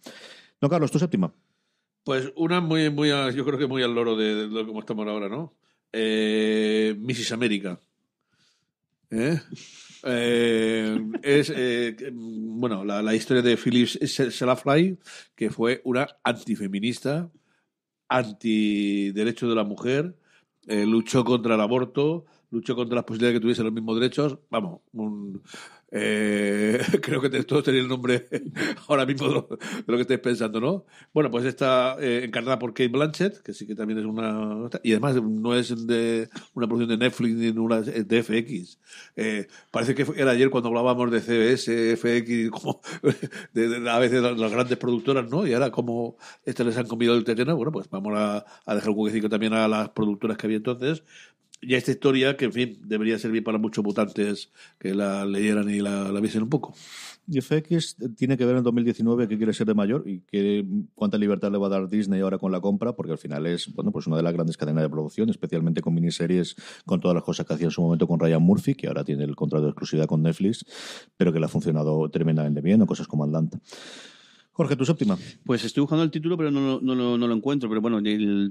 No, 0.62 0.70
Carlos, 0.70 0.92
tu 0.92 1.00
séptima. 1.00 1.34
Pues 2.04 2.32
una 2.36 2.60
muy, 2.62 2.90
muy, 2.90 3.10
yo 3.10 3.46
creo 3.46 3.58
que 3.58 3.68
muy 3.68 3.82
al 3.82 3.96
loro 3.96 4.16
de, 4.16 4.48
lo 4.48 4.66
como 4.68 4.80
estamos 4.80 5.08
ahora, 5.08 5.30
¿no? 5.30 5.54
Eh, 5.92 6.96
Mrs. 7.00 7.32
América. 7.32 7.80
¿Eh? 9.10 9.40
Eh, 10.06 11.00
es, 11.22 11.54
eh, 11.56 11.96
mm, 12.12 12.60
bueno, 12.60 12.84
la, 12.84 13.02
la 13.02 13.16
historia 13.16 13.42
de 13.42 13.56
Phyllis 13.56 14.00
Selafly, 14.02 14.98
que 15.36 15.50
fue 15.50 15.82
una 15.86 16.08
antifeminista, 16.24 17.30
antiderecho 18.18 19.48
de 19.50 19.56
la 19.56 19.64
mujer, 19.64 20.16
eh, 20.68 20.86
luchó 20.86 21.24
contra 21.24 21.56
el 21.56 21.62
aborto, 21.62 22.26
luchó 22.52 22.76
contra 22.76 22.96
las 22.96 23.06
posibilidades 23.06 23.34
de 23.34 23.40
que 23.40 23.44
tuviese 23.44 23.64
los 23.64 23.74
mismos 23.74 24.00
derechos. 24.00 24.40
Vamos, 24.50 24.82
un, 24.94 25.42
eh, 25.96 26.82
creo 27.04 27.22
que 27.22 27.30
todos 27.44 27.64
tenéis 27.64 27.84
el 27.84 27.90
nombre 27.90 28.28
ahora 28.88 29.06
mismo 29.06 29.28
de 29.28 29.34
lo, 29.86 29.96
que 29.96 30.02
estáis 30.02 30.20
pensando, 30.20 30.60
¿no? 30.60 30.86
Bueno, 31.14 31.30
pues 31.30 31.46
está 31.46 31.98
eh, 32.00 32.24
encarnada 32.26 32.58
por 32.58 32.72
Kate 32.72 32.88
Blanchett, 32.88 33.44
que 33.44 33.54
sí 33.54 33.68
que 33.68 33.76
también 33.76 34.00
es 34.00 34.06
una... 34.06 34.70
Y 34.82 34.94
además 34.94 35.22
no 35.22 35.56
es 35.56 35.86
de 35.86 36.30
una 36.56 36.68
producción 36.68 36.90
de 36.90 37.06
Netflix 37.06 37.36
ni 37.36 37.50
una 37.50 37.82
de 37.82 38.24
FX. 38.24 38.80
Eh, 39.16 39.48
parece 39.70 39.94
que 39.94 40.06
era 40.16 40.32
ayer 40.32 40.50
cuando 40.50 40.70
hablábamos 40.70 41.12
de 41.12 41.22
CBS, 41.22 41.96
FX, 41.96 42.50
como 42.50 42.82
de, 43.54 43.90
a 43.90 44.00
veces 44.00 44.24
las, 44.24 44.52
grandes 44.52 44.80
productoras, 44.80 45.30
¿no? 45.30 45.46
Y 45.46 45.54
ahora 45.54 45.70
como 45.70 46.18
estas 46.44 46.66
les 46.66 46.78
han 46.78 46.88
comido 46.88 47.14
el 47.14 47.24
terreno, 47.24 47.56
bueno, 47.56 47.72
pues 47.72 47.88
vamos 47.92 48.14
a, 48.16 48.44
a 48.66 48.76
dejar 48.76 48.90
un 48.90 48.98
huequecito 48.98 49.30
también 49.30 49.54
a 49.54 49.68
las 49.68 49.90
productoras 49.90 50.38
que 50.38 50.48
había 50.48 50.58
entonces. 50.58 51.04
Y 51.66 51.76
esta 51.76 51.92
historia 51.92 52.36
que, 52.36 52.46
en 52.46 52.54
fin, 52.54 52.80
debería 52.84 53.18
servir 53.18 53.44
para 53.44 53.58
muchos 53.58 53.84
mutantes 53.84 54.52
que 54.78 54.94
la 54.94 55.26
leyeran 55.26 55.70
y 55.70 55.80
la, 55.80 56.12
la 56.12 56.20
viesen 56.20 56.44
un 56.44 56.50
poco. 56.50 56.74
Y 57.26 57.40
FX 57.40 57.96
tiene 58.18 58.38
que 58.38 58.46
ver 58.46 58.58
en 58.58 58.64
2019 58.64 59.30
qué 59.30 59.38
quiere 59.38 59.54
ser 59.54 59.66
de 59.66 59.74
mayor 59.74 60.04
y 60.06 60.20
qué, 60.22 60.66
cuánta 60.94 61.18
libertad 61.18 61.52
le 61.52 61.58
va 61.58 61.68
a 61.68 61.70
dar 61.70 61.88
Disney 61.88 62.20
ahora 62.20 62.38
con 62.38 62.52
la 62.52 62.60
compra, 62.60 62.94
porque 62.94 63.14
al 63.14 63.18
final 63.18 63.46
es 63.46 63.74
bueno 63.74 63.94
pues 63.94 64.08
una 64.08 64.18
de 64.18 64.24
las 64.24 64.34
grandes 64.34 64.58
cadenas 64.58 64.84
de 64.84 64.90
producción, 64.90 65.30
especialmente 65.30 65.82
con 65.82 65.94
miniseries, 65.94 66.56
con 66.86 67.00
todas 67.00 67.16
las 67.16 67.24
cosas 67.24 67.46
que 67.46 67.54
hacía 67.54 67.68
en 67.68 67.72
su 67.72 67.82
momento 67.82 68.08
con 68.08 68.20
Ryan 68.20 68.42
Murphy, 68.42 68.76
que 68.76 68.88
ahora 68.88 69.06
tiene 69.06 69.24
el 69.24 69.38
contrato 69.38 69.64
de 69.64 69.70
exclusividad 69.70 70.06
con 70.06 70.22
Netflix, 70.22 70.66
pero 71.16 71.32
que 71.32 71.40
le 71.40 71.46
ha 71.46 71.50
funcionado 71.50 72.10
tremendamente 72.10 72.60
bien, 72.60 72.82
o 72.82 72.86
cosas 72.86 73.08
como 73.08 73.24
Atlanta. 73.24 73.58
Jorge, 74.54 74.76
tu 74.76 74.86
séptima. 74.86 75.18
Pues 75.46 75.66
estoy 75.66 75.82
buscando 75.82 76.04
el 76.04 76.12
título, 76.12 76.38
pero 76.38 76.52
no, 76.52 76.80
no, 76.80 77.18
no 77.18 77.28
lo 77.28 77.34
encuentro. 77.34 77.68
Pero 77.70 77.82
bueno, 77.82 77.98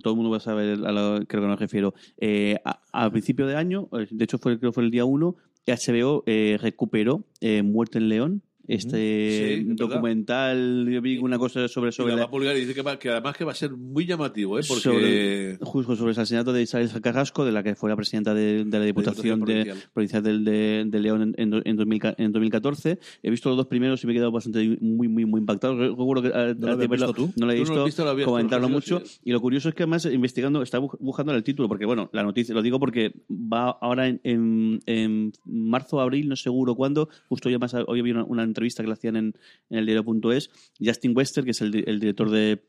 todo 0.02 0.14
el 0.14 0.16
mundo 0.16 0.30
va 0.30 0.38
a 0.38 0.40
saber 0.40 0.84
a 0.84 0.90
lo 0.90 1.24
que 1.26 1.36
me 1.36 1.56
refiero. 1.56 1.94
Eh, 2.18 2.58
a, 2.64 2.80
a 2.92 3.10
principio 3.10 3.46
de 3.46 3.56
año, 3.56 3.88
eh, 3.92 4.08
de 4.10 4.24
hecho 4.24 4.38
fue, 4.38 4.58
creo 4.58 4.72
que 4.72 4.74
fue 4.74 4.82
el 4.82 4.90
día 4.90 5.04
1, 5.04 5.36
HBO 5.66 6.24
eh, 6.26 6.58
recuperó 6.60 7.24
eh, 7.40 7.62
Muerte 7.62 7.98
en 7.98 8.08
León. 8.08 8.42
Este 8.68 9.58
Sí, 9.58 9.64
documental, 9.74 10.86
yo 10.88 11.00
vi 11.02 11.18
una 11.18 11.38
cosa 11.38 11.66
sobre, 11.68 11.90
Y 11.90 11.92
sobre 11.92 12.10
la 12.12 12.16
la- 12.16 12.22
va 12.22 12.28
a 12.28 12.30
publicar 12.30 12.56
y 12.56 12.60
dice 12.60 12.74
que, 12.74 12.82
va- 12.82 12.98
que 12.98 13.10
además 13.10 13.36
que 13.36 13.44
va 13.44 13.52
a 13.52 13.54
ser 13.54 13.72
muy 13.72 14.06
llamativo, 14.06 14.58
¿eh? 14.58 14.62
Porque... 14.66 14.82
sobre, 14.82 15.58
justo 15.60 15.96
sobre 15.96 16.12
el 16.12 16.18
asesinato 16.18 16.52
de 16.52 16.62
Isabel 16.62 16.88
Carrasco, 17.00 17.44
de 17.44 17.52
la 17.52 17.62
que 17.62 17.74
fue 17.74 17.90
la 17.90 17.96
presidenta 17.96 18.34
de, 18.34 18.64
de 18.64 18.78
la 18.78 18.84
Diputación 18.84 19.40
de- 19.40 19.44
Provincial. 19.46 19.78
Provincial 19.92 20.22
del- 20.22 20.44
de, 20.44 20.84
de 20.86 21.00
León 21.00 21.34
en, 21.36 21.54
en, 21.54 21.62
en 21.64 21.76
2000 21.76 22.00
ca- 22.00 22.14
en 22.18 22.32
2014. 22.32 22.98
He 23.22 23.30
visto 23.30 23.48
los 23.48 23.56
dos 23.58 23.66
primeros 23.66 24.02
y 24.02 24.06
me 24.06 24.12
he 24.12 24.16
quedado 24.16 24.30
bastante 24.32 24.76
muy, 24.80 25.08
muy, 25.08 25.24
muy 25.24 25.40
impactado. 25.40 25.76
Re- 25.76 25.88
Recuerdo 25.88 26.22
que 26.22 26.28
a- 26.28 26.54
¿No 26.54 26.66
lo 26.68 26.72
habías 26.72 26.88
verlo- 26.88 27.06
visto 27.08 27.12
tú? 27.14 27.32
No 27.36 27.46
lo 27.46 27.52
he 27.52 27.56
Tú 27.56 27.64
no 27.64 27.70
visto, 27.70 27.84
visto, 27.84 28.08
habías 28.08 28.26
comentarlo 28.26 28.68
mucho. 28.68 29.02
Y 29.24 29.32
lo 29.32 29.40
curioso 29.40 29.68
es 29.68 29.74
que 29.74 29.82
además 29.82 30.04
investigando, 30.06 30.62
estaba 30.62 30.86
bu- 30.86 30.96
buscando 31.00 31.34
el 31.34 31.42
título, 31.42 31.68
porque 31.68 31.84
bueno, 31.86 32.08
la 32.12 32.22
noticia, 32.22 32.54
lo 32.54 32.62
digo 32.62 32.78
porque 32.78 33.12
va 33.30 33.70
ahora 33.80 34.06
en, 34.08 35.32
marzo, 35.44 36.00
abril, 36.00 36.28
no 36.28 36.36
seguro 36.36 36.74
cuándo, 36.74 37.08
justo 37.28 37.48
hoy, 37.48 37.54
además, 37.54 37.74
hoy 37.86 38.00
había 38.00 38.14
una, 38.14 38.24
una 38.24 38.42
entrevista 38.42 38.61
que 38.82 38.88
le 38.88 38.92
hacían 38.92 39.16
en, 39.16 39.34
en 39.70 39.78
el 39.78 39.86
diario.es, 39.86 40.50
Justin 40.80 41.16
Wester, 41.16 41.44
que 41.44 41.50
es 41.50 41.60
el, 41.60 41.88
el 41.88 42.00
director 42.00 42.30
de 42.30 42.62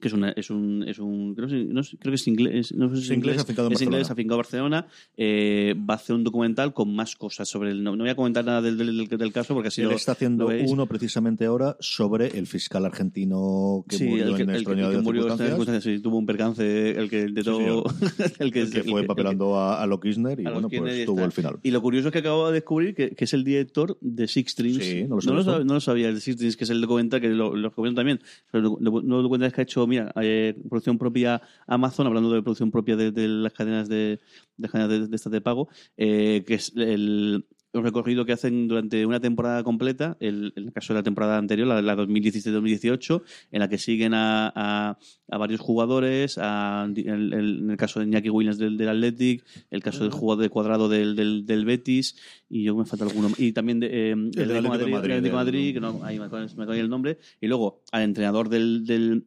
que 0.00 0.08
es, 0.08 0.14
una, 0.14 0.30
es 0.32 0.50
un, 0.50 0.84
es 0.88 0.98
un 0.98 1.34
creo, 1.34 1.48
que- 1.48 1.64
no 1.64 1.82
sé, 1.82 1.96
creo 1.98 2.10
que 2.12 2.16
es 2.16 2.26
inglés, 2.26 2.74
no 2.74 2.88
sé 2.90 2.96
si 2.96 3.02
Es 3.04 3.10
inglés 3.10 3.38
afincado 3.38 3.68
en 3.68 3.74
es 3.74 3.82
inglés 3.82 4.10
afincado 4.10 4.38
Barcelona, 4.38 4.86
eh, 5.16 5.74
va 5.78 5.94
a 5.94 5.96
hacer 5.96 6.16
un 6.16 6.24
documental 6.24 6.72
con 6.72 6.94
más 6.94 7.14
cosas 7.16 7.48
sobre 7.48 7.70
el, 7.72 7.82
no, 7.84 7.94
no 7.96 8.04
voy 8.04 8.10
a 8.10 8.16
comentar 8.16 8.44
nada 8.44 8.62
del, 8.62 8.78
del, 8.78 9.06
del- 9.08 9.32
caso 9.32 9.54
porque 9.54 9.68
así 9.68 9.82
Él 9.82 9.88
lo, 9.88 9.94
está 9.94 10.12
haciendo 10.12 10.50
lo 10.50 10.64
uno 10.70 10.86
precisamente 10.86 11.44
ahora 11.44 11.76
sobre 11.80 12.26
el 12.38 12.46
fiscal 12.46 12.84
argentino 12.84 13.84
que 13.88 13.96
Sí, 13.98 14.04
murió 14.06 14.26
el 14.28 14.36
que, 14.36 14.42
en 14.42 14.50
el 14.50 14.54
que- 14.54 14.58
el 14.58 14.64
que 14.66 14.72
extraordinarias 14.72 15.04
murió 15.04 15.22
en 15.22 15.38
circunstancias, 15.38 15.84
sí, 15.96 16.02
tuvo 16.02 16.18
un 16.18 16.26
percance, 16.26 16.90
el 16.90 17.10
que 17.10 17.26
de 17.26 17.42
Sí, 17.42 17.50
todo, 17.50 17.84
el 18.40 18.52
que, 18.52 18.60
el 18.62 18.70
que 18.70 18.82
fue 18.84 19.00
el 19.02 19.06
papelando 19.06 19.56
a, 19.58 19.82
a 19.82 19.86
lo 19.86 20.00
Kirchner 20.00 20.40
y 20.40 20.44
bueno, 20.44 20.68
Kirchner 20.68 20.92
pues 20.94 21.04
tuvo 21.04 21.24
el 21.24 21.32
final. 21.32 21.58
Y 21.62 21.70
lo 21.70 21.82
curioso 21.82 22.08
es 22.08 22.12
que 22.12 22.18
acabo 22.18 22.46
de 22.48 22.54
descubrir 22.54 22.94
que, 22.94 23.10
que 23.10 23.24
es 23.24 23.32
el 23.34 23.44
director 23.44 23.98
de 24.00 24.26
Six 24.28 24.56
Dreams. 24.56 24.84
Sí, 24.84 25.02
no 25.04 25.16
lo 25.16 25.22
no, 25.22 25.34
lo 25.34 25.42
sabía, 25.44 25.64
no 25.64 25.74
lo 25.74 25.80
sabía, 25.80 26.08
el 26.08 26.20
Six 26.20 26.36
Dreams, 26.38 26.56
que 26.56 26.64
es 26.64 26.70
el 26.70 26.80
documental 26.80 27.20
que 27.20 27.28
lo, 27.28 27.54
lo 27.56 27.68
recomiendo 27.68 27.98
también. 28.00 28.20
Pero 28.50 28.76
lo, 28.80 29.00
lo 29.02 29.22
documental 29.22 29.52
que 29.52 29.60
ha 29.60 29.64
hecho, 29.64 29.81
mira, 29.86 30.12
eh, 30.20 30.54
producción 30.68 30.98
propia 30.98 31.40
Amazon, 31.66 32.06
hablando 32.06 32.30
de 32.32 32.42
producción 32.42 32.70
propia 32.70 32.96
de, 32.96 33.10
de 33.12 33.28
las 33.28 33.52
cadenas 33.52 33.88
de, 33.88 34.20
de, 34.56 34.68
cadenas 34.68 35.08
de, 35.10 35.14
estas 35.16 35.32
de 35.32 35.40
pago, 35.40 35.68
eh, 35.96 36.44
que 36.46 36.54
es 36.54 36.72
el, 36.76 37.46
el 37.74 37.82
recorrido 37.82 38.26
que 38.26 38.32
hacen 38.34 38.68
durante 38.68 39.06
una 39.06 39.18
temporada 39.20 39.62
completa, 39.64 40.16
el, 40.20 40.52
en 40.56 40.64
el 40.64 40.72
caso 40.72 40.92
de 40.92 40.98
la 41.00 41.02
temporada 41.02 41.38
anterior, 41.38 41.66
la, 41.66 41.80
la 41.80 41.96
2017-2018, 41.96 43.22
en 43.50 43.60
la 43.60 43.68
que 43.68 43.78
siguen 43.78 44.12
a, 44.14 44.52
a, 44.54 44.98
a 45.30 45.38
varios 45.38 45.60
jugadores, 45.60 46.36
a- 46.38 46.86
en 46.94 47.70
el 47.70 47.76
caso 47.78 48.00
de 48.00 48.06
Iñaki 48.06 48.28
Williams 48.28 48.58
del, 48.58 48.76
del 48.76 48.88
Athletic, 48.90 49.42
el 49.70 49.82
caso 49.82 50.02
del 50.04 50.12
jugador 50.12 50.42
de 50.42 50.50
cuadrado 50.50 50.88
del, 50.88 51.16
del, 51.16 51.46
del 51.46 51.64
Betis, 51.64 52.16
y 52.50 52.64
yo 52.64 52.76
me 52.76 52.84
falta 52.84 53.04
alguno. 53.06 53.28
Y 53.38 53.52
también 53.52 53.80
de, 53.80 53.86
eh, 53.86 54.10
el 54.12 54.28
Atlético 54.50 54.68
Madrid, 54.68 54.92
Madrid, 54.92 55.12
el 55.26 55.32
Madrid, 55.32 55.74
que 55.74 55.80
no, 55.80 56.00
ahí 56.04 56.18
me 56.18 56.28
me 56.28 56.78
el 56.78 56.90
nombre, 56.90 57.18
y 57.40 57.46
luego 57.46 57.80
al 57.90 58.02
entrenador 58.02 58.48
del, 58.48 58.84
del 58.84 59.24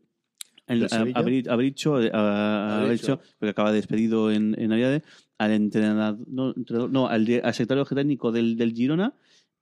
el- 0.68 0.80
¿Del 0.80 0.86
a- 0.86 0.90
Sevilla? 0.98 1.20
Abri- 1.20 1.48
Abricho, 1.50 2.02
eh, 2.02 2.10
a- 2.14 2.78
a-. 2.80 2.82
Abricho, 2.84 3.20
porque 3.40 3.50
acaba 3.52 3.72
despedido 3.72 4.32
en, 4.32 4.56
en 4.60 4.70
Navidades, 4.70 5.04
al 5.38 5.52
entrenador, 5.52 6.20
no, 6.28 6.54
entrenador- 6.56 6.90
no, 6.92 7.08
al, 7.08 7.22
al 7.44 7.54
secretario 7.54 7.86
técnico 7.86 8.32
del, 8.32 8.56
del 8.58 8.74
Girona 8.74 9.14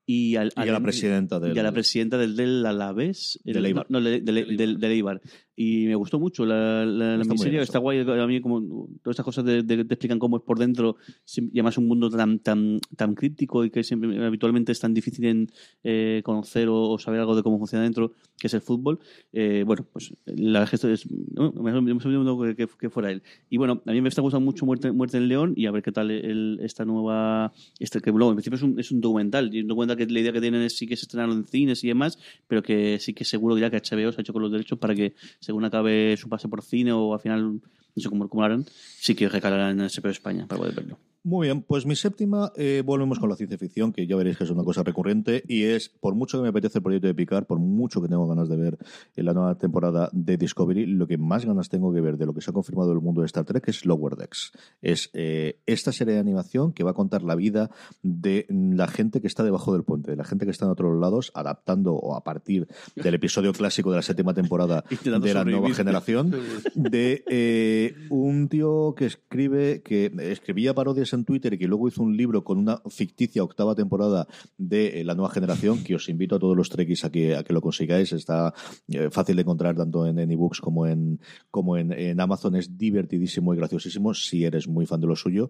y, 0.06 0.36
al, 0.36 0.52
Y 0.56 0.62
a 0.62 0.66
la 0.66 0.80
presidenta 0.82 1.40
del... 1.40 1.56
y 1.56 1.60
a 1.60 1.64
la 1.64 1.72
presidenta 1.72 2.18
del, 2.18 2.36
del 2.36 2.66
Alavés. 2.66 3.40
el- 3.46 3.54
Del 3.54 3.66
Eibar. 3.68 3.86
No, 3.90 4.00
no, 4.00 4.10
del, 4.10 4.24
del, 4.24 4.58
del- 4.58 4.80
del 4.80 4.92
Eibar. 4.92 5.22
Y 5.56 5.86
me 5.86 5.96
gustó 5.96 6.20
mucho 6.20 6.46
la, 6.46 6.86
la, 6.86 7.18
miseria. 7.18 7.62
Está 7.62 7.78
guay. 7.78 8.00
A 8.00 8.28
mí, 8.28 8.42
como 8.42 8.88
todas 9.04 9.14
estas 9.14 9.26
cosas 9.26 9.46
te 9.46 9.74
explican 9.74 10.18
cómo 10.18 10.38
es 10.38 10.44
por 10.44 10.58
dentro. 10.58 10.96
Y 11.36 11.60
además, 11.60 11.78
un 11.78 11.88
mundo 11.88 12.10
tan, 12.10 12.40
tan, 12.40 12.80
tan 12.96 13.14
crítico 13.14 13.64
y 13.64 13.70
que 13.70 13.84
siempre, 13.84 14.26
habitualmente 14.26 14.72
es 14.72 14.80
tan 14.80 14.94
difícil 14.94 15.26
en 15.26 15.52
eh, 15.84 16.22
conocer 16.24 16.70
o, 16.70 16.90
o 16.90 16.98
saber 16.98 17.20
algo 17.20 17.36
de 17.36 17.44
cómo 17.44 17.60
funciona 17.60 17.84
dentro, 17.84 18.14
que 18.40 18.48
es 18.48 18.54
el 18.54 18.62
fútbol. 18.62 19.00
Eh, 19.32 19.64
bueno, 19.66 19.86
pues 19.92 20.14
la 20.26 20.62
verdad 20.62 20.74
es 20.74 20.82
que 20.82 20.94
es. 20.94 21.12
no, 21.12 21.52
me 21.52 22.56
que, 22.56 22.68
que, 22.68 22.90
fuera 22.90 23.12
él. 23.12 23.22
Y 23.50 23.58
bueno, 23.58 23.82
a 23.86 23.92
mí 23.92 24.02
me 24.02 24.10
está 24.10 24.22
gustando 24.22 24.46
mucho 24.46 24.66
Muerte, 24.66 24.92
Muerte 24.92 25.18
en 25.18 25.28
León 25.28 25.54
y 25.56 25.68
a 25.68 25.72
ver 25.72 25.84
qué 25.84 25.92
tal 25.92 26.10
el- 26.10 26.60
esta 26.64 26.84
nueva. 26.84 27.54
Este, 27.80 28.02
que 28.02 28.12
luego, 28.12 28.32
en 28.32 28.38
principio 28.38 28.58
es 28.58 28.64
un, 28.64 28.80
es 28.80 28.92
un 28.92 29.02
documental. 29.02 29.54
Y 29.54 29.62
un 29.62 29.68
documental 29.68 29.98
que 29.98 30.08
la 30.08 30.20
idea 30.20 30.32
que 30.32 30.42
tienen 30.42 30.62
es 30.64 30.78
sí 30.78 30.88
que 30.88 30.96
se 30.96 31.04
estrenarlo 31.04 31.36
en 31.36 31.46
cines 31.46 31.84
y 31.84 31.88
demás, 31.88 32.18
pero 32.48 32.64
que 32.64 32.98
sí 33.00 33.14
que 33.14 33.24
seguro 33.24 33.58
ya 33.58 33.70
que 33.70 33.78
HBO 33.78 34.12
se 34.12 34.20
ha 34.20 34.22
hecho 34.22 34.34
con 34.34 34.42
los 34.42 34.52
derechos 34.52 34.80
para 34.80 34.96
que 34.96 35.14
según 35.44 35.66
acabe 35.66 36.16
su 36.18 36.30
pase 36.30 36.48
por 36.48 36.64
cine 36.64 36.92
o 36.92 37.14
al 37.14 37.20
final, 37.20 37.62
no 37.96 38.02
sé 38.02 38.10
cómo, 38.10 38.30
lo 38.32 38.44
harán, 38.44 38.66
sí 39.00 39.14
que 39.14 39.30
recalarán 39.30 39.80
en 39.80 39.88
HBO 39.88 40.10
España 40.10 40.48
para 40.48 40.60
poder 40.60 40.76
verlo. 40.76 40.98
Muy 41.26 41.48
bien, 41.48 41.62
pues 41.62 41.86
mi 41.86 41.96
séptima, 41.96 42.52
eh, 42.58 42.84
volvemos 42.86 43.18
con 43.18 43.30
la 43.30 43.38
ciencia 43.38 43.58
ficción, 43.58 43.94
que 43.94 44.06
ya 44.06 44.18
veréis 44.18 44.38
que 44.38 44.44
es 44.44 44.50
una 44.50 44.66
cosa 44.66 44.84
recurrente, 44.84 45.42
y 45.48 45.64
es, 45.64 45.88
por 45.88 46.16
mucho 46.16 46.38
que 46.38 46.44
me 46.44 46.50
apetece 46.50 46.80
el 46.80 46.84
proyecto 46.84 47.08
de 47.08 47.16
Picard, 47.16 47.46
por 47.46 47.60
mucho 47.60 48.02
que 48.02 48.10
tengo 48.10 48.28
ganas 48.28 48.50
de 48.50 48.58
ver 48.58 48.78
en 49.16 49.26
la 49.26 49.34
nueva 49.34 49.58
temporada 49.58 50.10
de 50.12 50.36
Discovery, 50.36 50.86
lo 50.86 51.08
que 51.08 51.18
más 51.18 51.46
ganas 51.46 51.70
tengo 51.70 51.94
que 51.94 52.02
ver 52.02 52.18
de 52.18 52.26
lo 52.26 52.34
que 52.34 52.42
se 52.42 52.50
ha 52.50 52.54
confirmado 52.54 52.90
del 52.90 53.00
mundo 53.00 53.22
de 53.22 53.28
Star 53.28 53.46
Trek 53.46 53.66
es 53.70 53.86
Lower 53.86 54.18
Decks. 54.18 54.52
Es 54.82 55.12
eh, 55.14 55.62
esta 55.66 55.94
serie 55.94 56.14
de 56.14 56.20
animación 56.20 56.74
que 56.74 56.84
va 56.84 56.92
a 56.92 56.94
contar 56.94 57.24
la 57.24 57.36
vida 57.36 57.72
de 58.02 58.46
la 58.50 58.90
gente 58.90 59.22
que 59.22 59.28
está 59.28 59.44
debajo 59.44 59.72
del 59.72 59.84
puente, 59.84 60.12
de 60.12 60.18
la 60.18 60.26
gente 60.26 60.44
que 60.44 60.52
está 60.52 60.66
en 60.66 60.72
otros 60.72 61.00
lados, 61.00 61.32
adaptando 61.36 61.94
o 61.94 62.18
a 62.18 62.26
partir 62.26 62.68
del 62.98 63.14
episodio 63.14 63.54
clásico 63.54 63.92
de 63.92 63.96
la 63.96 64.02
séptima 64.02 64.34
temporada 64.34 64.84
de 65.06 65.34
la 65.34 65.46
nueva 65.46 65.74
generación, 65.74 66.36
de 66.76 67.24
eh, 67.28 67.96
un 68.10 68.50
tío 68.50 68.94
que 68.98 69.06
escribe, 69.06 69.82
que 69.84 70.12
escribía 70.20 70.74
parodias 70.74 71.13
en 71.16 71.26
Twitter 71.26 71.54
y 71.54 71.58
que 71.58 71.68
luego 71.68 71.88
hizo 71.88 72.04
un 72.04 72.16
libro 72.16 72.44
con 72.44 72.58
una 72.58 72.82
ficticia 72.90 73.44
octava 73.44 73.76
temporada 73.76 74.28
de 74.58 75.02
eh, 75.02 75.04
la 75.04 75.16
nueva 75.16 75.34
generación, 75.34 75.84
que 75.84 75.96
os 75.96 76.10
invito 76.10 76.36
a 76.36 76.40
todos 76.40 76.56
los 76.56 76.70
trekkies 76.70 77.06
a 77.06 77.12
que, 77.12 77.36
a 77.36 77.44
que 77.44 77.54
lo 77.54 77.62
consigáis. 77.62 78.12
Está 78.14 78.54
eh, 78.88 79.10
fácil 79.12 79.36
de 79.36 79.42
encontrar 79.42 79.76
tanto 79.76 80.06
en, 80.06 80.20
en 80.20 80.32
ebooks 80.32 80.62
como 80.62 80.88
en, 80.88 81.20
como 81.52 81.78
en, 81.78 81.92
en 81.92 82.20
Amazon. 82.20 82.56
Es 82.56 82.78
divertidísimo 82.78 83.54
y 83.54 83.58
graciosísimo 83.58 84.14
si 84.14 84.44
eres 84.44 84.68
muy 84.68 84.86
fan 84.86 85.02
de 85.02 85.08
lo 85.08 85.16
suyo. 85.16 85.50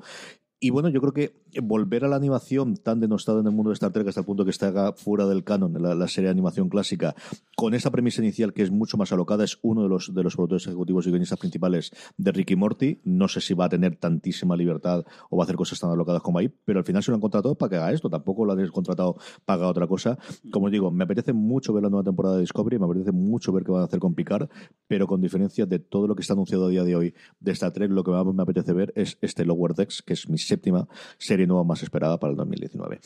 Y 0.64 0.70
bueno, 0.70 0.88
yo 0.88 1.02
creo 1.02 1.12
que 1.12 1.34
volver 1.62 2.06
a 2.06 2.08
la 2.08 2.16
animación 2.16 2.78
tan 2.78 3.02
denostada 3.02 3.42
en 3.42 3.48
el 3.48 3.52
mundo 3.52 3.72
de 3.72 3.74
Star 3.74 3.92
Trek 3.92 4.08
hasta 4.08 4.22
el 4.22 4.26
punto 4.26 4.46
que 4.46 4.52
está 4.52 4.94
fuera 4.94 5.28
del 5.28 5.44
canon, 5.44 5.74
la, 5.74 5.94
la 5.94 6.08
serie 6.08 6.30
de 6.30 6.32
animación 6.32 6.70
clásica, 6.70 7.16
con 7.58 7.74
esa 7.74 7.92
premisa 7.92 8.22
inicial 8.22 8.54
que 8.54 8.62
es 8.62 8.72
mucho 8.72 8.96
más 8.96 9.12
alocada, 9.12 9.44
es 9.44 9.60
uno 9.62 9.84
de 9.84 9.90
los, 9.90 10.14
de 10.14 10.24
los 10.24 10.38
productores 10.38 10.66
ejecutivos 10.66 11.06
y 11.06 11.10
guionistas 11.10 11.38
principales 11.38 11.92
de 12.16 12.32
Ricky 12.32 12.56
Morty. 12.56 13.02
No 13.04 13.28
sé 13.28 13.42
si 13.42 13.54
va 13.54 13.66
a 13.66 13.70
tener 13.70 13.98
tantísima 13.98 14.56
libertad 14.56 15.04
o 15.30 15.36
va 15.36 15.44
a 15.44 15.46
hacer 15.46 15.58
cosas 15.58 15.82
tan 15.82 15.92
alocadas 15.92 16.22
como 16.22 16.40
ahí, 16.40 16.48
pero 16.48 16.80
al 16.80 16.86
final 16.86 17.04
se 17.04 17.12
lo 17.12 17.16
han 17.16 17.22
contratado 17.22 17.56
para 17.56 17.70
que 17.70 17.76
haga 17.76 17.92
esto. 17.92 18.10
Tampoco 18.10 18.46
lo 18.46 18.54
han 18.54 18.68
contratado 18.70 19.18
para 19.44 19.68
otra 19.68 19.86
cosa. 19.86 20.18
Como 20.50 20.70
digo, 20.70 20.92
me 20.92 21.04
apetece 21.04 21.34
mucho 21.34 21.74
ver 21.74 21.84
la 21.84 21.90
nueva 21.90 22.06
temporada 22.06 22.36
de 22.36 22.42
Discovery, 22.42 22.80
me 22.80 22.86
apetece 22.86 23.12
mucho 23.12 23.52
ver 23.52 23.66
qué 23.66 23.72
van 23.74 23.82
a 23.82 23.86
hacer 23.88 24.00
con 24.00 24.16
Picard, 24.16 24.48
pero 24.88 25.08
con 25.08 25.20
diferencia 25.20 25.66
de 25.66 25.80
todo 25.80 26.08
lo 26.08 26.16
que 26.16 26.22
está 26.22 26.36
anunciado 26.36 26.68
a 26.68 26.70
día 26.70 26.86
de 26.86 26.96
hoy 26.96 27.14
de 27.42 27.52
Star 27.52 27.74
Trek, 27.74 27.92
lo 27.92 28.06
que 28.06 28.12
más 28.12 28.26
me 28.34 28.44
apetece 28.44 28.72
ver 28.72 28.94
es 28.96 29.18
este 29.20 29.44
Lower 29.44 29.74
Decks, 29.74 30.02
que 30.02 30.14
es 30.14 30.30
mi 30.30 30.38
séptima 30.54 30.88
serie 31.18 31.48
nueva 31.48 31.64
más 31.64 31.84
esperada 31.84 32.20
para 32.20 32.32
el 32.32 32.38
2019. 32.38 33.00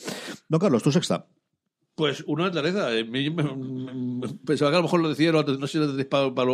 Don 0.48 0.60
Carlos, 0.60 0.82
tu 0.82 0.92
sexta. 0.92 1.26
Pues 1.94 2.22
una 2.28 2.48
me- 3.04 3.28
me- 3.30 3.30
me- 3.32 4.28
Pensaba 4.46 4.70
que 4.70 4.76
a 4.76 4.78
lo 4.78 4.84
mejor 4.84 5.00
lo 5.00 5.08
decía, 5.08 5.32
no, 5.32 5.42
no 5.42 5.66
sé 5.66 5.72
si 5.72 5.78
lo 5.78 5.88
decís 5.92 6.06
para, 6.06 6.32
para, 6.32 6.48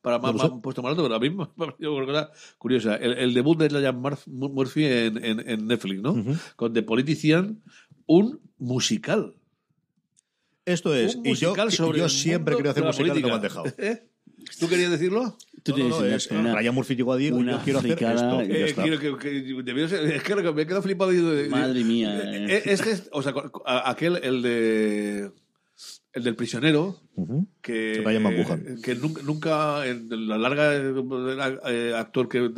para 0.00 0.18
más, 0.18 0.34
más 0.34 0.50
puesto 0.62 0.80
más 0.82 0.90
alto, 0.92 1.02
pero 1.02 1.14
a 1.16 1.20
mí 1.20 1.28
me 1.56 2.26
curiosa. 2.56 2.96
El, 2.96 3.12
el 3.18 3.34
debut 3.34 3.58
de 3.58 3.68
Ryan 3.68 4.00
Murph- 4.02 4.26
Murphy 4.28 4.84
en, 4.86 5.22
en, 5.22 5.46
en 5.46 5.66
Netflix, 5.66 6.00
¿no? 6.00 6.14
Con 6.56 6.72
The 6.72 6.82
Politician, 6.84 7.62
un 8.06 8.40
musical. 8.58 9.34
Esto 10.64 10.94
es, 10.94 11.16
Un 11.16 11.26
y 11.26 11.34
yo, 11.34 11.48
musical 11.50 11.70
sobre 11.72 11.98
yo 11.98 12.08
siempre 12.08 12.56
quería 12.56 12.70
hacer 12.70 12.84
musicales 12.84 13.18
y 13.18 13.22
no 13.22 13.28
me 13.28 13.34
han 13.34 13.42
dejado. 13.42 13.66
¿Eh? 13.76 14.08
¿Tú 14.58 14.68
querías 14.68 14.90
decirlo? 14.90 15.36
Tú 15.62 15.70
No, 15.72 15.74
tienes 15.76 15.92
no, 15.92 15.98
una- 16.04 16.14
es- 16.16 16.30
una- 16.30 16.54
Ryan 16.56 16.74
Murphy 16.74 16.96
llegó 16.96 17.12
a 17.12 17.16
Diego 17.16 17.38
y 17.38 17.40
una 17.42 17.52
yo 17.52 17.58
quiero 17.64 17.78
hacer 17.78 17.92
esto. 18.14 18.40
Eh, 18.42 18.74
quiero 18.74 18.98
que, 18.98 19.16
que- 19.18 19.54
ser- 19.88 20.04
es 20.12 20.22
que 20.22 20.34
que 20.42 20.52
me 20.52 20.62
he 20.62 20.66
quedado 20.66 20.82
flipado. 20.82 21.10
de- 21.10 21.48
Madre 21.48 21.84
mía, 21.84 22.18
eh, 22.18 22.46
eh. 22.48 22.54
eh, 22.56 22.62
Este, 22.66 22.90
es- 22.90 23.08
o 23.12 23.22
sea, 23.22 23.32
aquel, 23.64 24.18
el 24.22 24.42
de. 24.42 25.30
El 26.14 26.24
del 26.24 26.36
prisionero, 26.36 27.00
que, 27.62 28.02
Ryan 28.04 28.22
que 28.82 28.94
nunca, 28.94 29.22
nunca 29.22 29.86
en 29.86 30.28
la 30.28 30.36
larga 30.36 30.70
actor 31.96 32.28
que 32.28 32.50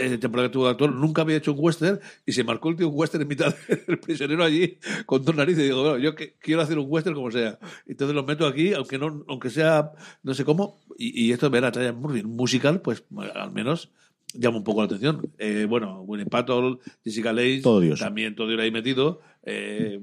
eh, 0.00 0.18
temporada 0.18 0.48
que 0.48 0.52
tuvo 0.52 0.64
de 0.64 0.70
actor 0.70 0.92
nunca 0.92 1.22
había 1.22 1.36
hecho 1.36 1.52
un 1.52 1.58
western 1.60 2.00
y 2.24 2.32
se 2.32 2.44
marcó 2.44 2.70
el 2.70 2.76
tío 2.76 2.88
un 2.88 2.98
western 2.98 3.22
en 3.22 3.28
mitad 3.28 3.54
del 3.86 3.98
prisionero 3.98 4.44
allí 4.44 4.78
con 5.06 5.24
dos 5.24 5.34
narices. 5.34 5.64
Y 5.64 5.66
digo 5.66 5.82
bueno, 5.82 5.98
yo 5.98 6.14
que, 6.14 6.34
quiero 6.38 6.62
hacer 6.62 6.78
un 6.78 6.86
western 6.88 7.14
como 7.14 7.30
sea 7.30 7.58
entonces 7.86 8.14
lo 8.14 8.24
meto 8.24 8.46
aquí 8.46 8.72
aunque 8.72 8.98
no 8.98 9.24
aunque 9.28 9.50
sea 9.50 9.92
no 10.22 10.34
sé 10.34 10.44
cómo 10.44 10.78
y, 10.96 11.26
y 11.26 11.32
esto 11.32 11.50
ver 11.50 11.64
a 11.64 11.70
Ryan 11.70 12.00
Murphy 12.00 12.22
musical 12.22 12.80
pues 12.80 13.04
al 13.34 13.52
menos 13.52 13.90
llama 14.34 14.58
un 14.58 14.64
poco 14.64 14.80
la 14.80 14.86
atención. 14.86 15.30
Eh, 15.38 15.66
bueno 15.68 16.02
Winnie 16.02 16.26
Patton 16.26 16.78
Jessica 17.04 17.32
Lange 17.32 17.60
Todo 17.62 17.80
Dios. 17.80 18.00
también 18.00 18.34
todo 18.34 18.48
Dios 18.48 18.60
ahí 18.60 18.70
metido 18.70 19.20
eh, 19.42 20.00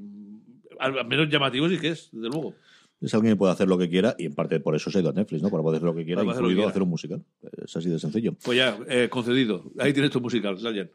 al 0.79 0.97
al 0.99 1.07
menos 1.07 1.29
llamativo 1.29 1.69
sí 1.69 1.77
que 1.79 1.89
es 1.89 2.09
desde 2.11 2.29
luego 2.29 2.55
Es 2.99 3.13
alguien 3.13 3.33
que 3.33 3.37
puede 3.37 3.53
hacer 3.53 3.67
lo 3.67 3.77
que 3.77 3.89
quiera 3.89 4.15
y 4.17 4.25
en 4.25 4.33
parte 4.33 4.59
por 4.59 4.75
eso 4.75 4.89
se 4.89 4.97
ha 4.97 5.01
ido 5.01 5.11
a 5.11 5.13
Netflix, 5.13 5.41
¿no? 5.43 5.49
Para 5.49 5.61
poder 5.61 5.77
hacer 5.77 5.85
lo 5.87 5.95
que 5.95 6.03
quiera, 6.03 6.21
Para 6.21 6.31
hacer 6.31 6.41
incluido 6.41 6.59
quiera. 6.61 6.69
hacer 6.71 6.81
un 6.81 6.89
musical. 6.89 7.23
Es 7.63 7.75
así 7.75 7.89
de 7.89 7.99
sencillo. 7.99 8.33
Pues 8.43 8.57
ya, 8.57 8.77
eh, 8.87 9.07
concedido. 9.09 9.71
Ahí 9.77 9.93
tienes 9.93 10.11
tu 10.11 10.19
musical, 10.19 10.59
Ryan. 10.59 10.89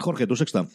Jorge, 0.00 0.26
tu 0.26 0.36
sexta. 0.36 0.68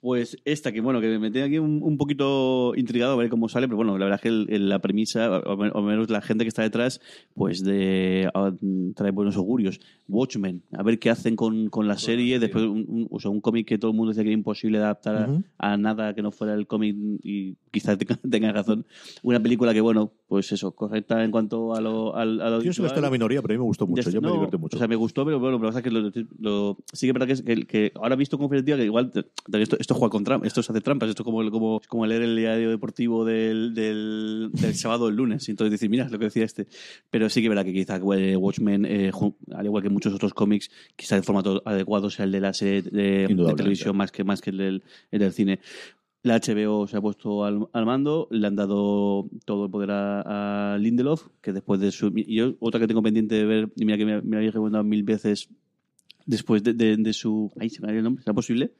Pues 0.00 0.38
esta, 0.46 0.72
que 0.72 0.80
bueno, 0.80 1.00
que 1.00 1.18
me 1.18 1.30
tiene 1.30 1.46
aquí 1.48 1.58
un, 1.58 1.80
un 1.82 1.98
poquito 1.98 2.72
intrigado 2.74 3.12
a 3.12 3.16
ver 3.16 3.28
cómo 3.28 3.48
sale, 3.50 3.66
pero 3.68 3.76
bueno, 3.76 3.98
la 3.98 4.06
verdad 4.06 4.16
es 4.16 4.22
que 4.22 4.28
el- 4.28 4.46
el- 4.48 4.68
la 4.70 4.78
premisa, 4.78 5.30
o, 5.40 5.52
o 5.52 5.82
menos 5.82 6.08
la 6.08 6.22
gente 6.22 6.44
que 6.44 6.48
está 6.48 6.62
detrás, 6.62 7.00
pues 7.34 7.62
de 7.62 8.30
a- 8.32 8.52
trae 8.94 9.10
buenos 9.10 9.36
augurios. 9.36 9.78
Watchmen, 10.08 10.62
a 10.72 10.82
ver 10.82 10.98
qué 10.98 11.10
hacen 11.10 11.36
con, 11.36 11.68
con 11.68 11.86
la 11.86 11.98
serie, 11.98 12.38
después 12.38 12.64
un, 12.64 12.84
un- 12.88 13.08
o 13.10 13.20
sea, 13.20 13.30
un 13.30 13.40
cómic 13.40 13.66
que 13.68 13.78
todo 13.78 13.90
el 13.90 13.96
mundo 13.96 14.10
decía 14.10 14.22
que 14.24 14.30
era 14.30 14.34
imposible 14.38 14.78
de 14.78 14.84
adaptar 14.84 15.16
a- 15.16 15.28
Ujú. 15.28 15.42
a, 15.58 15.76
nada 15.76 16.14
que 16.14 16.22
no 16.22 16.30
fuera 16.32 16.54
el 16.54 16.66
cómic 16.66 16.96
y 17.22 17.56
quizás 17.70 17.98
tenga, 17.98 18.16
tenga 18.30 18.52
razón. 18.52 18.86
Una 19.22 19.38
película 19.40 19.74
que, 19.74 19.80
bueno, 19.82 20.12
pues 20.28 20.50
eso, 20.52 20.72
correcta 20.72 21.22
en 21.22 21.30
cuanto 21.30 21.74
a 21.74 21.80
lo, 21.80 22.16
al, 22.16 22.40
a 22.40 22.48
lo 22.50 22.62
Yo 22.62 22.72
que 22.72 22.86
está 22.86 22.96
en 22.96 23.02
la 23.02 23.10
minoría, 23.10 23.42
pero 23.42 23.52
a 23.52 23.56
mí 23.56 23.58
me 23.58 23.64
gustó 23.66 23.86
mucho. 23.86 24.02
Yo 24.02 24.08
está- 24.08 24.20
me 24.20 24.28
no, 24.28 24.32
divertí 24.34 24.56
mucho. 24.56 24.76
O 24.76 24.78
sea, 24.78 24.88
me 24.88 24.96
gustó, 24.96 25.24
pero 25.26 25.38
bueno, 25.38 25.58
pero 25.58 25.68
pasa 25.68 25.82
que 25.82 25.90
lo, 25.90 26.10
lo- 26.38 26.78
sí 26.92 27.06
que 27.06 27.10
es 27.10 27.12
verdad 27.12 27.26
que, 27.26 27.32
es- 27.34 27.42
que, 27.42 27.66
que 27.66 27.92
ahora 27.96 28.16
visto 28.16 28.38
con 28.38 28.48
que 28.48 28.84
igual 28.84 29.10
te- 29.10 29.24
te- 29.24 29.62
esto, 29.62 29.76
esto 29.90 29.98
juega 29.98 30.12
con 30.12 30.22
trampas, 30.22 30.46
esto 30.46 30.62
se 30.62 30.70
hace 30.70 30.80
trampas, 30.80 31.08
esto 31.08 31.22
es 31.22 31.24
como, 31.24 31.50
como, 31.50 31.80
como 31.88 32.06
leer 32.06 32.22
el 32.22 32.36
diario 32.36 32.70
deportivo 32.70 33.24
del, 33.24 33.74
del, 33.74 34.50
del 34.52 34.74
sábado 34.76 35.06
o 35.06 35.08
el 35.08 35.16
lunes. 35.16 35.48
Y 35.48 35.50
entonces 35.50 35.72
decir, 35.72 35.90
mira, 35.90 36.08
lo 36.08 36.16
que 36.18 36.26
decía 36.26 36.44
este. 36.44 36.68
Pero 37.10 37.28
sí 37.28 37.42
que 37.42 37.48
verá 37.48 37.64
que 37.64 37.72
quizá 37.72 37.96
eh, 38.16 38.36
Watchmen, 38.36 38.84
eh, 38.84 39.10
al 39.52 39.66
igual 39.66 39.82
que 39.82 39.88
muchos 39.90 40.14
otros 40.14 40.32
cómics, 40.32 40.70
quizá 40.94 41.16
el 41.16 41.24
formato 41.24 41.60
adecuado 41.64 42.08
sea 42.08 42.24
el 42.24 42.30
de 42.30 42.40
la 42.40 42.52
serie 42.52 42.82
de, 42.82 43.26
televisión 43.56 43.96
más 43.96 44.12
que, 44.12 44.22
más 44.22 44.40
que 44.40 44.50
el 44.50 44.58
del, 44.58 44.82
el 45.10 45.18
del 45.18 45.32
cine. 45.32 45.58
La 46.22 46.36
HBO 46.38 46.86
se 46.86 46.96
ha 46.96 47.00
puesto 47.00 47.44
al, 47.44 47.66
al 47.72 47.86
mando, 47.86 48.28
le 48.30 48.46
han 48.46 48.54
dado 48.54 49.26
todo 49.44 49.64
el 49.64 49.70
poder 49.72 49.90
a, 49.90 50.74
a 50.74 50.78
Lindelof, 50.78 51.26
que 51.40 51.52
después 51.52 51.80
de 51.80 51.90
su... 51.90 52.12
Y 52.14 52.36
yo, 52.36 52.54
otra 52.60 52.78
que 52.78 52.86
tengo 52.86 53.02
pendiente 53.02 53.34
de 53.34 53.44
ver, 53.44 53.72
y 53.74 53.84
mira 53.86 53.98
que 53.98 54.04
me, 54.04 54.20
me 54.22 54.30
la 54.32 54.36
había 54.36 54.50
recomendado 54.52 54.84
mil 54.84 55.02
veces 55.02 55.48
después 56.26 56.62
de, 56.62 56.74
de- 56.74 56.96
de 56.98 57.12
su... 57.12 57.50
Ay, 57.58 57.70
se 57.70 57.80
me 57.80 57.88
ha 57.88 57.90
ido 57.92 57.98
el 58.00 58.04
nombre, 58.04 58.22
¿será 58.22 58.34
posible? 58.34 58.70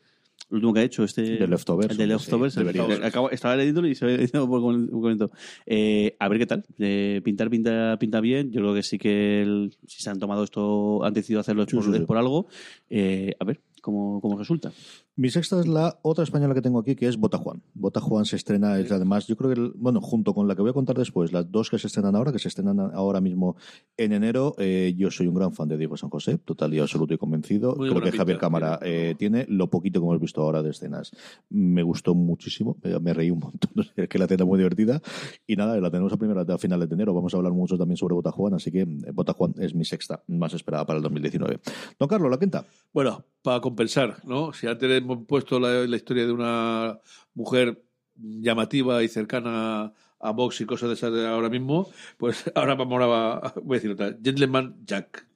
Lo 0.50 0.56
último 0.56 0.74
que 0.74 0.80
ha 0.80 0.82
hecho, 0.82 1.04
este... 1.04 1.36
The 1.36 1.46
Leftovers, 1.46 1.90
El 1.92 1.96
de 1.96 2.04
sí, 2.04 2.08
Leftovers. 2.10 2.56
el- 2.56 2.66
debería. 2.72 3.06
acabo- 3.06 3.30
estaba 3.30 3.56
leyéndolo 3.56 3.86
y 3.88 3.94
se 3.94 4.04
me 4.04 4.12
ha 4.14 4.22
ido 4.22 4.48
por 4.48 4.60
un 4.62 4.90
momento. 4.90 5.30
Eh, 5.64 6.16
a 6.18 6.28
ver 6.28 6.38
qué 6.40 6.46
tal. 6.46 6.64
Eh, 6.78 7.20
pintar, 7.24 7.48
pinta, 7.50 7.96
pinta 8.00 8.20
bien. 8.20 8.50
Yo 8.50 8.60
creo 8.60 8.74
que 8.74 8.82
sí 8.82 8.98
que 8.98 9.42
el- 9.42 9.76
si 9.86 10.02
se 10.02 10.10
han 10.10 10.18
tomado 10.18 10.42
esto, 10.44 11.04
han 11.04 11.14
decidido 11.14 11.40
hacerlo 11.40 11.64
Sí, 11.66 11.76
por, 11.76 11.84
sí, 11.96 12.00
por 12.04 12.16
algo. 12.16 12.46
Eh, 12.88 13.32
a 13.38 13.44
ver 13.44 13.60
cómo, 13.80 14.20
cómo 14.20 14.36
resulta. 14.38 14.72
Mi 15.16 15.28
sexta 15.28 15.60
es 15.60 15.66
la 15.66 15.98
otra 16.02 16.24
española 16.24 16.54
que 16.54 16.62
tengo 16.62 16.78
aquí, 16.78 16.94
que 16.96 17.06
es 17.06 17.18
Bota 17.18 17.36
Juan. 17.36 17.62
Bota 17.74 18.00
Juan 18.00 18.24
se 18.24 18.36
estrena, 18.36 18.78
es 18.78 18.90
además, 18.90 19.26
yo 19.26 19.36
creo 19.36 19.52
que, 19.52 19.60
el- 19.60 19.72
bueno, 19.76 20.00
junto 20.00 20.32
con 20.32 20.48
la 20.48 20.54
que 20.56 20.62
voy 20.62 20.70
a 20.70 20.72
contar 20.72 20.96
después, 20.96 21.32
las 21.32 21.50
dos 21.50 21.68
que 21.68 21.78
se 21.78 21.88
estrenan 21.88 22.16
ahora, 22.16 22.32
que 22.32 22.38
se 22.38 22.48
estrenan 22.48 22.78
ahora 22.80 23.20
mismo 23.20 23.56
en 23.98 24.12
enero, 24.12 24.54
eh, 24.56 24.94
yo 24.96 25.10
soy 25.10 25.26
un 25.26 25.34
gran 25.34 25.52
fan 25.52 25.68
de 25.68 25.76
Diego 25.76 25.96
San 25.98 26.08
José, 26.08 26.38
total 26.38 26.72
y 26.72 26.78
absoluto 26.78 27.12
y 27.12 27.18
convencido. 27.18 27.74
Muy 27.76 27.90
creo 27.90 28.00
que 28.00 28.12
Javier 28.12 28.36
pinta, 28.38 28.40
Cámara 28.40 28.78
tiene. 28.78 29.10
eh, 29.10 29.14
tiene 29.16 29.46
lo 29.48 29.68
poquito 29.68 30.00
que 30.00 30.06
hemos 30.06 30.20
visto 30.20 30.40
ahora 30.40 30.62
de 30.62 30.70
escenas. 30.70 31.10
Me 31.50 31.82
gustó 31.82 32.14
muchísimo, 32.14 32.78
me 33.02 33.12
reí 33.12 33.30
un 33.30 33.40
montón, 33.40 33.70
es 33.96 34.08
que 34.08 34.18
la 34.18 34.26
tela 34.26 34.46
muy 34.46 34.56
divertida. 34.58 35.02
Y 35.46 35.56
nada, 35.56 35.78
la 35.80 35.90
tenemos 35.90 36.12
a 36.14 36.16
primera 36.16 36.42
a 36.42 36.56
finales 36.58 36.88
de 36.88 36.94
enero. 36.94 37.12
Vamos 37.12 37.34
a 37.34 37.36
hablar 37.36 37.52
mucho 37.52 37.76
también 37.76 37.98
sobre 37.98 38.14
Bota 38.14 38.30
Juan, 38.32 38.54
así 38.54 38.70
que 38.70 38.82
eh, 38.82 39.10
Bota 39.12 39.34
Juan 39.34 39.54
es 39.58 39.74
mi 39.74 39.84
sexta, 39.84 40.22
más 40.28 40.54
esperada 40.54 40.86
para 40.86 40.96
el 40.96 41.02
2019. 41.02 41.60
Don 41.98 42.08
Carlos, 42.08 42.30
la 42.30 42.38
quinta. 42.38 42.64
Bueno, 42.94 43.22
para 43.42 43.60
compensar, 43.60 44.16
¿no? 44.24 44.52
Si 44.52 44.66
antes 44.66 44.99
hemos 45.00 45.26
puesto 45.26 45.60
la, 45.60 45.86
la 45.86 45.96
historia 45.96 46.26
de 46.26 46.32
una 46.32 46.98
mujer 47.34 47.82
llamativa 48.16 49.02
y 49.02 49.08
cercana 49.08 49.92
a 50.20 50.30
Vox 50.32 50.60
y 50.60 50.66
cosas 50.66 50.90
de 50.90 50.94
esas 50.94 51.12
de 51.12 51.26
ahora 51.26 51.48
mismo, 51.48 51.90
pues 52.18 52.44
ahora 52.54 52.74
vamos 52.74 53.00
a, 53.02 53.54
voy 53.62 53.76
a 53.76 53.78
decir 53.78 53.90
otra. 53.90 54.16
Gentleman 54.22 54.76
Jack. 54.84 55.26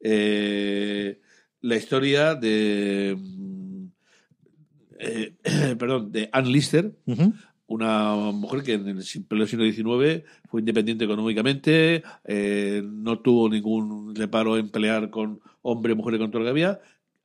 Eh, 0.00 1.20
la 1.60 1.76
historia 1.76 2.34
de... 2.34 3.16
mm, 3.18 3.84
eh, 4.98 5.34
perdón, 5.78 6.10
de 6.10 6.30
Ann 6.32 6.50
Lister, 6.50 6.94
una 7.66 8.14
mujer 8.32 8.62
que 8.62 8.72
en 8.74 8.88
el 8.88 9.02
siglo 9.04 9.46
XIX 9.46 10.24
fue 10.48 10.60
independiente 10.60 11.04
económicamente, 11.04 12.02
eh, 12.24 12.82
no 12.84 13.20
tuvo 13.20 13.48
ningún 13.48 14.14
reparo 14.14 14.56
en 14.56 14.70
pelear 14.70 15.10
con 15.10 15.40
hombre, 15.62 15.94
mujer 15.94 16.14
y 16.14 16.18
con 16.18 16.30
todo 16.30 16.40
lo 16.40 16.46
que 16.46 16.50
había, 16.50 16.80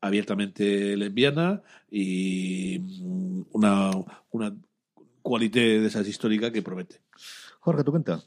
abiertamente 0.05 0.95
lesbiana 0.95 1.61
y 1.89 2.79
mm, 2.79 3.41
una, 3.53 3.91
una 4.31 4.55
cualité 5.21 5.79
de 5.79 5.87
esas 5.87 6.07
históricas 6.07 6.51
que 6.51 6.61
promete. 6.61 7.01
Jorge, 7.59 7.83
tu 7.83 7.91
cuenta. 7.91 8.23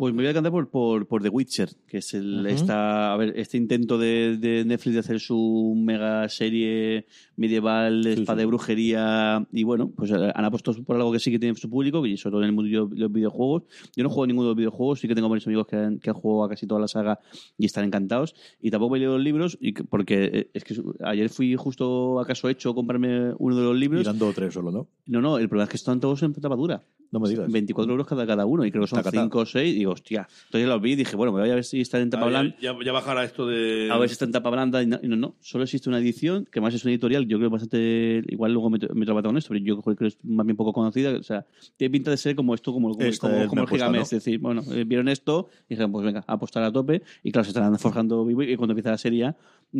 Pues 0.00 0.14
me 0.14 0.22
voy 0.22 0.30
a 0.30 0.32
cantar 0.32 0.50
por, 0.50 0.70
por, 0.70 1.06
por 1.06 1.22
The 1.22 1.28
Witcher, 1.28 1.68
que 1.86 1.98
es 1.98 2.14
el, 2.14 2.38
Ujú. 2.38 2.46
esta, 2.46 3.12
a 3.12 3.16
ver, 3.18 3.34
este 3.36 3.58
intento 3.58 3.98
de, 3.98 4.38
de 4.38 4.64
Netflix 4.64 4.94
de 4.94 5.00
hacer 5.00 5.20
su 5.20 5.74
mega 5.76 6.26
serie 6.30 7.04
medieval 7.36 8.02
de 8.02 8.14
Sí, 8.14 8.20
espada 8.22 8.38
sí. 8.38 8.40
de 8.40 8.46
brujería. 8.46 9.46
Y 9.52 9.62
bueno, 9.64 9.92
pues 9.94 10.10
han 10.10 10.42
apostado 10.42 10.82
por 10.84 10.96
algo 10.96 11.12
que 11.12 11.18
sí 11.18 11.30
que 11.30 11.38
tiene 11.38 11.54
su 11.54 11.68
público, 11.68 12.06
y 12.06 12.16
sobre 12.16 12.30
todo 12.32 12.40
en 12.40 12.46
el 12.46 12.52
mundo 12.54 12.86
de 12.88 12.98
los 12.98 13.12
videojuegos. 13.12 13.64
Yo 13.94 14.02
no 14.02 14.08
juego 14.08 14.24
a 14.24 14.26
ninguno 14.28 14.44
de 14.48 14.52
los 14.52 14.56
videojuegos, 14.56 15.00
sí 15.00 15.06
que 15.06 15.14
tengo 15.14 15.28
varios 15.28 15.46
amigos 15.46 15.66
que 15.66 15.76
han, 15.76 15.98
que 15.98 16.08
han 16.08 16.16
jugado 16.16 16.44
a 16.44 16.48
casi 16.48 16.66
toda 16.66 16.80
la 16.80 16.88
saga 16.88 17.20
y 17.58 17.66
están 17.66 17.84
encantados. 17.84 18.34
Y 18.58 18.70
tampoco 18.70 18.96
he 18.96 19.00
leído 19.00 19.16
los 19.18 19.22
libros, 19.22 19.58
y 19.60 19.74
que- 19.74 19.84
porque 19.84 20.24
eh, 20.32 20.50
es 20.54 20.64
que 20.64 20.76
ayer 21.04 21.28
fui 21.28 21.54
justo 21.56 22.20
acaso 22.20 22.48
hecho 22.48 22.70
a 22.70 22.74
comprarme 22.74 23.34
uno 23.38 23.54
de 23.54 23.62
los 23.64 23.76
libros. 23.76 24.00
Mirando 24.00 24.32
tres 24.32 24.54
solo, 24.54 24.72
¿no? 24.72 24.88
No, 25.04 25.20
no, 25.20 25.36
el 25.36 25.46
problema 25.50 25.64
es 25.64 25.70
que 25.70 25.76
están 25.76 26.00
todos 26.00 26.22
en 26.22 26.32
tapadura. 26.32 26.82
No 27.12 27.18
me 27.20 27.28
digas. 27.28 27.50
24 27.50 27.90
euros 27.92 28.06
cada, 28.06 28.24
cada 28.26 28.46
uno, 28.46 28.64
y 28.64 28.70
creo 28.70 28.82
que 28.84 28.88
son 28.88 28.98
Tacatá. 29.00 29.22
5 29.22 29.38
o 29.38 29.46
6. 29.46 29.74
Y 29.74 29.78
digo, 29.78 29.92
hostia. 29.92 30.28
Entonces 30.46 30.68
los 30.68 30.80
vi 30.80 30.92
y 30.92 30.96
dije, 30.96 31.16
bueno, 31.16 31.32
me 31.32 31.40
voy 31.40 31.50
a 31.50 31.54
ver 31.56 31.64
si 31.64 31.80
están 31.80 32.02
en 32.02 32.10
tapa 32.10 32.26
blanda. 32.26 32.54
ya, 32.60 32.72
ya 32.84 32.92
bajará 32.92 33.24
esto 33.24 33.46
de... 33.46 33.88
A 33.90 33.98
ver 33.98 34.08
si 34.08 34.12
está 34.12 34.26
en 34.26 34.32
tapa 34.32 34.48
blanda. 34.50 34.80
Y 34.82 34.86
no, 34.86 34.98
y 35.02 35.08
no, 35.08 35.16
no, 35.16 35.34
solo 35.40 35.64
existe 35.64 35.88
una 35.88 35.98
edición, 35.98 36.46
que 36.50 36.60
más 36.60 36.72
es 36.74 36.84
una 36.84 36.92
editorial, 36.92 37.26
yo 37.26 37.38
creo 37.38 37.50
bastante. 37.50 38.22
Igual 38.28 38.52
luego 38.52 38.70
me, 38.70 38.78
me 38.94 39.04
trabato 39.04 39.28
con 39.28 39.36
esto, 39.38 39.48
pero 39.48 39.64
yo 39.64 39.80
creo 39.82 39.96
que 39.96 40.06
es 40.06 40.18
más 40.22 40.46
bien 40.46 40.56
poco 40.56 40.72
conocida. 40.72 41.10
O 41.18 41.22
sea, 41.24 41.44
tiene 41.76 41.90
pinta 41.90 42.10
de 42.12 42.16
ser 42.16 42.36
como 42.36 42.54
esto, 42.54 42.72
como, 42.72 42.90
como, 42.92 43.04
Esta 43.04 43.28
como, 43.28 43.46
como 43.48 43.62
el 43.62 43.68
Gigamesh. 43.68 43.96
¿no? 43.98 44.02
Es 44.02 44.10
decir, 44.10 44.38
bueno, 44.38 44.62
eh, 44.72 44.84
vieron 44.84 45.08
esto 45.08 45.48
y 45.68 45.70
dijeron, 45.70 45.90
pues 45.90 46.04
venga, 46.04 46.22
a 46.26 46.32
apostar 46.34 46.62
a 46.62 46.70
tope. 46.72 47.02
Y 47.24 47.32
claro, 47.32 47.44
se 47.44 47.50
estarán 47.50 47.76
forjando 47.78 48.24
vivo. 48.24 48.42
Y 48.44 48.54
cuando 48.56 48.72
empieza 48.72 48.90
la 48.90 48.98
serie, 48.98 49.34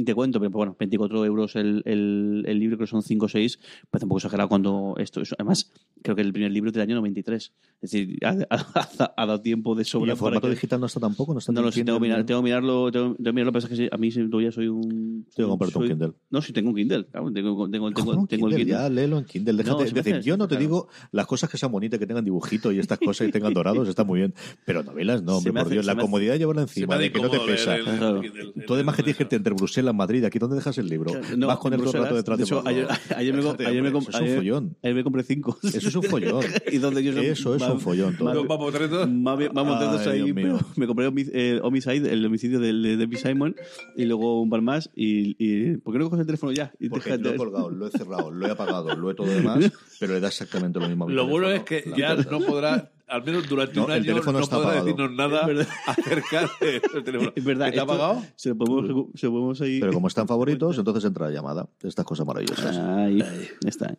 te 0.04 0.14
cuento, 0.14 0.38
pero 0.40 0.50
bueno, 0.50 0.76
24 0.78 1.24
euros 1.24 1.54
el, 1.56 1.82
el, 1.84 2.44
el 2.46 2.58
libro, 2.58 2.76
creo 2.76 2.86
que 2.86 2.90
son 2.90 3.02
5 3.02 3.26
o 3.26 3.28
6. 3.28 3.58
Pues 3.90 4.00
tampoco 4.00 4.18
exagerado 4.18 4.48
cuando 4.48 4.94
esto. 4.98 5.20
eso- 5.20 5.36
además, 5.38 5.72
creo 6.02 6.16
que 6.16 6.22
el 6.22 6.32
primer 6.32 6.50
libro 6.50 6.68
es 6.70 6.74
del 6.74 6.82
año 6.82 6.94
93. 7.22 7.52
Es 7.82 7.90
decir, 7.90 8.18
ha, 8.24 8.36
ha- 8.50 9.14
ha 9.16 9.26
dado 9.26 9.40
tiempo 9.40 9.74
de 9.74 9.82
¿Y 9.82 9.84
sobra. 9.86 10.12
en 10.12 10.18
para 10.18 10.18
formato 10.18 10.46
que- 10.48 10.54
digital 10.54 10.80
no 10.80 10.86
está 10.86 11.00
tampoco? 11.00 11.32
¿No 11.32 11.38
está 11.38 11.50
no, 11.52 11.62
no, 11.62 11.72
sí, 11.72 11.80
Kindle, 11.80 11.84
tengo 11.92 11.98
que, 11.98 12.02
mirar, 12.08 12.26
tengo 12.26 12.40
que 12.40 12.44
mirarlo, 12.44 12.92
tengo, 12.92 13.14
tengo 13.14 13.24
que 13.24 13.32
mirarlo, 13.32 13.52
pero 13.52 13.66
es 13.72 13.78
que 13.78 13.88
a 13.90 13.96
mí 13.96 14.10
todavía 14.28 14.52
soy 14.52 14.68
un... 14.68 15.26
Tengo 15.34 15.48
que 15.48 15.50
comprarte 15.50 15.78
un 15.78 15.88
Kindle. 15.88 16.12
No, 16.30 16.42
sí, 16.42 16.52
tengo 16.52 16.68
un 16.70 16.76
Kindle, 16.76 17.06
claro, 17.06 17.32
tengo, 17.32 17.68
tengo, 17.70 17.70
tengo, 17.70 17.86
un 17.86 17.94
tengo 17.94 18.12
el 18.12 18.26
Kindle, 18.28 18.56
Kindle. 18.56 18.66
Ya, 18.66 18.88
léelo 18.90 19.18
en 19.18 19.24
Kindle. 19.24 19.52
Déjate, 19.54 19.78
No, 19.78 19.82
es 19.84 19.94
decir, 19.94 20.20
yo 20.20 20.36
no 20.36 20.46
te 20.46 20.56
claro. 20.56 20.60
digo 20.60 20.88
las 21.12 21.26
cosas 21.26 21.48
que 21.48 21.56
sean 21.56 21.72
bonitas, 21.72 21.98
que 21.98 22.06
tengan 22.06 22.24
dibujito 22.24 22.70
y 22.70 22.78
estas 22.78 22.98
cosas 22.98 23.26
que 23.26 23.32
tengan 23.32 23.54
dorados, 23.54 23.88
está 23.88 24.04
muy 24.04 24.18
bien. 24.20 24.34
Pero 24.66 24.82
novelas, 24.82 25.22
no, 25.22 25.38
hombre, 25.38 25.52
me 25.52 25.60
por 25.60 25.66
hace- 25.68 25.74
Dios. 25.74 25.86
La 25.86 25.92
hace- 25.92 26.00
comodidad 26.02 26.32
de 26.34 26.38
llevarla 26.38 26.62
encima, 26.62 26.98
de 26.98 27.06
hace 27.06 27.12
que 27.12 27.22
no 27.22 27.30
te 27.30 27.38
pesa. 27.40 27.76
el- 27.76 27.84
Claro. 27.84 28.20
el- 28.22 28.52
el- 28.56 28.64
Tú 28.66 28.74
además 28.74 28.94
que 28.94 29.00
el- 29.00 29.04
tienes 29.04 29.16
que 29.16 29.22
irte 29.24 29.36
entre 29.36 29.54
Bruselas, 29.54 29.94
Madrid, 29.94 30.22
aquí 30.24 30.38
dónde 30.38 30.56
dejas 30.56 30.76
el 30.76 30.86
libro. 30.86 31.12
No, 31.36 31.46
Vas 31.46 31.58
con 31.58 31.72
el 31.72 31.80
el 31.80 31.92
rato 31.92 32.14
detrás 32.14 32.36
De 32.38 32.44
hecho, 32.44 32.62
ayer, 32.66 32.86
me, 34.94 35.02
compré 35.02 35.22
cinco. 35.22 35.58
Eso 35.62 35.88
es 35.88 35.96
un 35.96 36.02
follón. 36.42 36.44
y 36.70 36.76
donde 36.78 37.02
yo 37.02 37.09
Eso 37.18 37.54
es 37.56 37.62
un 37.62 37.80
follón, 37.80 38.16
todo. 38.16 38.28
Vamos, 39.08 39.48
vamos, 39.52 39.72
montados 39.72 40.06
Ay, 40.06 40.20
ahí, 40.20 40.32
me 40.76 40.86
compré 40.86 41.08
Homi- 41.08 41.30
eh, 41.32 41.60
Homicide, 41.62 42.12
el 42.12 42.24
homicidio 42.24 42.60
de, 42.60 42.72
de 42.72 42.96
Debbie 42.96 43.18
Simon, 43.18 43.56
y 43.96 44.04
luego 44.04 44.40
un 44.40 44.50
par 44.50 44.62
más. 44.62 44.90
Y, 44.94 45.36
y 45.38 45.76
¿Por 45.78 45.92
qué 45.92 45.98
no 45.98 46.04
coges 46.06 46.20
el 46.20 46.26
teléfono 46.26 46.52
ya? 46.52 46.72
Y 46.80 46.88
Porque 46.88 47.10
lo 47.18 47.30
he 47.30 47.36
colgado, 47.36 47.70
lo 47.70 47.86
he 47.86 47.90
cerrado, 47.90 48.30
lo 48.30 48.46
he 48.46 48.50
apagado, 48.50 48.94
lo 48.96 49.10
he 49.10 49.14
todo 49.14 49.26
demás, 49.34 49.72
pero 49.98 50.14
le 50.14 50.20
da 50.20 50.28
exactamente 50.28 50.78
lo 50.80 50.88
mismo 50.88 51.04
a 51.04 51.08
mi 51.08 51.14
Lo 51.14 51.26
bueno 51.26 51.50
es 51.50 51.62
que 51.64 51.84
ya 51.96 52.14
no 52.16 52.40
podrá, 52.40 52.90
al 53.10 53.24
menos 53.24 53.48
durante 53.48 53.74
No, 53.76 53.84
un 53.86 53.90
el 53.90 53.96
año, 53.98 54.06
teléfono 54.06 54.38
no 54.38 54.44
está 54.44 54.56
podrá 54.56 54.70
apagado. 54.70 54.86
decirnos 54.86 55.12
nada 55.16 55.48
acerca 55.86 56.50
del 56.60 56.80
teléfono. 57.04 57.32
Es 57.34 57.44
verdad. 57.44 57.68
¿Está 57.68 57.80
esto 57.82 57.92
apagado? 57.92 58.22
Se 58.36 58.48
lo 58.50 58.56
podemos, 58.56 59.06
se 59.14 59.26
lo 59.26 59.32
podemos 59.32 59.60
ahí... 59.60 59.80
Pero 59.80 59.92
como 59.92 60.08
están 60.08 60.26
favoritos, 60.28 60.78
entonces 60.78 61.04
entra 61.04 61.26
la 61.26 61.32
llamada. 61.32 61.68
Estas 61.82 62.04
cosas 62.04 62.26
maravillosas. 62.26 62.76
Ahí, 62.76 63.22
está. 63.66 63.96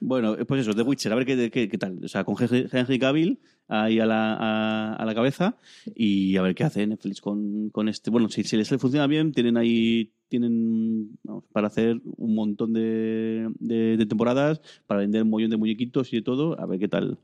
Bueno, 0.00 0.36
pues 0.46 0.60
eso, 0.62 0.74
The 0.74 0.82
Witcher, 0.82 1.12
a 1.12 1.16
ver 1.16 1.26
qué, 1.26 1.50
qué, 1.50 1.68
qué 1.68 1.78
tal. 1.78 1.98
O 2.04 2.08
sea, 2.08 2.24
con 2.24 2.36
Henry 2.38 2.68
Henry 2.70 2.98
Cavill 2.98 3.40
ahí 3.68 4.00
a 4.00 4.06
la, 4.06 4.34
a, 4.34 4.94
a 4.96 5.04
la 5.04 5.14
cabeza 5.14 5.56
y 5.94 6.36
a 6.36 6.42
ver 6.42 6.54
qué 6.54 6.64
hace 6.64 6.86
Netflix 6.86 7.20
con, 7.20 7.70
con 7.70 7.88
este. 7.88 8.10
Bueno, 8.10 8.28
si, 8.28 8.44
si 8.44 8.56
les 8.56 8.68
funciona 8.68 9.06
bien, 9.06 9.32
tienen 9.32 9.56
ahí 9.56 10.12
tienen 10.30 11.18
vamos, 11.22 11.44
para 11.52 11.66
hacer 11.66 12.00
un 12.16 12.34
montón 12.34 12.72
de, 12.72 13.50
de, 13.58 13.98
de 13.98 14.06
temporadas, 14.06 14.62
para 14.86 15.00
vender 15.00 15.24
un 15.24 15.30
montón 15.30 15.50
de 15.50 15.56
muñequitos 15.58 16.10
y 16.12 16.16
de 16.16 16.22
todo, 16.22 16.58
a 16.58 16.64
ver 16.64 16.78
qué 16.78 16.88
tal, 16.88 17.18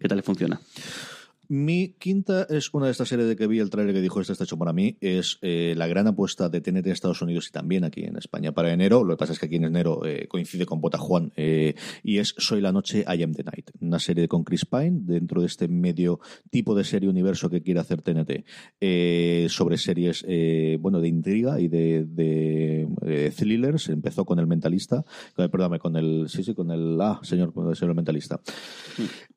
qué 0.00 0.08
tal 0.08 0.16
le 0.16 0.22
funciona. 0.22 0.60
Mi 1.52 1.88
quinta 1.98 2.46
es 2.48 2.72
una 2.72 2.86
de 2.86 2.92
estas 2.92 3.08
series 3.08 3.28
de 3.28 3.36
que 3.36 3.46
vi 3.46 3.58
el 3.58 3.68
trailer 3.68 3.94
que 3.94 4.00
dijo 4.00 4.22
este 4.22 4.32
está 4.32 4.44
hecho 4.44 4.56
para 4.56 4.72
mí. 4.72 4.96
Es 5.02 5.36
eh, 5.42 5.74
la 5.76 5.86
gran 5.86 6.06
apuesta 6.06 6.48
de 6.48 6.62
TNT 6.62 6.86
en 6.86 6.92
Estados 6.92 7.20
Unidos 7.20 7.48
y 7.48 7.50
también 7.50 7.84
aquí 7.84 8.04
en 8.04 8.16
España 8.16 8.52
para 8.52 8.72
enero. 8.72 9.04
Lo 9.04 9.16
que 9.16 9.18
pasa 9.18 9.34
es 9.34 9.38
que 9.38 9.44
aquí 9.44 9.56
en 9.56 9.64
enero 9.64 10.00
eh, 10.06 10.28
coincide 10.28 10.64
con 10.64 10.80
Bota 10.80 10.96
Juan 10.96 11.30
eh, 11.36 11.74
y 12.02 12.16
es 12.16 12.34
Soy 12.38 12.62
la 12.62 12.72
Noche, 12.72 13.04
I 13.06 13.22
Am 13.22 13.34
the 13.34 13.44
Night. 13.44 13.70
Una 13.82 13.98
serie 13.98 14.28
con 14.28 14.44
Chris 14.44 14.64
Pine 14.64 15.00
dentro 15.02 15.42
de 15.42 15.46
este 15.46 15.68
medio 15.68 16.20
tipo 16.48 16.74
de 16.74 16.84
serie 16.84 17.10
universo 17.10 17.50
que 17.50 17.60
quiere 17.60 17.80
hacer 17.80 18.00
TNT 18.00 18.46
eh, 18.80 19.46
sobre 19.50 19.76
series 19.76 20.24
eh, 20.26 20.78
bueno 20.80 21.00
de 21.02 21.08
intriga 21.08 21.60
y 21.60 21.68
de, 21.68 22.06
de, 22.06 23.30
thrillers. 23.36 23.90
Empezó 23.90 24.24
con 24.24 24.38
El 24.38 24.46
Mentalista, 24.46 25.04
perdóname, 25.36 25.80
con 25.80 25.96
el 25.96 26.30
sí 26.30 26.44
sí 26.44 26.54
con 26.54 26.70
el 26.70 26.98
ah 26.98 27.20
señor 27.22 27.52
señor 27.76 27.94
Mentalista. 27.94 28.40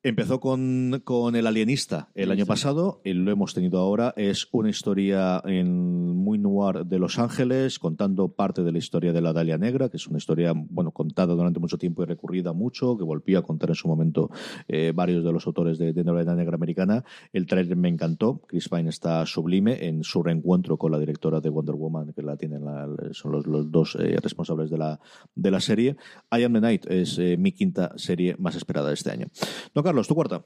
Empezó 0.02 0.40
con, 0.40 1.02
con 1.04 1.36
El 1.36 1.46
Alienista 1.46 2.05
el 2.14 2.30
año 2.30 2.46
pasado, 2.46 3.00
y 3.04 3.12
lo 3.12 3.30
hemos 3.30 3.52
tenido 3.52 3.78
ahora. 3.78 4.14
Es 4.16 4.48
una 4.52 4.70
historia 4.70 5.42
en 5.44 6.16
muy 6.16 6.38
noir 6.38 6.86
de 6.86 6.98
Los 6.98 7.18
Ángeles, 7.18 7.78
contando 7.78 8.28
parte 8.28 8.62
de 8.62 8.72
la 8.72 8.78
historia 8.78 9.12
de 9.12 9.20
la 9.20 9.32
Dalia 9.32 9.58
Negra, 9.58 9.88
que 9.88 9.98
es 9.98 10.06
una 10.06 10.18
historia 10.18 10.52
bueno 10.54 10.92
contada 10.92 11.34
durante 11.34 11.60
mucho 11.60 11.76
tiempo 11.76 12.02
y 12.02 12.06
recurrida 12.06 12.52
mucho, 12.52 12.96
que 12.96 13.04
volvió 13.04 13.38
a 13.38 13.42
contar 13.42 13.68
en 13.70 13.74
su 13.74 13.88
momento 13.88 14.30
eh, 14.68 14.92
varios 14.94 15.24
de 15.24 15.32
los 15.32 15.46
autores 15.46 15.78
de, 15.78 15.92
de 15.92 16.04
novela 16.04 16.34
negra 16.34 16.54
americana. 16.54 17.04
El 17.32 17.46
trailer 17.46 17.76
me 17.76 17.88
encantó. 17.88 18.40
Chris 18.46 18.68
Pine 18.68 18.88
está 18.88 19.24
sublime 19.26 19.86
en 19.86 20.02
su 20.02 20.22
reencuentro 20.22 20.78
con 20.78 20.92
la 20.92 20.98
directora 20.98 21.40
de 21.40 21.50
Wonder 21.50 21.74
Woman, 21.74 22.12
que 22.14 22.22
la 22.22 22.36
tienen 22.36 22.64
la- 22.64 22.88
son 23.12 23.32
los, 23.32 23.46
los 23.46 23.70
dos 23.70 23.96
eh, 24.00 24.16
responsables 24.22 24.70
de 24.70 24.78
la, 24.78 25.00
de 25.34 25.50
la 25.50 25.60
serie. 25.60 25.96
I 26.32 26.44
Am 26.44 26.52
the 26.54 26.60
Night 26.60 26.86
es 26.90 27.18
eh, 27.18 27.36
mi 27.36 27.52
quinta 27.52 27.92
serie 27.96 28.36
más 28.38 28.56
esperada 28.56 28.88
de 28.88 28.94
este 28.94 29.10
año. 29.10 29.26
Don 29.74 29.84
Carlos, 29.84 30.08
tu 30.08 30.14
cuarta. 30.14 30.44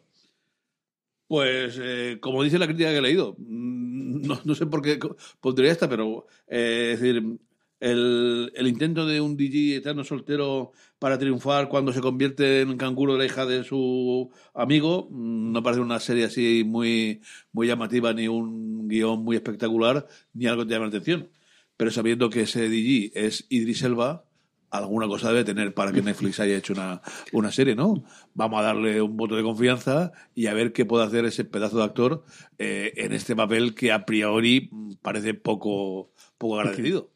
Pues, 1.30 1.78
eh, 1.80 2.18
como 2.20 2.42
dice 2.42 2.58
la 2.58 2.66
crítica 2.66 2.90
que 2.90 2.98
he 2.98 3.02
leído, 3.02 3.36
mm, 3.38 4.22
no, 4.44 4.54
sé 4.56 4.66
por 4.66 4.82
qué 4.82 4.98
pondría 5.40 5.70
esta, 5.70 5.88
pero 5.88 6.26
eh, 6.48 6.90
es 6.94 7.00
decir, 7.00 7.38
el, 7.78 8.52
el 8.52 8.66
intento 8.66 9.06
de 9.06 9.20
un 9.20 9.36
DJ 9.36 9.76
eterno 9.76 10.02
soltero 10.02 10.72
para 10.98 11.18
triunfar 11.20 11.68
cuando 11.68 11.92
se 11.92 12.00
convierte 12.00 12.62
en 12.62 12.76
canguro 12.76 13.12
de 13.12 13.20
la 13.20 13.26
hija 13.26 13.46
de 13.46 13.62
su 13.62 14.32
amigo, 14.54 15.06
mm, 15.08 15.52
no 15.52 15.62
parece 15.62 15.80
una 15.82 16.00
serie 16.00 16.24
así 16.24 16.64
muy, 16.66 17.20
muy 17.52 17.68
llamativa, 17.68 18.12
ni 18.12 18.26
un 18.26 18.88
guion 18.88 19.22
muy 19.22 19.36
espectacular, 19.36 20.08
ni 20.34 20.46
algo 20.46 20.62
que 20.62 20.68
te 20.70 20.74
llame 20.74 20.86
la 20.86 20.88
atención. 20.88 21.30
Pero 21.76 21.92
sabiendo 21.92 22.28
que 22.28 22.40
ese 22.40 22.68
DJ 22.68 23.12
es 23.14 23.46
Idris 23.50 23.84
Elba, 23.84 24.24
alguna 24.70 25.06
cosa 25.06 25.28
debe 25.28 25.44
tener 25.44 25.74
para 25.74 25.92
que 25.92 26.02
Netflix 26.02 26.40
haya 26.40 26.56
hecho 26.56 26.72
una, 26.72 27.02
una 27.32 27.50
serie, 27.50 27.74
¿no? 27.74 28.04
Vamos 28.34 28.60
a 28.60 28.64
darle 28.64 29.02
un 29.02 29.16
voto 29.16 29.36
de 29.36 29.42
confianza 29.42 30.12
y 30.34 30.46
a 30.46 30.54
ver 30.54 30.72
qué 30.72 30.84
puede 30.84 31.04
hacer 31.04 31.24
ese 31.24 31.44
pedazo 31.44 31.78
de 31.78 31.84
actor 31.84 32.24
eh, 32.58 32.92
en 32.96 33.12
este 33.12 33.34
papel 33.34 33.74
que 33.74 33.92
a 33.92 34.06
priori 34.06 34.68
mm, 34.70 34.92
parece 35.02 35.34
poco, 35.34 36.12
poco 36.38 36.60
agradecido. 36.60 37.10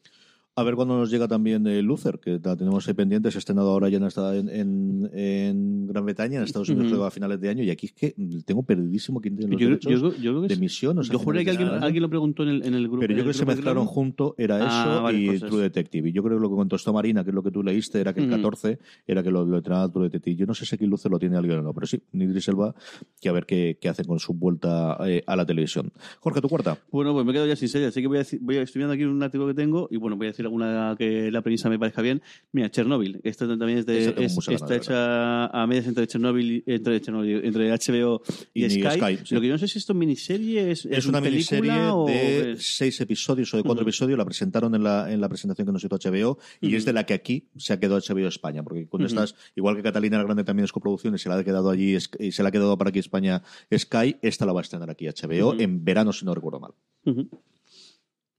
A 0.57 0.63
ver 0.63 0.75
cuándo 0.75 0.97
nos 0.97 1.11
llega 1.11 1.27
también 1.27 1.67
eh, 1.67 1.81
Luther, 1.81 2.17
que 2.17 2.39
la 2.41 2.55
tenemos 2.55 2.87
ahí 2.87 2.93
pendiente, 2.93 3.29
se 3.29 3.37
ha 3.37 3.39
estrenado 3.39 3.71
ahora 3.71 3.89
ya 3.89 3.97
en, 3.97 4.05
esta- 4.05 4.33
en, 4.37 4.47
en- 4.47 5.09
en 5.13 5.85
Gran 5.87 6.05
Bretaña, 6.05 6.37
en 6.37 6.43
Estados 6.45 6.69
Unidos 6.69 6.97
a 7.01 7.11
finales 7.11 7.41
de 7.41 7.49
año, 7.49 7.61
y 7.63 7.69
aquí 7.71 7.87
es 7.87 7.91
que 7.91 8.15
tengo 8.45 8.63
perdidísimo 8.63 9.19
quién 9.19 9.35
tiene 9.35 9.51
los 9.51 9.59
derechos 9.59 10.17
yo 10.21 10.41
que 10.43 10.47
de 10.47 10.53
emisión. 10.53 10.97
o 10.97 11.03
sea, 11.03 11.11
yo 11.11 11.19
juré 11.19 11.43
que 11.43 11.49
alguien, 11.49 11.67
alguien 11.67 12.01
lo 12.01 12.09
preguntó 12.09 12.43
en 12.43 12.49
el, 12.49 12.65
en 12.65 12.73
el 12.73 12.83
grupo. 12.87 13.01
Pero 13.01 13.11
yo 13.13 13.23
creo 13.23 13.33
que 13.33 13.37
se 13.37 13.45
mezclaron 13.45 13.83
Claro. 13.83 13.93
junto, 13.93 14.35
era 14.37 14.59
Ah, 14.61 14.83
eso 14.93 15.03
vale, 15.03 15.19
y 15.19 15.25
pues 15.27 15.41
True. 15.41 15.61
Detective. 15.63 16.07
Y 16.07 16.11
yo 16.13 16.23
creo 16.23 16.37
que 16.37 16.41
lo 16.43 16.49
que 16.49 16.55
contestó 16.55 16.93
Marina, 16.93 17.25
que 17.25 17.31
es 17.31 17.35
lo 17.35 17.43
que 17.43 17.51
tú 17.51 17.61
leíste, 17.61 17.99
era 17.99 18.13
que 18.13 18.21
el 18.21 18.27
Ujú. 18.27 18.35
14 18.37 18.79
era 19.05 19.21
que 19.23 19.31
lo, 19.31 19.43
lo 19.45 19.57
entrenaba 19.57 19.91
True 19.91 20.05
Detective. 20.05 20.37
Yo 20.37 20.45
no 20.45 20.53
sé 20.53 20.65
si 20.65 20.73
aquí 20.75 20.85
Luce 20.85 21.09
lo 21.09 21.19
tiene 21.19 21.35
alguien 21.35 21.59
o 21.59 21.63
no, 21.63 21.73
pero 21.73 21.85
sí, 21.85 22.01
Idris 22.13 22.47
Elba, 22.47 22.73
que 23.19 23.27
a 23.27 23.33
ver 23.33 23.45
qué, 23.45 23.77
qué 23.81 23.89
hace 23.89 24.05
con 24.05 24.19
su 24.19 24.33
vuelta 24.33 24.97
eh, 25.05 25.21
a 25.27 25.35
la 25.35 25.45
televisión. 25.45 25.91
Jorge, 26.21 26.39
tu 26.39 26.47
cuarta. 26.47 26.77
Bueno, 26.93 27.11
pues 27.13 27.25
me 27.25 27.33
quedo 27.33 27.45
ya 27.45 27.57
sin 27.57 27.67
serie, 27.67 27.87
así 27.87 27.99
que 27.99 28.07
voy 28.07 28.19
a, 28.19 28.25
voy 28.39 28.55
a 28.55 28.61
estoy 28.61 28.79
viendo 28.79 28.93
aquí 28.93 29.03
un 29.03 29.21
artículo 29.21 29.47
que 29.49 29.53
tengo 29.53 29.89
y 29.91 29.97
bueno, 29.97 30.15
voy 30.15 30.27
a 30.27 30.29
decir 30.29 30.44
alguna 30.45 30.95
que 30.97 31.29
la 31.31 31.41
premisa 31.41 31.69
me 31.69 31.77
parezca 31.79 32.01
bien. 32.01 32.21
Mira, 32.51 32.69
Chernobyl, 32.69 33.19
esta 33.23 33.47
también 33.47 33.79
es 33.79 33.85
de, 33.85 34.15
es- 34.17 34.37
está 34.47 34.75
hecha 34.75 35.45
a 35.47 35.67
medias 35.67 35.87
entre 35.87 36.07
Chernobyl, 36.07 36.63
entre, 36.65 37.01
Chernobyl, 37.01 37.41
entre 37.43 37.71
HBO 37.71 38.21
y, 38.53 38.65
Y 38.65 38.69
Sky. 38.69 38.99
Sky, 38.99 39.17
sí. 39.25 39.35
Lo 39.35 39.41
que 39.41 39.47
yo 39.47 39.53
no 39.53 39.57
sé 39.57 39.67
si 39.67 39.77
esto 39.79 39.93
es 39.93 39.97
miniserie, 39.99 40.71
es, 40.71 40.85
Es 40.85 41.05
una 41.05 41.21
película 41.21 41.59
miniserie 41.61 41.89
o 41.91 42.05
de 42.05 42.55
seis 42.59 42.99
episodios 43.01 43.53
o 43.53 43.57
de 43.57 43.63
cuatro 43.63 43.83
episodios. 43.83 44.17
La 44.17 44.25
presentaron 44.25 44.73
en 44.75 44.83
la, 44.83 45.11
en 45.11 45.21
la 45.21 45.29
presentación 45.29 45.65
que 45.65 45.71
nos 45.73 45.83
hizo 45.83 45.95
HBO 45.97 46.37
y 46.61 46.75
es 46.75 46.85
de 46.85 46.93
la 46.93 47.05
que 47.05 47.13
aquí 47.13 47.49
se 47.57 47.73
ha 47.73 47.79
quedado 47.79 47.99
HBO 47.99 48.27
España. 48.27 48.63
Porque 48.63 48.87
cuando 48.87 49.07
Ujú. 49.07 49.15
estás, 49.21 49.35
igual 49.55 49.75
que 49.75 49.83
Catalina 49.83 50.17
la 50.17 50.23
Grande 50.23 50.43
también 50.43 50.65
es 50.65 50.71
coproducción 50.71 51.15
y 51.15 51.17
se 51.17 51.29
la 51.29 51.37
ha 51.37 51.43
quedado 51.43 51.69
allí 51.69 51.97
y 52.19 52.31
se 52.31 52.43
la 52.43 52.49
ha 52.49 52.51
quedado 52.51 52.77
para 52.77 52.89
aquí 52.89 52.99
España 52.99 53.41
Sky, 53.75 54.17
esta 54.21 54.45
la 54.45 54.53
va 54.53 54.61
a 54.61 54.63
estrenar 54.63 54.89
aquí 54.89 55.05
HBO 55.07 55.53
en 55.59 55.83
verano, 55.83 56.13
si 56.13 56.25
no 56.25 56.33
recuerdo 56.35 56.59
mal. 56.59 56.71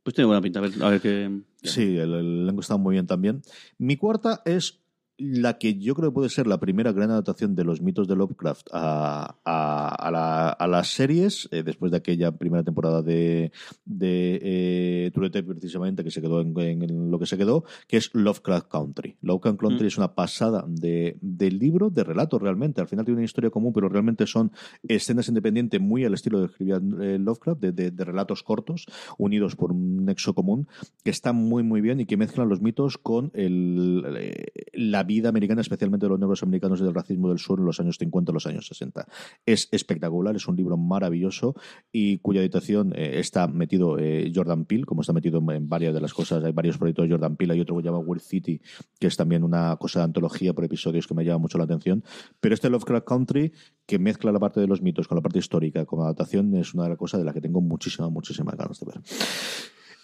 Pues 0.06 0.14
tiene 0.14 0.26
buena 0.26 0.40
pinta, 0.40 0.60
a 0.60 0.62
ver, 0.62 0.70
a 0.82 0.88
ver 0.90 1.00
qué... 1.00 1.40
Sí, 1.64 1.98
el, 1.98 2.14
el 2.14 2.42
elenco 2.42 2.60
está 2.60 2.76
muy 2.76 2.92
bien 2.92 3.08
también. 3.08 3.42
Mi 3.76 3.96
cuarta 3.96 4.40
es 4.44 4.78
la 5.18 5.56
que 5.58 5.78
yo 5.78 5.94
creo 5.94 6.10
que 6.10 6.14
puede 6.14 6.28
ser 6.28 6.46
la 6.46 6.60
primera 6.60 6.92
gran 6.92 7.10
adaptación 7.10 7.54
de 7.54 7.64
los 7.64 7.80
mitos 7.80 8.06
de 8.06 8.16
Lovecraft 8.16 8.68
a, 8.72 9.36
a, 9.44 9.88
a 9.88 10.10
la- 10.10 10.50
a 10.50 10.66
las 10.66 10.88
series, 10.88 11.48
eh, 11.52 11.62
después 11.62 11.90
de 11.90 11.96
aquella 11.98 12.32
primera 12.32 12.62
temporada 12.62 13.00
de, 13.02 13.50
de 13.86 14.38
eh, 14.42 15.10
True 15.14 15.28
Detective, 15.28 15.54
precisamente, 15.54 16.04
que 16.04 16.10
se 16.10 16.20
quedó 16.20 16.40
en, 16.42 16.58
en 16.58 17.10
lo 17.10 17.18
que 17.18 17.24
se 17.26 17.38
quedó, 17.38 17.64
que 17.88 17.96
es 17.96 18.10
Lovecraft 18.14 18.68
Country. 18.70 19.16
Lovecraft 19.22 19.58
Country 19.58 19.84
Mm. 19.84 19.88
es 19.88 19.96
una 19.98 20.14
pasada 20.14 20.64
de, 20.68 21.16
del 21.22 21.58
libro, 21.58 21.88
de 21.90 22.04
relato 22.04 22.38
realmente. 22.38 22.80
Al 22.82 22.88
final 22.88 23.04
tiene 23.06 23.18
una 23.18 23.24
historia 23.24 23.50
común, 23.50 23.72
pero 23.72 23.88
realmente 23.88 24.26
son 24.26 24.52
escenas 24.86 25.28
independientes 25.28 25.80
muy 25.80 26.04
al 26.04 26.12
estilo 26.14 26.40
de 26.40 26.46
escribía 26.46 26.76
eh, 27.00 27.18
Lovecraft, 27.18 27.60
de, 27.60 27.72
de- 27.72 27.90
de 27.90 28.04
relatos 28.04 28.42
cortos, 28.42 28.86
unidos 29.16 29.56
por 29.56 29.72
un 29.72 30.04
nexo 30.04 30.34
común, 30.34 30.68
que 31.04 31.10
están 31.10 31.36
muy, 31.36 31.62
muy 31.62 31.80
bien 31.80 32.00
y 32.00 32.06
que 32.06 32.16
mezclan 32.18 32.48
los 32.48 32.60
mitos 32.60 32.98
con 32.98 33.30
el, 33.34 34.04
eh, 34.18 34.46
la 34.74 35.05
vida 35.06 35.28
americana, 35.28 35.60
especialmente 35.60 36.06
de 36.06 36.10
los 36.10 36.20
negros 36.20 36.42
americanos 36.42 36.80
y 36.80 36.84
del 36.84 36.94
racismo 36.94 37.28
del 37.28 37.38
sur 37.38 37.58
en 37.58 37.66
los 37.66 37.80
años 37.80 37.96
50 37.98 38.30
y 38.30 38.34
los 38.34 38.46
años 38.46 38.66
60. 38.66 39.06
Es 39.44 39.68
espectacular, 39.72 40.36
es 40.36 40.46
un 40.48 40.56
libro 40.56 40.76
maravilloso 40.76 41.54
y 41.92 42.18
cuya 42.18 42.40
editación 42.40 42.92
eh, 42.94 43.18
está 43.18 43.46
metido 43.48 43.98
eh, 43.98 44.32
Jordan 44.34 44.64
Peele, 44.64 44.84
como 44.84 45.00
está 45.00 45.12
metido 45.12 45.42
en, 45.50 45.68
varias 45.68 45.94
de 45.94 46.00
las 46.00 46.12
cosas. 46.12 46.44
Hay 46.44 46.52
varios 46.52 46.78
proyectos 46.78 47.06
de 47.06 47.12
Jordan 47.12 47.36
Peele, 47.36 47.54
hay 47.54 47.60
otro 47.60 47.76
que 47.76 47.82
se 47.82 47.86
llama 47.86 47.98
Weird 47.98 48.22
City, 48.22 48.60
que 48.98 49.06
es 49.06 49.16
también 49.16 49.44
una 49.44 49.76
cosa 49.76 50.00
de 50.00 50.04
antología 50.04 50.52
por 50.52 50.64
episodios 50.64 51.06
que 51.06 51.14
me 51.14 51.24
llama 51.24 51.38
mucho 51.38 51.58
la 51.58 51.64
atención. 51.64 52.04
Pero 52.40 52.54
este 52.54 52.70
Lovecraft 52.70 53.06
Country, 53.06 53.52
que 53.86 53.98
mezcla 53.98 54.32
la 54.32 54.40
parte 54.40 54.60
de 54.60 54.66
los 54.66 54.82
mitos 54.82 55.08
con 55.08 55.16
la 55.16 55.22
parte 55.22 55.38
histórica, 55.38 55.84
con 55.84 56.00
adaptación, 56.00 56.54
es 56.56 56.74
una 56.74 56.84
de 56.84 56.90
las 56.90 56.98
cosas 56.98 57.20
de 57.20 57.24
las 57.24 57.34
que 57.34 57.40
tengo 57.40 57.60
muchísimas, 57.60 58.10
muchísimas 58.10 58.56
ganas 58.56 58.80
de 58.80 58.86
ver. 58.86 59.00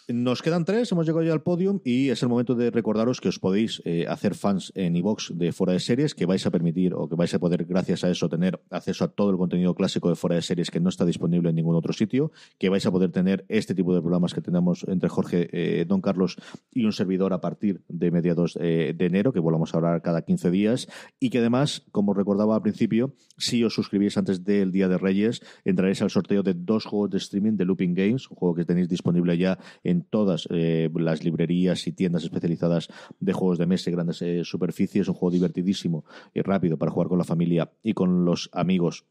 Nos 0.08 0.42
quedan 0.42 0.64
tres, 0.64 0.90
hemos 0.90 1.06
llegado 1.06 1.22
ya 1.24 1.32
al 1.32 1.44
podium 1.44 1.78
y 1.84 2.10
es 2.10 2.24
el 2.24 2.28
momento 2.28 2.56
de 2.56 2.72
recordaros 2.72 3.20
que 3.20 3.28
os 3.28 3.38
podéis 3.38 3.80
eh, 3.84 4.06
hacer 4.08 4.34
fans 4.34 4.72
en 4.74 4.96
iVox 4.96 5.30
de 5.36 5.52
Fuera 5.52 5.74
de 5.74 5.78
Series, 5.80 6.16
que 6.16 6.26
vais 6.26 6.44
a 6.44 6.50
permitir 6.50 6.92
o 6.94 7.08
que 7.08 7.14
vais 7.14 7.32
a 7.34 7.38
poder, 7.38 7.64
gracias 7.66 8.02
a 8.02 8.10
eso, 8.10 8.28
tener 8.28 8.60
acceso 8.70 9.04
a 9.04 9.08
todo 9.08 9.30
el 9.30 9.36
contenido 9.36 9.76
clásico 9.76 10.08
de 10.08 10.16
Fuera 10.16 10.34
de 10.34 10.42
Series 10.42 10.72
que 10.72 10.80
no 10.80 10.88
está 10.88 11.04
disponible 11.04 11.50
en 11.50 11.54
ningún 11.54 11.76
otro 11.76 11.92
sitio, 11.92 12.32
que 12.58 12.68
vais 12.68 12.84
a 12.84 12.90
poder 12.90 13.12
tener 13.12 13.44
este 13.48 13.76
tipo 13.76 13.94
de 13.94 14.00
programas 14.00 14.34
que 14.34 14.40
tenemos 14.40 14.84
entre 14.88 15.08
Jorge, 15.08 15.48
eh, 15.52 15.84
Don 15.84 16.00
Carlos 16.00 16.36
y 16.72 16.84
un 16.84 16.92
servidor 16.92 17.32
a 17.32 17.40
partir 17.40 17.84
de 17.86 18.10
mediados 18.10 18.58
eh, 18.60 18.94
de 18.98 19.06
enero, 19.06 19.32
que 19.32 19.38
volvamos 19.38 19.72
a 19.72 19.76
hablar 19.76 20.02
cada 20.02 20.22
15 20.22 20.50
días, 20.50 20.88
y 21.20 21.30
que 21.30 21.38
además, 21.38 21.86
como 21.92 22.12
recordaba 22.12 22.56
al 22.56 22.62
principio, 22.62 23.14
si 23.38 23.62
os 23.62 23.72
suscribís 23.72 24.16
antes 24.16 24.42
del 24.42 24.72
Día 24.72 24.88
de 24.88 24.98
Reyes, 24.98 25.42
entraréis 25.64 26.02
al 26.02 26.10
sorteo 26.10 26.42
de 26.42 26.54
dos 26.54 26.86
juegos 26.86 27.10
de 27.10 27.18
streaming 27.18 27.56
de 27.56 27.66
Looping 27.66 27.94
Games, 27.94 28.28
un 28.28 28.36
juego 28.36 28.56
que 28.56 28.64
tenéis 28.64 28.88
disponible 28.88 29.38
ya 29.38 29.60
en 29.84 29.91
todas 30.00 30.48
eh, 30.50 30.88
las 30.94 31.22
librerías 31.22 31.86
y 31.86 31.92
tiendas 31.92 32.24
especializadas 32.24 32.88
de 33.20 33.32
juegos 33.34 33.58
de 33.58 33.66
mesa 33.66 33.90
y 33.90 33.92
grandes 33.92 34.22
eh, 34.22 34.44
superficies, 34.44 35.08
un 35.08 35.14
juego 35.14 35.34
divertidísimo 35.34 36.06
y 36.32 36.40
rápido 36.40 36.78
para 36.78 36.90
jugar 36.90 37.08
con 37.08 37.18
la 37.18 37.24
familia 37.24 37.70
y 37.82 37.92
con 37.92 38.24
los 38.24 38.48
amigos 38.54 39.04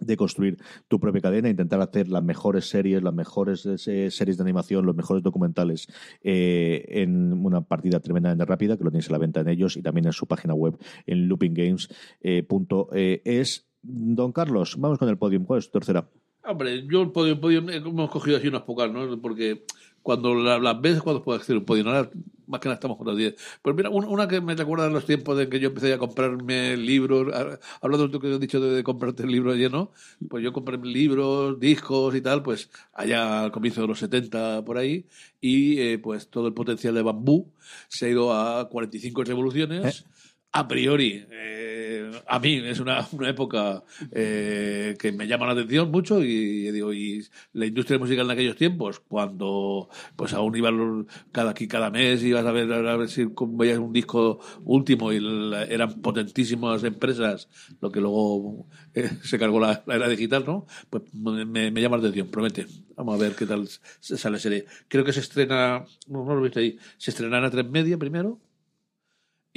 de 0.00 0.16
construir 0.16 0.58
tu 0.86 1.00
propia 1.00 1.20
cadena, 1.20 1.48
intentar 1.48 1.80
hacer 1.80 2.06
las 2.08 2.22
mejores 2.22 2.68
series, 2.68 3.02
las 3.02 3.14
mejores 3.14 3.66
eh, 3.66 4.10
series 4.10 4.36
de 4.36 4.42
animación, 4.42 4.86
los 4.86 4.94
mejores 4.94 5.24
documentales 5.24 5.88
eh, 6.22 6.84
en 6.88 7.32
una 7.32 7.62
partida 7.62 7.98
tremendamente 8.00 8.44
rápida, 8.44 8.76
que 8.76 8.84
lo 8.84 8.90
tenéis 8.90 9.08
a 9.08 9.12
la 9.12 9.18
venta 9.18 9.40
en 9.40 9.48
ellos 9.48 9.76
y 9.76 9.82
también 9.82 10.06
en 10.06 10.12
su 10.12 10.26
página 10.26 10.54
web 10.54 10.78
en 11.06 11.26
loopinggames.es. 11.28 13.64
Don 13.80 14.32
Carlos, 14.32 14.74
vamos 14.78 14.98
con 14.98 15.08
el 15.08 15.18
podium. 15.18 15.44
¿Cuál 15.44 15.60
es 15.60 15.66
tu 15.66 15.72
tercera? 15.78 16.08
Hombre, 16.44 16.86
yo 16.86 17.12
podio, 17.12 17.38
podio, 17.40 17.58
hemos 17.70 18.10
cogido 18.10 18.38
así 18.38 18.48
unas 18.48 18.62
pocas, 18.62 18.90
¿no? 18.90 19.20
Porque 19.20 19.64
cuando 20.02 20.34
la- 20.34 20.58
las 20.58 20.80
ves, 20.80 21.02
cuando 21.02 21.22
puedes 21.22 21.42
hacer 21.42 21.56
un 21.58 21.64
podio, 21.64 21.86
ahora 21.86 22.08
más 22.46 22.60
que 22.60 22.68
nada 22.68 22.76
estamos 22.76 22.96
con 22.96 23.08
las 23.08 23.16
10. 23.16 23.34
Pues 23.60 23.76
mira, 23.76 23.90
una, 23.90 24.06
una 24.08 24.26
que 24.28 24.40
me 24.40 24.54
recuerda 24.54 24.86
a 24.86 24.88
los 24.88 25.04
tiempos 25.04 25.36
de 25.36 25.50
que 25.50 25.60
yo 25.60 25.68
empecé 25.68 25.92
a 25.92 25.98
comprarme 25.98 26.78
libros, 26.78 27.30
a- 27.34 27.58
hablando 27.82 28.06
de 28.06 28.12
lo 28.14 28.20
que 28.20 28.32
he 28.34 28.38
dicho 28.38 28.58
de, 28.60 28.70
de 28.74 28.82
comprarte 28.82 29.24
el 29.24 29.30
libro 29.30 29.54
lleno, 29.54 29.92
pues 30.30 30.42
yo 30.42 30.52
compré 30.54 30.78
libros, 30.78 31.60
discos 31.60 32.14
y 32.14 32.22
tal, 32.22 32.42
pues 32.42 32.70
allá 32.94 33.42
al 33.44 33.52
comienzo 33.52 33.82
de 33.82 33.88
los 33.88 33.98
70 33.98 34.64
por 34.64 34.78
ahí, 34.78 35.04
y 35.42 35.78
eh, 35.80 35.98
pues 35.98 36.28
todo 36.28 36.46
el 36.46 36.54
potencial 36.54 36.94
de 36.94 37.02
bambú 37.02 37.52
se 37.88 38.06
ha 38.06 38.08
ido 38.08 38.32
a 38.32 38.66
45 38.70 39.24
revoluciones. 39.24 40.06
A 40.50 40.66
priori, 40.66 41.26
a 42.26 42.38
mí 42.38 42.54
es 42.64 42.80
una, 42.80 43.06
una 43.12 43.28
época 43.30 43.82
eh, 44.12 44.96
que 44.98 45.12
me 45.12 45.26
llama 45.26 45.46
la 45.46 45.52
atención 45.52 45.90
mucho 45.90 46.22
y, 46.22 46.70
digo 46.70 46.92
y 46.92 47.24
la 47.52 47.66
industria 47.66 47.98
musical 47.98 48.26
en 48.26 48.30
aquellos 48.32 48.56
tiempos, 48.56 49.00
cuando 49.00 49.88
pues 50.16 50.32
aún 50.34 50.56
iban 50.56 51.06
cada 51.32 51.50
aquí 51.50 51.68
cada 51.68 51.90
mes 51.90 52.22
ibas 52.22 52.44
a 52.46 52.52
ver 52.52 52.72
a 52.72 52.96
ver 52.96 53.08
si 53.08 53.26
veías 53.38 53.78
un 53.78 53.92
disco 53.92 54.40
último 54.64 55.12
y 55.12 55.20
la- 55.20 55.64
eran 55.64 56.00
potentísimas 56.00 56.82
empresas, 56.84 57.48
lo 57.80 57.90
que 57.90 58.00
luego 58.00 58.66
eh, 58.94 59.10
se 59.22 59.38
cargó 59.38 59.60
la, 59.60 59.82
era 59.86 60.08
digital, 60.08 60.44
¿no? 60.46 60.66
Pues 60.90 61.02
me, 61.14 61.44
me- 61.44 61.80
llama 61.80 61.96
la 61.96 62.02
atención, 62.02 62.28
promete. 62.28 62.66
Vamos 62.96 63.14
a 63.14 63.18
ver 63.22 63.34
qué 63.36 63.46
tal 63.46 63.68
sale 64.00 64.38
serie. 64.40 64.66
Creo 64.88 65.04
que 65.04 65.12
se 65.12 65.20
estrena, 65.20 65.84
no, 66.08 66.24
no 66.24 66.34
lo 66.34 66.40
he 66.40 66.42
visto 66.44 66.58
ahí, 66.60 66.78
se 66.96 67.10
estrenará 67.10 67.46
a 67.46 67.50
tres 67.50 67.68
media 67.68 67.96
primero 67.98 68.40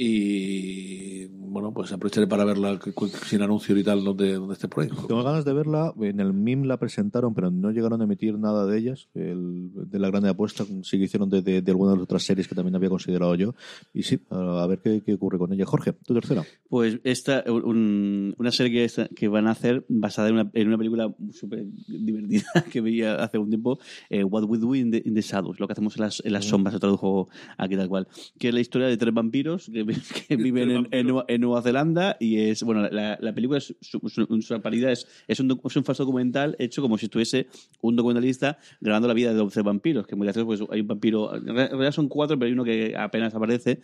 y 0.04 1.26
bueno, 1.28 1.72
pues 1.74 1.92
aprovecharé 1.92 2.26
para 2.26 2.44
verla 2.44 2.80
sin 3.26 3.42
anuncio 3.42 3.76
y 3.76 3.84
tal 3.84 4.02
donde, 4.02 4.34
donde 4.34 4.54
esté 4.54 4.68
por 4.68 4.84
ahí. 4.84 4.90
Tengo 5.06 5.22
ganas 5.22 5.44
de 5.44 5.52
verla. 5.52 5.92
En 6.00 6.18
el 6.18 6.32
MIM 6.32 6.64
la 6.64 6.78
presentaron, 6.78 7.34
pero 7.34 7.50
no 7.50 7.70
llegaron 7.70 8.00
a 8.00 8.04
emitir 8.04 8.38
nada 8.38 8.66
de 8.66 8.78
ellas. 8.78 9.08
El, 9.14 9.70
de 9.74 9.98
la 9.98 10.08
grande 10.08 10.30
apuesta 10.30 10.64
sí 10.82 10.98
que 10.98 11.04
hicieron 11.04 11.28
de, 11.28 11.42
de, 11.42 11.60
de 11.60 11.70
algunas 11.70 11.92
de 11.94 11.98
las 11.98 12.04
otras 12.04 12.22
series 12.22 12.48
que 12.48 12.54
también 12.54 12.74
había 12.74 12.88
considerado 12.88 13.34
yo. 13.34 13.54
Y 13.92 14.02
sí, 14.02 14.18
a, 14.30 14.66
ver 14.66 14.80
qué, 14.82 15.02
qué 15.04 15.12
ocurre 15.14 15.36
con 15.38 15.52
ella. 15.52 15.66
Jorge, 15.66 15.92
tu 15.92 16.14
tercera. 16.14 16.42
Pues 16.70 16.98
esta, 17.04 17.44
un- 17.46 18.34
una 18.38 18.50
serie 18.50 18.72
que, 18.72 18.84
esta- 18.84 19.08
que 19.08 19.28
van 19.28 19.46
a 19.46 19.50
hacer 19.50 19.84
basada 19.90 20.28
en 20.28 20.34
una, 20.34 20.50
en 20.54 20.68
una 20.68 20.78
película 20.78 21.14
súper 21.32 21.66
divertida 21.86 22.44
que 22.72 22.80
veía 22.80 23.16
hace 23.16 23.36
un 23.36 23.50
tiempo, 23.50 23.78
eh, 24.08 24.24
What 24.24 24.44
We 24.44 24.56
Do 24.58 24.74
in 24.74 24.90
the, 24.90 25.02
in 25.04 25.14
the 25.14 25.20
Shadows, 25.22 25.60
lo 25.60 25.66
que 25.66 25.72
hacemos 25.74 25.96
en 25.96 26.02
las, 26.04 26.22
en 26.24 26.32
las 26.32 26.46
sombras, 26.46 26.72
se 26.72 26.80
tradujo 26.80 27.28
aquí 27.58 27.76
tal 27.76 27.88
cual, 27.90 28.08
que 28.38 28.48
es 28.48 28.54
la 28.54 28.60
historia 28.60 28.88
de 28.88 28.96
tres 28.96 29.12
vampiros 29.12 29.70
que, 29.70 29.84
que 30.28 30.36
viven 30.36 30.70
en, 30.70 30.88
en 30.90 31.06
Nueva, 31.06 31.24
en 31.28 31.40
Nueva 31.40 31.62
Zelanda 31.62 32.16
y 32.20 32.38
es, 32.38 32.62
bueno, 32.62 32.88
la, 32.90 33.18
la 33.20 33.34
película 33.34 33.58
es 33.58 33.74
su, 33.80 34.00
su- 34.08 34.26
su 34.40 34.54
es, 34.88 35.06
es, 35.28 35.40
un, 35.40 35.60
es 35.64 35.76
un 35.76 35.84
falso 35.84 36.04
documental 36.04 36.56
hecho 36.58 36.82
como 36.82 36.98
si 36.98 37.06
estuviese 37.06 37.46
un 37.80 37.96
documentalista 37.96 38.58
grabando 38.80 39.08
la 39.08 39.14
vida 39.14 39.34
de 39.34 39.40
11 39.40 39.62
vampiros, 39.62 40.06
que 40.06 40.16
muy 40.16 40.26
gracioso, 40.26 40.46
pues 40.46 40.62
hay 40.70 40.80
un 40.80 40.86
vampiro, 40.88 41.34
en 41.34 41.46
realidad 41.46 41.92
son 41.92 42.08
cuatro, 42.08 42.38
pero 42.38 42.46
hay 42.46 42.52
uno 42.52 42.64
que 42.64 42.94
apenas 42.96 43.34
aparece, 43.34 43.80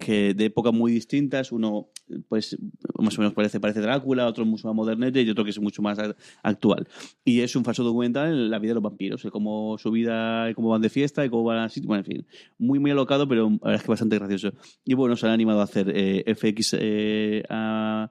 que 0.00 0.34
de 0.34 0.46
épocas 0.46 0.72
muy 0.72 0.92
distintas, 0.92 1.52
uno 1.52 1.88
pues 2.28 2.56
más 2.98 3.16
o 3.18 3.20
menos 3.20 3.34
parece, 3.34 3.60
parece 3.60 3.80
Drácula, 3.80 4.26
otro 4.26 4.44
mucho 4.44 4.68
más 4.68 4.76
modernete 4.76 5.22
y 5.22 5.30
otro 5.30 5.44
que 5.44 5.50
es 5.50 5.60
mucho 5.60 5.82
más 5.82 5.98
actual. 6.42 6.86
Y 7.24 7.40
es 7.40 7.56
un 7.56 7.64
falso 7.64 7.82
documental 7.82 8.28
en 8.28 8.50
la 8.50 8.58
vida 8.58 8.70
de 8.70 8.74
los 8.74 8.82
vampiros, 8.82 9.22
de 9.22 9.30
cómo 9.30 9.76
su 9.78 9.90
vida, 9.90 10.50
y 10.50 10.54
cómo 10.54 10.68
van 10.68 10.82
de 10.82 10.88
fiesta 10.88 11.24
y 11.24 11.30
cómo 11.30 11.44
van 11.44 11.58
a 11.58 11.68
bueno, 11.84 12.00
en 12.00 12.04
fin, 12.04 12.26
muy 12.58 12.78
muy 12.78 12.90
alocado, 12.90 13.28
pero 13.28 13.50
la 13.50 13.56
verdad 13.56 13.74
es 13.74 13.82
que 13.82 13.88
bastante 13.88 14.18
gracioso. 14.18 14.52
Y 14.84 14.94
bueno, 14.94 15.16
se 15.16 15.26
han 15.26 15.40
animado 15.46 15.60
a 15.60 15.64
hacer, 15.64 15.92
eh, 15.94 16.34
FX 16.34 16.76
eh, 16.78 17.42
ha, 17.48 18.10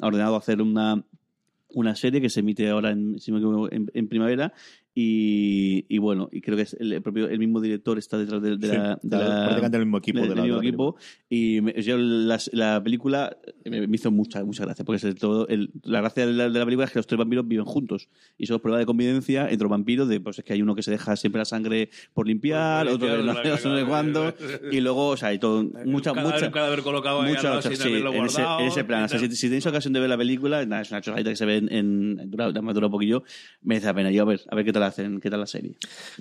ordenado 0.00 0.36
hacer 0.36 0.62
una 0.62 1.04
una 1.70 1.96
serie 1.96 2.20
que 2.20 2.30
se 2.30 2.38
emite 2.38 2.68
ahora 2.70 2.92
en, 2.92 3.16
en 3.26 4.08
primavera 4.08 4.52
y, 4.94 5.84
y 5.88 5.98
bueno 5.98 6.28
y 6.30 6.40
creo 6.40 6.56
que 6.56 6.62
es 6.62 6.74
el, 6.78 7.02
propio 7.02 7.28
el 7.28 7.38
mismo 7.38 7.60
director 7.60 7.98
está 7.98 8.16
detrás 8.16 8.40
de, 8.42 8.56
de 8.56 8.68
Sí, 8.68 8.74
la, 8.76 8.98
de 9.02 9.16
la- 9.18 9.44
prácticamente 9.44 9.76
el 9.78 9.84
mismo 9.86 9.98
equipo 9.98 10.18
de- 10.20 10.22
de 10.24 10.28
del 10.28 10.36
la- 10.38 10.42
mismo 10.44 10.58
de 10.58 10.62
la 10.62 10.68
equipo. 10.68 10.96
Y 11.28 11.60
me- 11.60 11.82
yo 11.82 11.98
las- 11.98 12.50
la, 12.52 12.82
película 12.82 13.36
me, 13.64 13.86
me 13.88 13.96
hizo 13.96 14.10
mucha 14.10 14.44
mucha 14.44 14.64
gracia 14.64 14.84
porque 14.84 15.06
es 15.08 15.14
todo 15.16 15.48
el- 15.48 15.70
la 15.82 16.00
gracia 16.00 16.26
de 16.26 16.32
la, 16.32 16.48
de 16.48 16.58
la 16.58 16.64
película 16.64 16.86
es 16.86 16.92
que 16.92 16.98
los 17.00 17.06
tres 17.06 17.18
vampiros 17.18 17.46
viven 17.48 17.64
juntos 17.64 18.08
y 18.38 18.44
eso 18.44 18.54
es 18.54 18.60
prueba 18.60 18.78
de 18.78 18.86
convivencia 18.86 19.42
entre 19.50 19.64
los 19.64 19.70
vampiros 19.70 20.08
de 20.08 20.20
pues 20.20 20.38
es 20.38 20.44
que 20.44 20.52
hay 20.52 20.62
uno 20.62 20.74
que 20.74 20.82
se 20.82 20.90
deja 20.90 21.16
siempre 21.16 21.40
la 21.40 21.44
sangre 21.44 21.90
por 22.12 22.26
limpiar 22.28 22.86
Por 22.86 22.94
otro 22.96 23.08
que 23.08 23.16
no 23.22 23.32
limpiar, 23.32 23.60
no 23.64 23.76
sé 23.78 23.84
cuándo 23.84 24.34
y 24.70 24.80
luego 24.80 25.08
o 25.08 25.16
sea 25.16 25.28
hay 25.30 25.38
todo 25.38 25.64
mucha 25.84 26.12
un 26.12 26.50
cadáver, 26.52 26.82
colocado 26.82 27.20
ahí 27.22 27.30
al 27.30 27.34
mucha 27.34 27.42
lado 27.48 27.56
mucha- 27.56 27.68
sin 27.70 27.76
sí, 27.78 27.94
en 27.94 28.24
ese, 28.26 28.42
en 28.42 28.66
ese 28.68 28.84
plan 28.84 29.04
o 29.04 29.08
sea, 29.08 29.18
si, 29.18 29.28
si 29.34 29.46
tenéis 29.48 29.66
ocasión 29.66 29.92
de 29.92 30.00
ver 30.00 30.08
la 30.08 30.16
película 30.18 30.64
nada, 30.66 30.82
es 30.82 30.90
una 30.90 31.00
chorradita 31.00 31.30
que 31.30 31.36
se 31.36 31.46
ve 31.46 31.56
en, 31.56 31.72
en 31.72 32.30
dura, 32.30 32.52
dura 32.52 32.86
un 32.86 32.92
poquillo 32.92 33.22
merece 33.62 33.86
la 33.86 33.94
pena. 33.94 34.10
Y 34.12 34.18
a 34.18 34.24
ver 34.24 34.40
a 34.50 34.54
ver 34.54 34.64
qué 34.64 34.72
tal 34.72 34.83
qué 34.92 35.30
tal 35.30 35.40
la 35.40 35.46
serie 35.46 35.76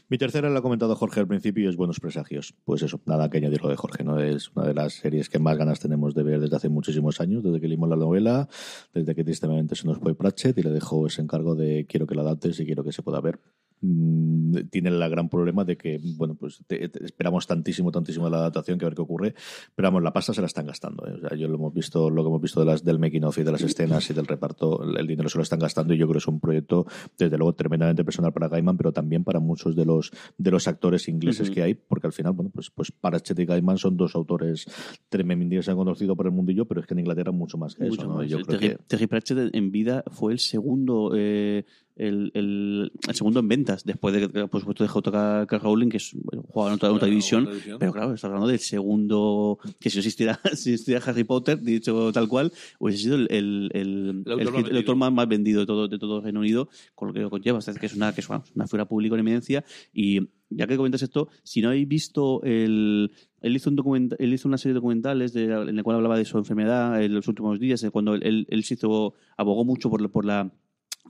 Mi 0.09 0.17
tercera 0.17 0.49
la 0.49 0.59
ha 0.59 0.61
comentado 0.61 0.95
Jorge 0.95 1.19
al 1.19 1.27
principio 1.27 1.63
y 1.63 1.67
es 1.67 1.75
Buenos 1.75 1.99
Presagios. 1.99 2.53
Pues 2.65 2.81
eso, 2.83 3.01
nada 3.05 3.29
que 3.29 3.37
añadir 3.37 3.61
lo 3.61 3.69
de 3.69 3.75
Jorge, 3.75 4.03
¿no? 4.03 4.19
Es 4.19 4.49
una 4.55 4.67
de 4.67 4.73
las 4.73 4.93
series 4.93 5.29
que 5.29 5.39
más 5.39 5.57
ganas 5.57 5.79
tenemos 5.79 6.13
de 6.13 6.23
ver 6.23 6.39
desde 6.39 6.55
hace 6.55 6.69
muchísimos 6.69 7.19
años, 7.21 7.43
desde 7.43 7.59
que 7.59 7.67
leímos 7.67 7.89
la 7.89 7.95
novela, 7.95 8.47
desde 8.93 9.15
que 9.15 9.23
tristemente 9.23 9.75
se 9.75 9.87
nos 9.87 9.99
fue 9.99 10.15
Pratchett 10.15 10.57
y 10.57 10.63
le 10.63 10.69
dejó 10.69 11.07
ese 11.07 11.21
encargo 11.21 11.55
de 11.55 11.85
quiero 11.87 12.07
que 12.07 12.15
la 12.15 12.21
adaptes 12.21 12.59
y 12.59 12.65
quiero 12.65 12.83
que 12.83 12.91
se 12.91 13.01
pueda 13.01 13.21
ver. 13.21 13.39
Mm, 13.85 14.69
Tiene 14.69 14.89
el 14.89 15.09
gran 15.09 15.27
problema 15.29 15.65
de 15.65 15.75
que, 15.77 15.99
bueno, 16.17 16.35
pues 16.35 16.63
te- 16.67 16.87
te- 16.89 17.03
esperamos 17.05 17.45
tantísimo, 17.47 17.91
tantísimo 17.91 18.25
de 18.25 18.31
la 18.31 18.37
adaptación 18.37 18.77
que 18.79 18.85
a 18.85 18.89
ver 18.89 18.95
qué 18.95 19.01
ocurre, 19.01 19.35
pero 19.75 19.87
vamos, 19.87 20.01
la 20.03 20.13
pasta 20.13 20.33
se 20.33 20.41
la 20.41 20.47
están 20.47 20.65
gastando. 20.67 21.05
¿eh? 21.07 21.13
O 21.13 21.19
sea, 21.27 21.35
yo 21.37 21.47
lo 21.47 21.55
hemos 21.55 21.73
visto, 21.73 22.09
lo 22.09 22.23
que 22.23 22.27
hemos 22.29 22.41
visto 22.41 22.59
de 22.61 22.65
las, 22.67 22.83
del 22.83 22.97
making 22.99 23.23
of 23.25 23.37
y 23.37 23.43
de 23.43 23.51
las 23.51 23.61
escenas 23.61 24.09
y 24.09 24.13
del 24.13 24.25
reparto, 24.25 24.83
el, 24.83 24.97
el 24.97 25.05
dinero 25.07 25.27
se 25.27 25.37
lo 25.37 25.43
están 25.43 25.59
gastando 25.59 25.93
y 25.93 25.97
yo 25.97 26.05
creo 26.05 26.13
que 26.13 26.17
es 26.19 26.27
un 26.27 26.39
proyecto, 26.39 26.85
desde 27.17 27.37
luego, 27.37 27.53
tremendamente 27.55 28.05
personal 28.05 28.31
para 28.31 28.47
Gaiman, 28.47 28.77
pero 28.77 28.91
también 28.93 29.23
para 29.23 29.39
muchos 29.39 29.75
de 29.75 29.85
los 29.85 30.11
de 30.37 30.51
los 30.51 30.67
actores 30.67 31.07
ingleses 31.09 31.47
Ujú. 31.47 31.55
que 31.55 31.63
hay, 31.63 31.73
porque 31.73 32.07
al 32.07 32.13
final, 32.13 32.33
bueno, 32.33 32.51
pues, 32.53 32.69
pues 32.69 32.91
Pratchett 32.91 33.39
y 33.39 33.45
Gaiman 33.45 33.77
son 33.77 33.97
dos 33.97 34.15
autores 34.15 34.65
tremendamente 35.09 35.61
se 35.63 35.71
han 35.71 35.77
conocido 35.77 36.15
por 36.15 36.25
el 36.27 36.31
mundillo, 36.31 36.65
pero 36.65 36.79
es 36.81 36.87
que 36.87 36.93
en 36.93 36.99
Inglaterra 36.99 37.31
mucho 37.31 37.57
más 37.57 37.75
que 37.75 37.83
Mucho 37.85 38.01
eso, 38.01 38.09
¿no? 38.09 38.17
más. 38.17 38.29
Yo 38.29 38.37
creo 38.41 38.59
Terry, 38.59 38.69
que 38.75 38.83
Terry 38.87 39.07
Pratchett 39.07 39.53
en 39.55 39.71
vida 39.71 40.03
fue 40.11 40.31
el 40.33 40.39
segundo 40.39 41.11
eh, 41.15 41.65
el, 41.95 42.31
el, 42.33 42.91
el 43.07 43.15
segundo 43.15 43.39
en 43.39 43.47
ventas 43.47 43.83
después 43.83 44.13
de 44.13 44.47
por 44.47 44.61
supuesto 44.61 44.83
de 44.83 44.87
J.K. 44.87 45.59
Rowling 45.59 45.89
que 45.89 45.97
es, 45.97 46.11
bueno, 46.15 46.43
jugaba 46.47 46.71
en 46.71 46.75
otra, 46.75 46.89
división 47.07 47.43
otra 47.43 47.53
división. 47.53 47.77
pero 47.79 47.91
claro 47.91 48.13
está 48.13 48.27
hablando 48.27 48.47
del 48.47 48.59
segundo 48.59 49.59
que 49.79 49.89
si 49.89 49.99
existiera, 49.99 50.39
si 50.53 50.71
existiera 50.73 51.01
Harry 51.05 51.23
Potter 51.23 51.61
dicho 51.61 52.11
tal 52.11 52.27
cual 52.27 52.51
hubiese 52.79 53.03
sido 53.03 53.15
el, 53.15 53.27
el, 53.73 54.23
autor 54.25 54.53
más 54.53 54.71
autor 54.71 54.95
más, 54.95 55.13
más 55.13 55.27
vendido 55.27 55.59
de 55.61 55.65
todo 55.65 55.87
de 55.87 55.99
todo 55.99 56.21
Reino 56.21 56.39
Unido 56.39 56.69
con 56.95 57.09
lo 57.09 57.13
que 57.13 57.19
lo 57.19 57.29
conlleva 57.29 57.59
que 57.79 57.85
es 57.85 57.95
una 57.95 58.13
que 58.13 58.21
es 58.21 58.29
una, 58.29 58.43
una 58.55 58.67
figura 58.67 58.85
pública 58.85 59.15
en 59.15 59.19
eminencia 59.21 59.63
y 59.93 60.19
ya 60.49 60.67
que 60.67 60.77
comentas 60.77 61.01
esto 61.01 61.29
si 61.43 61.61
no 61.61 61.69
habéis 61.69 61.87
visto 61.87 62.41
el 62.43 63.11
él 63.41 63.55
hizo, 63.57 63.69
un 63.69 63.75
documenta- 63.75 64.15
él 64.19 64.33
hizo 64.33 64.47
una 64.47 64.57
serie 64.57 64.71
de 64.73 64.75
documentales 64.75 65.33
de, 65.33 65.43
en 65.43 65.75
la 65.75 65.83
cual 65.83 65.97
hablaba 65.97 66.17
de 66.17 66.23
su 66.25 66.37
enfermedad 66.37 67.03
en 67.03 67.13
los 67.13 67.27
últimos 67.27 67.59
días, 67.59 67.85
cuando 67.91 68.15
él, 68.15 68.23
él, 68.23 68.47
él 68.49 68.63
se 68.63 68.75
hizo, 68.75 69.15
abogó 69.35 69.65
mucho 69.65 69.89
por, 69.89 70.09
por 70.11 70.23
la 70.23 70.49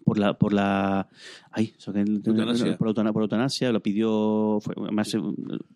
por 0.04 0.18
la 0.18 0.38
por 0.38 0.54
la 0.54 1.08
ay 1.52 1.74
Eutanasia. 1.86 2.78
por, 2.78 2.96
por 3.14 3.22
eutanasia 3.22 3.72
lo 3.72 3.82
pidió 3.82 4.60
fue, 4.62 4.74
además 4.78 5.14
eh, 5.14 5.22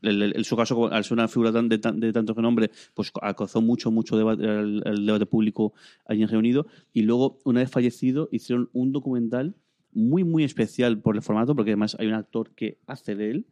el, 0.02 0.46
su 0.46 0.56
caso 0.56 0.92
al 0.92 1.04
ser 1.04 1.14
una 1.14 1.28
figura 1.28 1.52
tan, 1.52 1.70
de, 1.70 1.78
de 1.78 2.14
tanto 2.14 2.34
renombre 2.34 2.72
pues 2.94 3.12
alcanzó 3.22 3.62
mucho 3.62 3.92
mucho 3.92 4.18
debate 4.18 4.44
el, 4.44 4.82
el 4.86 5.06
debate 5.06 5.26
público 5.26 5.74
allí 6.06 6.22
en 6.24 6.28
Reino 6.28 6.40
Unido 6.40 6.68
y 6.94 7.04
luego 7.04 7.40
una 7.46 7.62
vez 7.62 7.72
fallecido 7.72 8.30
hicieron 8.32 8.70
un 8.74 8.92
documental 8.92 9.56
muy 9.94 10.24
muy 10.24 10.44
especial 10.44 11.00
por 11.00 11.16
el 11.16 11.22
formato 11.22 11.56
porque 11.56 11.72
además 11.72 11.96
hay 12.00 12.08
un 12.08 12.14
actor 12.14 12.52
que 12.52 12.80
hace 12.88 13.16
de 13.16 13.32
él 13.32 13.46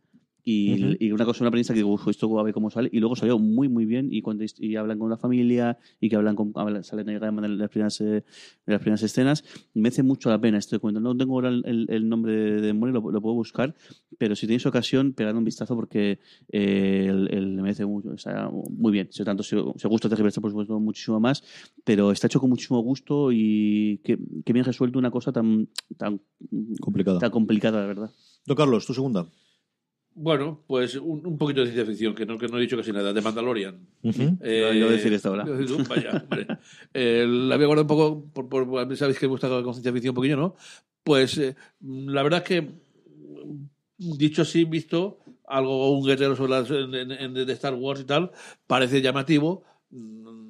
y, 0.48 0.84
Ujú. 0.86 0.96
y 1.00 1.12
una 1.12 1.26
cosa, 1.26 1.43
una 1.43 1.50
prensa 1.50 1.74
que 1.74 1.80
digo, 1.80 1.91
"Uf, 1.91 2.08
esto 2.08 2.39
a 2.39 2.43
ver 2.43 2.54
cómo 2.54 2.70
sale. 2.70 2.88
Y 2.93 3.00
luego 3.00 3.16
salió 3.16 3.39
muy, 3.39 3.68
muy 3.68 3.86
bien. 3.86 4.10
Y 4.14 4.22
cuando 4.22 4.46
y 4.60 4.76
hablan 4.76 5.00
con 5.00 5.10
la 5.10 5.18
familia 5.18 5.80
y 6.00 6.08
que 6.08 6.16
hablan 6.16 6.36
con, 6.36 6.52
hablan, 6.54 6.84
salen 6.84 7.10
en 7.10 7.58
las 7.58 7.70
primeras, 7.70 8.00
eh, 8.02 8.04
de 8.06 8.24
las 8.68 8.80
primeras 8.80 9.02
escenas. 9.02 9.43
Merece 9.74 10.04
mucho 10.04 10.30
la 10.30 10.39
pena 10.39 10.60
este 10.60 10.76
documental. 10.76 11.02
No 11.02 11.18
tengo 11.18 11.34
ahora 11.34 11.50
el, 11.50 11.88
el- 11.89 12.08
nombre 12.08 12.34
de, 12.36 12.62
de 12.62 12.74
lo, 12.74 13.12
lo 13.12 13.22
puedo 13.22 13.34
buscar. 13.34 13.74
Pero 14.20 14.36
si 14.36 14.46
tenéis 14.46 14.66
ocasión, 14.68 15.14
pegad 15.14 15.36
un 15.36 15.43
vistazo 15.43 15.76
porque 15.76 16.20
eh, 16.52 17.08
el, 17.10 17.28
el- 17.34 17.62
merece 17.64 17.86
mucho. 17.88 18.10
O 18.12 18.18
sea, 18.20 18.50
muy 18.70 18.91
bien. 18.91 19.08
Si 19.12 19.24
tanto 19.24 19.41
se, 19.41 19.58
se 19.78 19.88
gusta 19.88 20.08
Terry 20.10 20.22
Pratchett, 20.22 20.41
por 20.41 20.52
supuesto, 20.52 20.80
muchísimo 20.80 21.20
más. 21.20 21.43
Pero 21.84 22.12
está 22.12 22.28
hecho 22.28 22.39
con 22.39 22.52
muchísimo 22.52 22.80
gusto 22.82 23.32
y 23.32 24.00
que, 24.04 24.20
que 24.46 24.54
bien 24.54 24.64
resuelto 24.64 25.00
una 25.00 25.10
cosa 25.10 25.32
tan, 25.32 25.70
tan, 25.98 26.22
complicado. 26.80 27.18
tan 27.18 27.32
complicada, 27.32 27.82
la 27.82 27.88
verdad. 27.88 28.12
Don 28.46 28.56
Carlos, 28.56 28.86
tu 28.86 28.93
segunda. 28.93 29.26
Bueno, 30.18 30.63
pues 30.66 30.95
un, 30.95 31.28
un 31.28 31.38
poquito 31.38 31.59
de 31.59 31.68
ciencia 31.68 31.86
ficción, 31.86 32.16
que 32.16 32.26
no, 32.26 32.38
que 32.38 32.47
no 32.47 32.57
he 32.57 32.61
dicho 32.61 32.78
casi 32.78 32.93
nada, 32.93 33.11
de 33.11 33.22
Mandalorian. 33.22 33.78
Ujú. 34.01 34.38
Eh, 34.41 34.72
Iba 34.76 34.88
a 34.88 34.91
decir 34.93 35.11
esto 35.11 35.30
ahora. 35.30 35.45
Vaya, 35.89 36.24
hombre. 36.24 36.47
Eh, 36.93 37.26
la 37.28 37.55
había 37.55 37.68
guardado 37.68 37.84
un 37.84 37.88
poco, 37.88 38.47
por, 38.47 38.68
por, 38.68 38.97
sabéis 38.97 39.20
que 39.20 39.26
me 39.28 39.32
gusta 39.32 39.49
con 39.49 39.74
ciencia 39.74 39.91
ficción 39.91 40.11
un 40.11 40.16
poquillo, 40.16 40.38
¿no? 40.38 40.55
Pues 41.03 41.38
eh, 41.38 41.55
la 41.82 42.24
verdad 42.24 42.43
es 42.43 42.47
que, 42.47 42.72
dicho 43.97 44.43
así, 44.43 44.63
visto 44.63 45.20
algo, 45.47 45.91
un 45.97 46.05
guerrero 46.05 46.36
sobre 46.36 46.51
las, 46.51 46.72
en- 46.72 46.95
en- 46.95 47.11
en- 47.11 47.34
de 47.34 47.53
Star 47.53 47.74
Wars 47.74 47.99
y 48.01 48.05
tal, 48.05 48.32
parece 48.68 49.01
llamativo, 49.01 49.63
mm, 49.91 50.45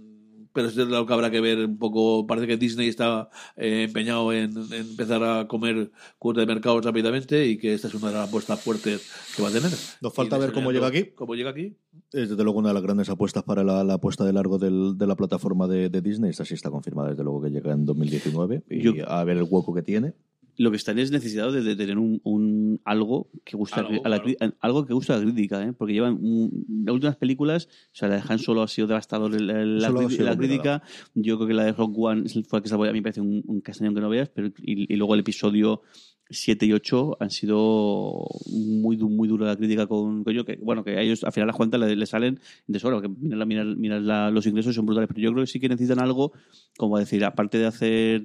pero 0.56 0.70
es 0.70 0.76
lo 0.78 1.06
que 1.06 1.14
habrá 1.14 1.30
que 1.30 1.42
ver 1.42 1.60
un 1.66 1.78
poco. 1.78 2.26
Parece 2.26 2.48
que 2.48 2.58
Disney 2.58 2.88
está 2.88 3.30
eh, 3.58 3.84
empeñado 3.84 4.34
en, 4.34 4.58
en 4.58 4.74
empezar 4.74 5.22
a 5.24 5.48
comer 5.48 5.92
cuota 6.18 6.40
de 6.40 6.48
mercado 6.48 6.82
rápidamente 6.82 7.46
y 7.46 7.58
que 7.58 7.74
esta 7.76 7.90
es 7.90 7.94
una 7.94 8.08
de 8.08 8.14
las 8.14 8.30
apuestas 8.30 8.60
fuertes 8.60 9.08
que 9.36 9.44
va 9.44 9.50
a 9.50 9.52
tener. 9.52 9.70
Nos 10.02 10.14
falta 10.14 10.38
ver 10.38 10.54
cómo 10.54 10.72
llega 10.72 10.88
aquí. 10.88 11.12
¿Cómo 11.14 11.36
llega 11.36 11.52
aquí? 11.52 11.76
Es 12.12 12.30
desde 12.30 12.44
luego 12.44 12.60
una 12.60 12.70
de 12.70 12.74
las 12.76 12.84
grandes 12.84 13.10
apuestas 13.10 13.44
para 13.44 13.64
la, 13.64 13.84
la 13.84 13.96
apuesta 13.96 14.24
de 14.26 14.34
largo 14.34 14.58
del- 14.58 14.98
de 14.98 15.06
la 15.08 15.16
plataforma 15.16 15.68
de, 15.68 15.90
de 15.90 16.02
Disney. 16.02 16.30
Esta 16.32 16.46
sí 16.46 16.54
está 16.54 16.70
confirmada 16.72 17.10
desde 17.10 17.24
luego 17.24 17.42
que 17.42 17.50
llega 17.50 17.74
en 17.74 17.86
2019 17.86 18.64
y 18.70 18.82
Yo- 18.82 18.94
a 19.10 19.24
ver 19.26 19.38
el 19.38 19.44
hueco 19.50 19.74
que 19.74 19.82
tiene. 19.82 20.14
Lo 20.58 20.72
que 20.72 20.78
están 20.78 20.98
es 21.00 21.12
necesitado 21.12 21.52
de, 21.52 21.62
de 21.64 21.76
tener 21.76 21.98
un, 21.98 22.22
un 22.24 22.80
algo 22.86 23.30
que 23.44 23.58
gusta 23.58 23.82
Algo, 23.82 24.06
a 24.06 24.10
la, 24.10 24.22
claro. 24.22 24.38
cri- 24.40 24.56
algo 24.62 24.86
que 24.86 24.94
gusta 24.94 25.16
a 25.16 25.18
la 25.18 25.24
crítica 25.24 25.64
¿eh? 25.64 25.74
porque 25.74 25.94
llevan 25.94 26.14
un- 26.14 26.66
las 26.86 26.94
últimas 26.94 27.16
películas 27.18 27.68
o 27.68 27.96
sea 27.96 28.08
la 28.08 28.16
de 28.16 28.24
Han 28.28 28.40
Solo 28.40 28.62
ha 28.64 28.68
sido 28.68 28.88
devastador 28.88 29.32
la, 29.42 29.64
sido 29.64 29.80
la 29.80 29.92
complicado. 29.94 30.38
crítica 30.38 30.84
yo 31.14 31.38
creo 31.38 31.48
que 31.48 31.54
la 31.54 31.66
de 31.66 31.74
Rock 31.74 31.98
One 31.98 32.24
fue 32.48 32.60
la 32.60 32.64
que 32.64 32.70
se 32.70 32.76
a 32.76 32.78
mí 32.78 32.86
me 32.94 33.02
parece 33.02 33.22
un, 33.22 33.44
un 33.46 33.62
castañón 33.62 33.94
que 33.96 34.02
no 34.02 34.10
veas 34.10 34.30
pero 34.30 34.48
y, 34.62 34.92
y 34.94 34.96
luego 34.98 35.14
el 35.14 35.20
episodio 35.22 35.82
7 36.30 36.66
y 36.66 36.74
8 36.74 37.18
han 37.20 37.30
sido 37.30 38.26
muy 38.50 38.98
muy 38.98 39.28
dura 39.28 39.46
la 39.48 39.56
crítica 39.56 39.86
con, 39.88 40.24
con 40.24 40.34
yo 40.34 40.44
que 40.46 40.58
bueno 40.62 40.84
que 40.84 40.98
a 40.98 41.02
ellos 41.02 41.24
al 41.24 41.32
final 41.32 41.48
las 41.48 41.56
cuentas 41.56 41.80
le, 41.80 41.96
le 41.96 42.06
salen 42.06 42.40
de 42.66 42.80
sobra 42.80 43.02
que 43.02 43.10
mirar, 43.10 43.38
la- 43.40 43.46
mirar, 43.46 43.66
mirar 43.78 44.02
la- 44.02 44.32
los 44.32 44.46
ingresos 44.48 44.74
son 44.74 44.86
brutales 44.86 45.08
pero 45.08 45.20
yo 45.22 45.32
creo 45.34 45.44
que 45.44 45.52
sí 45.52 45.60
que 45.60 45.70
necesitan 45.70 46.00
algo 46.00 46.32
como 46.78 46.98
decir 46.98 47.24
aparte 47.26 47.58
de 47.60 47.66
hacer 47.68 48.24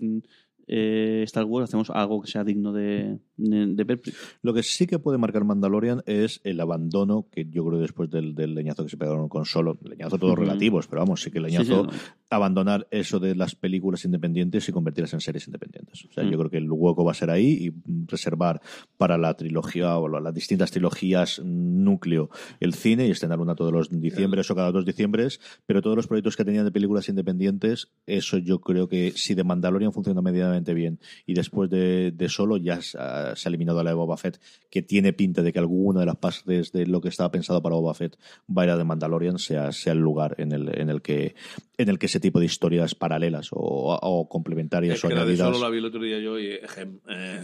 eh, 0.73 1.23
Star 1.25 1.45
Wars, 1.47 1.64
hacemos 1.64 1.91
algo 1.91 2.23
que 2.23 2.31
sea 2.31 2.45
digno 2.45 2.73
de, 2.73 3.18
de, 3.37 3.66
de 3.75 3.85
ver. 3.85 4.01
Lo 4.43 4.55
que 4.55 4.62
sí 4.62 4.87
que 4.87 5.01
puede 5.01 5.18
marcar 5.18 5.43
Mandalorian 5.45 6.03
es 6.07 6.41
el 6.45 6.61
abandono 6.61 7.27
que 7.33 7.47
yo 7.51 7.64
creo 7.66 7.81
después 7.81 8.09
del, 8.09 8.37
del 8.37 8.55
leñazo 8.55 8.85
que 8.85 8.89
se 8.91 8.97
pegaron 8.97 9.29
con 9.29 9.45
Solo, 9.45 9.77
leñazo 9.83 10.16
todos 10.16 10.39
relativos, 10.39 10.87
pero 10.87 11.01
vamos, 11.03 11.23
sí 11.23 11.31
que 11.33 11.39
Sí, 11.41 11.45
leñazo, 11.45 11.64
sí, 11.64 11.91
no. 11.91 11.99
abandonar 12.31 12.87
eso 12.93 13.18
de 13.18 13.35
las 13.35 13.57
películas 13.57 14.05
independientes 14.05 14.68
y 14.68 14.73
convertirlas 14.73 15.12
en 15.14 15.21
series 15.21 15.49
independientes. 15.49 16.05
O 16.05 16.12
sea, 16.12 16.23
Mm. 16.23 16.31
yo 16.31 16.39
creo 16.39 16.51
que 16.51 16.59
el 16.59 16.71
hueco 16.71 17.05
va 17.05 17.11
a 17.11 17.14
ser 17.14 17.31
ahí 17.31 17.49
y 17.66 17.73
reservar 18.07 18.61
para 19.01 19.16
la 19.16 19.32
trilogía 19.32 19.96
o 19.96 20.09
la- 20.09 20.20
las 20.20 20.34
distintas 20.34 20.70
trilogías 20.70 21.40
núcleo. 21.42 22.28
El 22.61 22.74
cine 22.74 23.07
y 23.07 23.11
estrenar 23.11 23.40
una 23.40 23.55
todos 23.55 23.72
los 23.72 23.88
diciembres 23.88 24.51
o 24.51 24.55
cada 24.55 24.72
dos 24.72 24.84
diciembres, 24.84 25.40
pero 25.64 25.80
todos 25.80 25.96
los 25.96 26.07
proyectos 26.07 26.36
que 26.36 26.44
tenían 26.44 26.66
de 26.66 26.70
películas 26.70 27.09
independientes, 27.09 27.88
eso 28.05 28.36
yo 28.36 28.61
creo 28.61 28.88
que 28.88 29.12
si 29.16 29.34
de 29.34 29.42
Mandalorian 29.42 29.94
funciona 29.94 30.20
medianamente 30.20 30.74
bien. 30.74 31.01
Y 31.24 31.32
después 31.32 31.70
de, 31.70 32.12
de 32.14 32.28
Solo 32.28 32.59
ya 32.59 32.82
se 32.82 32.98
ha, 32.98 33.32
eliminado 33.46 33.82
la 33.82 33.88
de 33.88 33.96
Boba 33.96 34.18
Fett, 34.18 34.38
que 34.68 34.82
tiene 34.82 35.14
pinta 35.14 35.40
de 35.40 35.51
que 35.55 35.59
alguna 35.59 36.01
de 36.01 36.07
las 36.07 36.16
partes 36.16 36.70
de 36.70 36.84
lo 36.84 37.01
que 37.01 37.09
estaba 37.09 37.30
pensado 37.30 37.62
para 37.62 37.76
Boba 37.76 37.94
Fett 37.94 38.18
va 38.55 38.62
a 38.62 38.64
ir 38.66 38.70
a 38.72 38.76
de 38.76 38.84
Mandalorian, 38.84 39.38
sea, 39.38 39.72
sea 39.72 39.94
el 39.94 40.01
lugar 40.01 40.34
en 40.36 40.53
el, 40.53 40.78
en 40.78 40.90
el 40.90 41.01
que 41.01 41.36
en 41.81 41.89
el 41.89 41.99
que 41.99 42.07
ese 42.07 42.20
tipo 42.20 42.39
de 42.41 42.47
historias 42.47 42.95
paralelas 42.95 43.49
o, 43.53 43.59
o 43.59 44.28
complementarias 44.28 44.97
Es 44.99 45.05
o 45.05 45.09
que 45.09 45.14
la 45.14 45.20
de 45.24 45.33
añadidas 45.33 45.55
solo 45.55 45.64
la 45.64 45.70
vi 45.70 45.78
el 45.78 45.85
otro 45.87 46.03
día 46.03 46.18
yo 46.18 46.39
y 46.39 46.47
eh, 46.47 46.61
eh, 47.09 47.41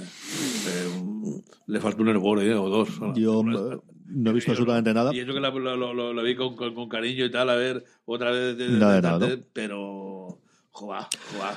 le 1.67 1.81
faltó 1.81 2.03
un 2.03 2.09
hervor 2.09 2.43
eh, 2.43 2.55
o 2.55 2.69
dos. 2.69 2.89
Yo 3.17 3.43
No, 3.43 3.73
eh, 3.73 3.79
no 4.09 4.31
he 4.31 4.35
visto 4.35 4.51
absolutamente 4.53 4.93
nada. 4.95 5.15
Y 5.15 5.21
eso 5.21 5.33
que 5.35 5.41
la, 5.41 5.51
lo, 5.51 5.77
lo- 5.95 6.13
lo- 6.13 6.23
vi 6.23 6.35
con, 6.37 6.55
con- 6.57 6.75
con 6.75 6.89
cariño 6.89 7.25
y 7.25 7.31
tal, 7.31 7.51
a 7.51 7.55
ver, 7.57 7.85
otra 8.05 8.31
vez. 8.31 8.57
de- 8.57 8.69
de- 8.69 8.79
Nada 8.79 8.93
de 8.93 8.97
de- 9.01 9.03
nada, 9.03 9.19
de- 9.27 9.37
¿no? 9.39 9.43
Pero, 9.53 10.39
joder, 10.71 11.03
joder. 11.33 11.57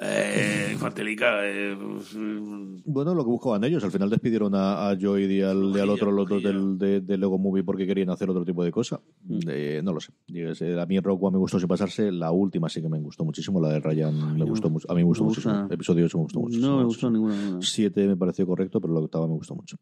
Eh. 0.00 0.76
Eh, 0.76 1.76
pues, 1.80 2.14
mm, 2.14 2.76
Bueno, 2.84 3.14
lo 3.14 3.24
que 3.24 3.30
buscaban 3.30 3.62
ellos. 3.64 3.82
Al 3.84 3.90
final 3.92 4.10
despidieron 4.10 4.54
a, 4.54 4.90
a 4.90 4.96
Joey 5.00 5.24
y 5.26 5.40
al, 5.40 5.72
y 5.74 5.78
al 5.78 5.88
otro, 5.90 6.10
los 6.10 6.28
dos 6.28 6.42
del, 6.42 6.76
de, 6.78 7.00
de 7.00 7.16
Lego 7.18 7.38
Movie 7.38 7.62
porque 7.64 7.86
querían 7.86 8.10
hacer 8.10 8.28
otro 8.28 8.44
tipo 8.44 8.64
de 8.64 8.70
cosa. 8.72 9.00
Eh, 9.48 9.80
no 9.84 9.92
lo 9.92 10.00
sé. 10.00 10.12
Sé, 10.54 10.78
A 10.80 10.86
mí 10.86 10.98
Rock 11.00 11.22
One 11.22 11.32
me 11.34 11.38
gustó 11.38 11.58
sin 11.58 11.68
pasarse. 11.68 12.10
La 12.10 12.32
última 12.32 12.68
sí 12.68 12.82
que 12.82 12.88
me 12.88 13.00
gustó 13.00 13.24
muchísimo. 13.24 13.60
La 13.60 13.68
de 13.70 13.80
Ryan 13.80 14.36
me 14.38 14.44
gustó 14.44 14.68
mucho. 14.68 14.90
A 14.90 14.94
mí 14.94 15.00
me 15.00 15.04
gustó 15.06 15.24
muchísimo. 15.24 15.54
gusta. 15.60 15.74
Episodio 15.74 16.04
8 16.06 16.18
me 16.18 16.22
gustó 16.24 16.40
mucho. 16.40 16.58
No 16.58 16.78
me 16.78 16.84
gustó 16.84 17.10
ninguna. 17.10 17.36
ninguna. 17.36 17.62
Siete 17.62 18.06
me 18.06 18.16
pareció 18.16 18.46
correcto, 18.46 18.80
pero 18.80 18.92
la 18.94 19.00
octava 19.00 19.26
me 19.26 19.34
gustó 19.34 19.54
mucho. 19.54 19.76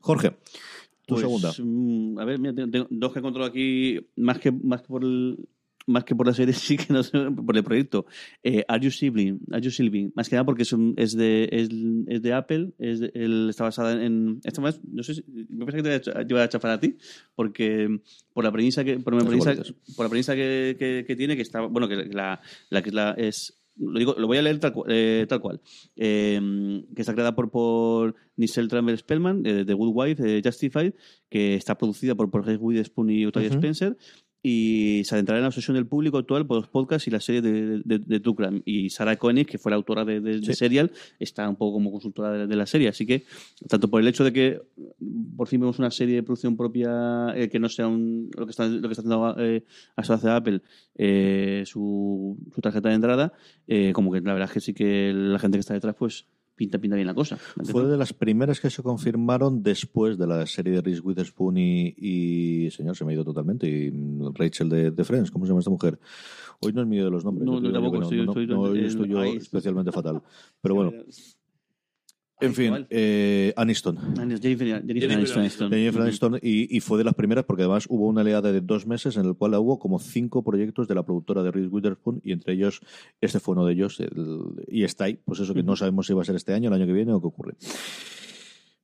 Jorge, 0.00 0.30
tu 1.06 1.14
Pues, 1.14 1.20
segunda. 1.22 1.52
mm, 1.58 2.18
a 2.18 2.24
ver, 2.24 2.38
mira, 2.38 2.54
tengo, 2.54 2.86
dos 2.90 3.12
que 3.12 3.18
he 3.18 3.20
encontrado 3.20 3.48
aquí, 3.48 3.98
más 4.16 4.38
que, 4.38 4.52
más 4.52 4.82
que 4.82 4.88
por 4.88 5.02
el 5.02 5.48
más 5.86 6.04
que 6.04 6.14
por 6.14 6.26
la 6.26 6.34
serie, 6.34 6.52
sí 6.54 6.76
que 6.76 6.92
no 6.92 7.02
sé, 7.02 7.18
por 7.30 7.56
el 7.56 7.64
proyecto. 7.64 8.06
Eh, 8.42 8.64
Are 8.68 8.84
You 8.84 8.90
Sibling? 8.90 9.40
Are 9.52 9.60
You 9.62 9.70
Sibling? 9.70 10.12
Más 10.14 10.28
que 10.28 10.36
nada 10.36 10.44
porque 10.44 10.62
es, 10.62 10.72
un- 10.72 10.94
es, 10.96 11.16
de, 11.16 11.48
es, 11.52 11.68
es 12.08 12.22
de 12.22 12.32
Apple, 12.32 12.72
es 12.78 13.00
de- 13.00 13.12
el- 13.14 13.48
está 13.50 13.64
basada 13.64 14.04
en... 14.04 14.40
Esta 14.44 14.60
más, 14.60 14.80
no 14.84 15.02
sé 15.02 15.14
si, 15.14 15.24
me 15.50 15.64
parece 15.64 15.82
que 15.82 16.00
te 16.00 16.34
voy 16.34 16.42
a 16.42 16.48
te 16.48 16.52
chafar 16.52 16.72
a 16.72 16.80
ti, 16.80 16.96
porque 17.34 18.00
por 18.32 18.44
la 18.44 18.52
premisa 18.52 18.84
que, 18.84 18.98
por 18.98 19.14
la 19.14 19.24
premisa, 19.24 19.54
por 19.96 20.06
la 20.06 20.10
premisa 20.10 20.34
que, 20.34 20.76
que, 20.78 21.04
que 21.06 21.16
tiene, 21.16 21.36
que 21.36 21.42
está, 21.42 21.60
bueno, 21.62 21.88
que 21.88 21.96
la, 21.96 22.40
la 22.70 22.82
que 22.82 22.88
es 22.90 22.94
la, 22.94 23.12
es, 23.12 23.62
lo 23.78 23.98
digo, 23.98 24.14
lo 24.18 24.26
voy 24.26 24.38
a 24.38 24.42
leer 24.42 24.58
tal, 24.58 24.72
eh, 24.88 25.26
tal 25.28 25.40
cual, 25.40 25.60
eh, 25.96 26.82
que 26.94 27.02
está 27.02 27.12
creada 27.12 27.34
por, 27.34 27.50
por 27.50 28.14
Nichelle 28.36 28.68
Trammell 28.68 28.98
Spellman, 28.98 29.44
eh, 29.44 29.64
de 29.64 29.74
Good 29.74 29.92
Wife, 29.94 30.40
Justified, 30.42 30.94
que 31.28 31.54
está 31.54 31.76
producida 31.76 32.14
por, 32.14 32.30
Reese 32.44 32.58
Witherspoon 32.60 33.10
y 33.10 33.26
Octavia 33.26 33.48
Ujú. 33.50 33.58
Spencer, 33.58 33.96
y 34.42 35.02
se 35.04 35.14
adentrará 35.16 35.38
en 35.38 35.42
la 35.42 35.48
obsesión 35.48 35.74
del 35.74 35.86
público 35.86 36.18
actual 36.18 36.46
por 36.46 36.58
los 36.58 36.68
podcasts 36.68 37.08
y 37.08 37.10
la 37.10 37.18
serie 37.20 37.42
de, 37.42 37.82
de, 37.84 37.98
de 37.98 38.20
True 38.20 38.34
Crime. 38.36 38.62
Y 38.64 38.90
Sarah 38.90 39.16
Koenig, 39.16 39.46
que 39.46 39.58
fue 39.58 39.70
la 39.70 39.76
autora 39.76 40.04
de, 40.04 40.20
de- 40.20 40.42
Sí. 40.42 40.54
Serial, 40.54 40.92
está 41.18 41.48
un 41.48 41.56
poco 41.56 41.72
como 41.74 41.90
consultora 41.90 42.30
de, 42.30 42.46
de 42.46 42.56
la 42.56 42.66
serie. 42.66 42.88
Así 42.88 43.04
que, 43.06 43.24
tanto 43.68 43.88
por 43.90 44.00
el 44.00 44.06
hecho 44.06 44.22
de 44.22 44.32
que 44.32 44.60
por 45.36 45.48
fin 45.48 45.60
vemos 45.60 45.78
una 45.80 45.90
serie 45.90 46.14
de 46.16 46.22
producción 46.22 46.56
propia 46.56 47.32
eh, 47.34 47.48
que 47.48 47.58
no 47.58 47.68
sea 47.68 47.88
un, 47.88 48.30
lo, 48.36 48.46
que 48.46 48.50
está, 48.50 48.66
lo 48.68 48.82
que 48.88 48.92
está 48.92 49.02
haciendo 49.02 49.34
eh, 49.38 49.64
hace 49.96 50.28
Apple, 50.30 50.60
eh, 50.94 51.64
su, 51.66 52.38
su 52.54 52.60
tarjeta 52.60 52.88
de 52.90 52.94
entrada, 52.94 53.32
eh, 53.66 53.92
como 53.92 54.12
que 54.12 54.20
la 54.20 54.32
verdad 54.32 54.48
es 54.48 54.54
que 54.54 54.60
sí 54.60 54.74
que 54.74 55.12
la 55.12 55.38
gente 55.38 55.56
que 55.56 55.60
está 55.60 55.74
detrás, 55.74 55.96
pues 55.98 56.26
pinta, 56.56 56.78
pinta 56.78 56.96
bien 56.96 57.06
la 57.06 57.14
cosa. 57.14 57.36
Fue 57.64 57.84
de 57.84 57.96
las 57.96 58.12
primeras 58.12 58.58
que 58.60 58.70
se 58.70 58.82
confirmaron 58.82 59.62
después 59.62 60.16
de 60.18 60.26
la 60.26 60.46
serie 60.46 60.72
de 60.72 60.80
Reese 60.80 61.00
Witherspoon 61.02 61.58
y, 61.58 61.94
y 61.96 62.70
señor, 62.70 62.96
se 62.96 63.04
me 63.04 63.12
ha 63.12 63.14
ido 63.14 63.24
totalmente, 63.24 63.68
y 63.68 63.92
Rachel 64.34 64.68
de, 64.68 64.90
de 64.90 65.04
Friends, 65.04 65.30
¿cómo 65.30 65.44
se 65.44 65.50
llama 65.50 65.60
esta 65.60 65.70
mujer? 65.70 65.98
Hoy 66.60 66.72
no 66.72 66.80
es 66.82 66.88
mío 66.88 67.04
de 67.04 67.10
los 67.10 67.24
nombres. 67.24 67.46
No, 67.46 67.60
que 67.60 67.70
tampoco, 67.70 67.98
no, 67.98 68.02
estoy- 68.04 68.16
no, 68.24 68.32
estoy- 68.32 68.46
no, 68.46 68.66
estoy 68.74 69.08
yo 69.10 69.22
especialmente 69.24 69.92
fatal. 69.92 70.22
Pero 70.62 70.74
bueno, 70.76 70.92
en 72.40 72.48
Ay, 72.48 72.54
fin, 72.54 72.86
eh, 72.90 73.52
Aniston. 73.56 73.96
Jennifer, 73.96 74.42
Jennifer 74.42 74.86
Jennifer 74.86 75.16
Aniston. 75.16 75.40
Aniston. 75.40 75.70
Jennifer 75.70 76.02
Aniston, 76.02 76.38
y, 76.42 76.76
y 76.76 76.80
fue 76.80 76.98
de 76.98 77.04
las 77.04 77.14
primeras 77.14 77.44
porque 77.44 77.62
además 77.62 77.86
hubo 77.88 78.06
una 78.06 78.20
oleada 78.20 78.52
de 78.52 78.60
dos 78.60 78.86
meses 78.86 79.16
en 79.16 79.24
el 79.24 79.34
cual 79.34 79.54
hubo 79.54 79.78
como 79.78 79.98
cinco 79.98 80.44
proyectos 80.44 80.86
de 80.88 80.94
la 80.94 81.02
productora 81.04 81.42
de 81.42 81.50
Reese 81.50 81.68
Witherspoon 81.68 82.20
y 82.24 82.32
entre 82.32 82.52
ellos 82.54 82.80
este 83.20 83.40
fue 83.40 83.52
uno 83.52 83.64
de 83.64 83.72
ellos 83.72 83.98
el- 84.00 84.64
y 84.68 84.84
está 84.84 85.04
ahí, 85.04 85.18
pues 85.24 85.40
eso 85.40 85.54
que 85.54 85.62
no 85.62 85.76
sabemos 85.76 86.06
si 86.06 86.12
va 86.12 86.22
a 86.22 86.24
ser 86.26 86.36
este 86.36 86.52
año, 86.52 86.68
el 86.68 86.74
año 86.74 86.86
que 86.86 86.92
viene 86.92 87.12
o 87.12 87.20
qué 87.20 87.26
ocurre. 87.26 87.54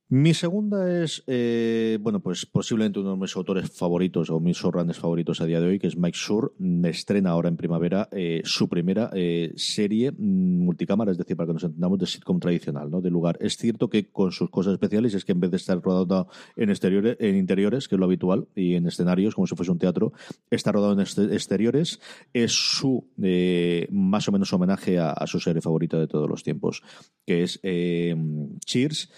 Mi 0.09 0.33
segunda 0.33 1.01
es, 1.01 1.23
eh, 1.27 1.97
bueno, 2.01 2.19
pues 2.19 2.45
posiblemente 2.45 2.99
uno 2.99 3.11
de 3.11 3.17
mis 3.17 3.35
autores 3.35 3.71
favoritos 3.71 4.29
o 4.29 4.39
mis 4.39 4.57
showrunners 4.57 4.99
favoritos 4.99 5.39
a 5.39 5.45
día 5.45 5.61
de 5.61 5.67
hoy, 5.67 5.79
que 5.79 5.87
es 5.87 5.97
Mike 5.97 6.17
Schur. 6.17 6.53
Estrena 6.83 7.31
ahora 7.31 7.49
en 7.49 7.55
primavera 7.55 8.09
eh, 8.11 8.41
su 8.43 8.67
primera 8.67 9.09
eh, 9.13 9.53
serie 9.55 10.11
mm, 10.11 10.65
multicámara, 10.65 11.11
es 11.11 11.17
decir, 11.17 11.37
para 11.37 11.47
que 11.47 11.53
nos 11.53 11.63
entendamos, 11.63 11.97
de 11.97 12.05
sitcom 12.05 12.39
tradicional, 12.39 12.91
¿no? 12.91 13.01
De 13.01 13.09
lugar. 13.09 13.37
Es 13.39 13.57
cierto 13.57 13.89
que 13.89 14.11
con 14.11 14.31
sus 14.31 14.49
cosas 14.49 14.73
especiales 14.73 15.13
es 15.13 15.23
que 15.23 15.31
en 15.31 15.39
vez 15.39 15.51
de 15.51 15.57
estar 15.57 15.81
rodado 15.81 16.27
en 16.57 16.69
exteriores, 16.69 17.17
en 17.19 17.37
interiores, 17.37 17.87
que 17.87 17.95
es 17.95 17.99
lo 17.99 18.05
habitual, 18.05 18.47
y 18.55 18.75
en 18.75 18.85
escenarios, 18.85 19.35
como 19.35 19.47
si 19.47 19.55
fuese 19.55 19.71
un 19.71 19.79
teatro, 19.79 20.11
está 20.51 20.73
rodado 20.73 20.93
en 20.93 20.99
exteriores. 20.99 21.99
Es 22.33 22.51
su 22.51 23.07
eh, 23.21 23.87
más 23.89 24.27
o 24.27 24.31
menos 24.33 24.51
homenaje 24.51 24.99
a, 24.99 25.11
a 25.11 25.25
su 25.27 25.39
serie 25.39 25.61
favorita 25.61 25.97
de 25.97 26.07
todos 26.07 26.29
los 26.29 26.43
tiempos, 26.43 26.83
que 27.25 27.43
es 27.43 27.59
Cheers 27.61 29.09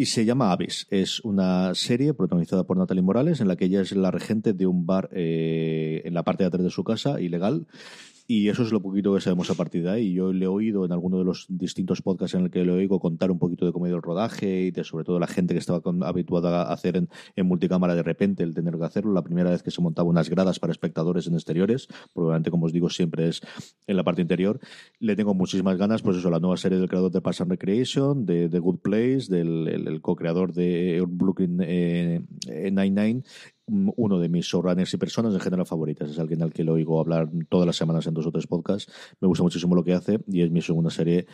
y 0.00 0.06
se 0.06 0.24
llama 0.24 0.50
Abyss. 0.50 0.86
Es 0.88 1.20
una 1.20 1.74
serie 1.74 2.14
protagonizada 2.14 2.64
por 2.64 2.78
Natalie 2.78 3.02
Morales 3.02 3.42
en 3.42 3.48
la 3.48 3.56
que 3.56 3.66
ella 3.66 3.82
es 3.82 3.92
la 3.92 4.10
regente 4.10 4.54
de 4.54 4.66
un 4.66 4.86
bar 4.86 5.10
eh, 5.12 6.00
en 6.06 6.14
la 6.14 6.22
parte 6.22 6.42
de 6.42 6.48
atrás 6.48 6.62
de 6.62 6.70
su 6.70 6.84
casa, 6.84 7.20
ilegal. 7.20 7.66
Y 8.32 8.48
eso 8.48 8.62
es 8.62 8.70
lo 8.70 8.80
poquito 8.80 9.12
que 9.12 9.20
sabemos 9.20 9.50
a 9.50 9.56
partir 9.56 9.82
de 9.82 9.90
ahí. 9.90 10.12
Yo 10.12 10.32
le 10.32 10.44
he 10.44 10.46
oído 10.46 10.84
en 10.84 10.92
alguno 10.92 11.18
de 11.18 11.24
los 11.24 11.46
distintos 11.48 12.00
podcasts 12.00 12.36
en 12.36 12.44
el 12.44 12.50
que 12.52 12.64
le 12.64 12.70
oigo 12.70 13.00
contar 13.00 13.32
un 13.32 13.40
poquito 13.40 13.66
de 13.66 13.72
cómo 13.72 13.86
ha 13.86 13.88
el 13.88 14.00
rodaje 14.00 14.66
y 14.66 14.70
de 14.70 14.84
sobre 14.84 15.02
todo 15.04 15.18
la 15.18 15.26
gente 15.26 15.52
que 15.52 15.58
estaba 15.58 15.80
con- 15.80 16.04
habituada 16.04 16.62
a 16.62 16.72
hacer 16.72 16.96
en, 16.96 17.08
multicámara 17.44 17.96
de 17.96 18.04
repente 18.04 18.44
el 18.44 18.54
tener 18.54 18.78
que 18.78 18.84
hacerlo. 18.84 19.12
La 19.12 19.24
primera 19.24 19.50
vez 19.50 19.64
que 19.64 19.72
se 19.72 19.82
montaba 19.82 20.08
unas 20.08 20.30
gradas 20.30 20.60
para 20.60 20.70
espectadores 20.70 21.26
en 21.26 21.34
exteriores, 21.34 21.88
probablemente 22.14 22.52
como 22.52 22.66
os 22.66 22.72
digo 22.72 22.88
siempre 22.88 23.26
es 23.26 23.40
en 23.88 23.96
la 23.96 24.04
parte 24.04 24.22
interior. 24.22 24.60
Le 25.00 25.16
tengo 25.16 25.34
muchísimas 25.34 25.76
ganas, 25.76 26.00
pues 26.00 26.16
eso, 26.16 26.30
la 26.30 26.38
nueva 26.38 26.56
serie 26.56 26.78
del 26.78 26.88
creador 26.88 27.10
de 27.10 27.20
Parks 27.22 27.40
and 27.40 27.50
Recreation, 27.50 28.26
de 28.26 28.48
The 28.48 28.60
Good 28.60 28.78
Place, 28.78 29.26
del 29.28 29.66
el, 29.66 29.88
el 29.88 30.00
co-creador 30.00 30.52
de 30.52 31.04
Brooklyn 31.04 31.58
eh, 31.64 32.20
Nine-Nine, 32.46 33.24
uno 33.96 34.18
de 34.18 34.28
mis 34.28 34.46
showrunners 34.46 34.92
y 34.94 34.96
personas 34.96 35.32
en 35.34 35.40
general 35.40 35.66
favoritas. 35.66 36.10
Es 36.10 36.18
alguien 36.18 36.42
al 36.42 36.52
que 36.52 36.64
le 36.64 36.70
oigo 36.72 37.00
hablar 37.00 37.28
todas 37.48 37.66
las 37.66 37.76
semanas 37.76 38.06
en 38.06 38.14
dos 38.14 38.26
o 38.26 38.32
tres 38.32 38.46
podcasts. 38.46 38.92
Me 39.20 39.28
gusta 39.28 39.42
muchísimo 39.44 39.74
lo 39.74 39.84
que 39.84 39.94
hace 39.94 40.18
y 40.26 40.42
es 40.42 40.50
mi 40.50 40.60
segunda 40.62 40.90
serie, 40.90 41.26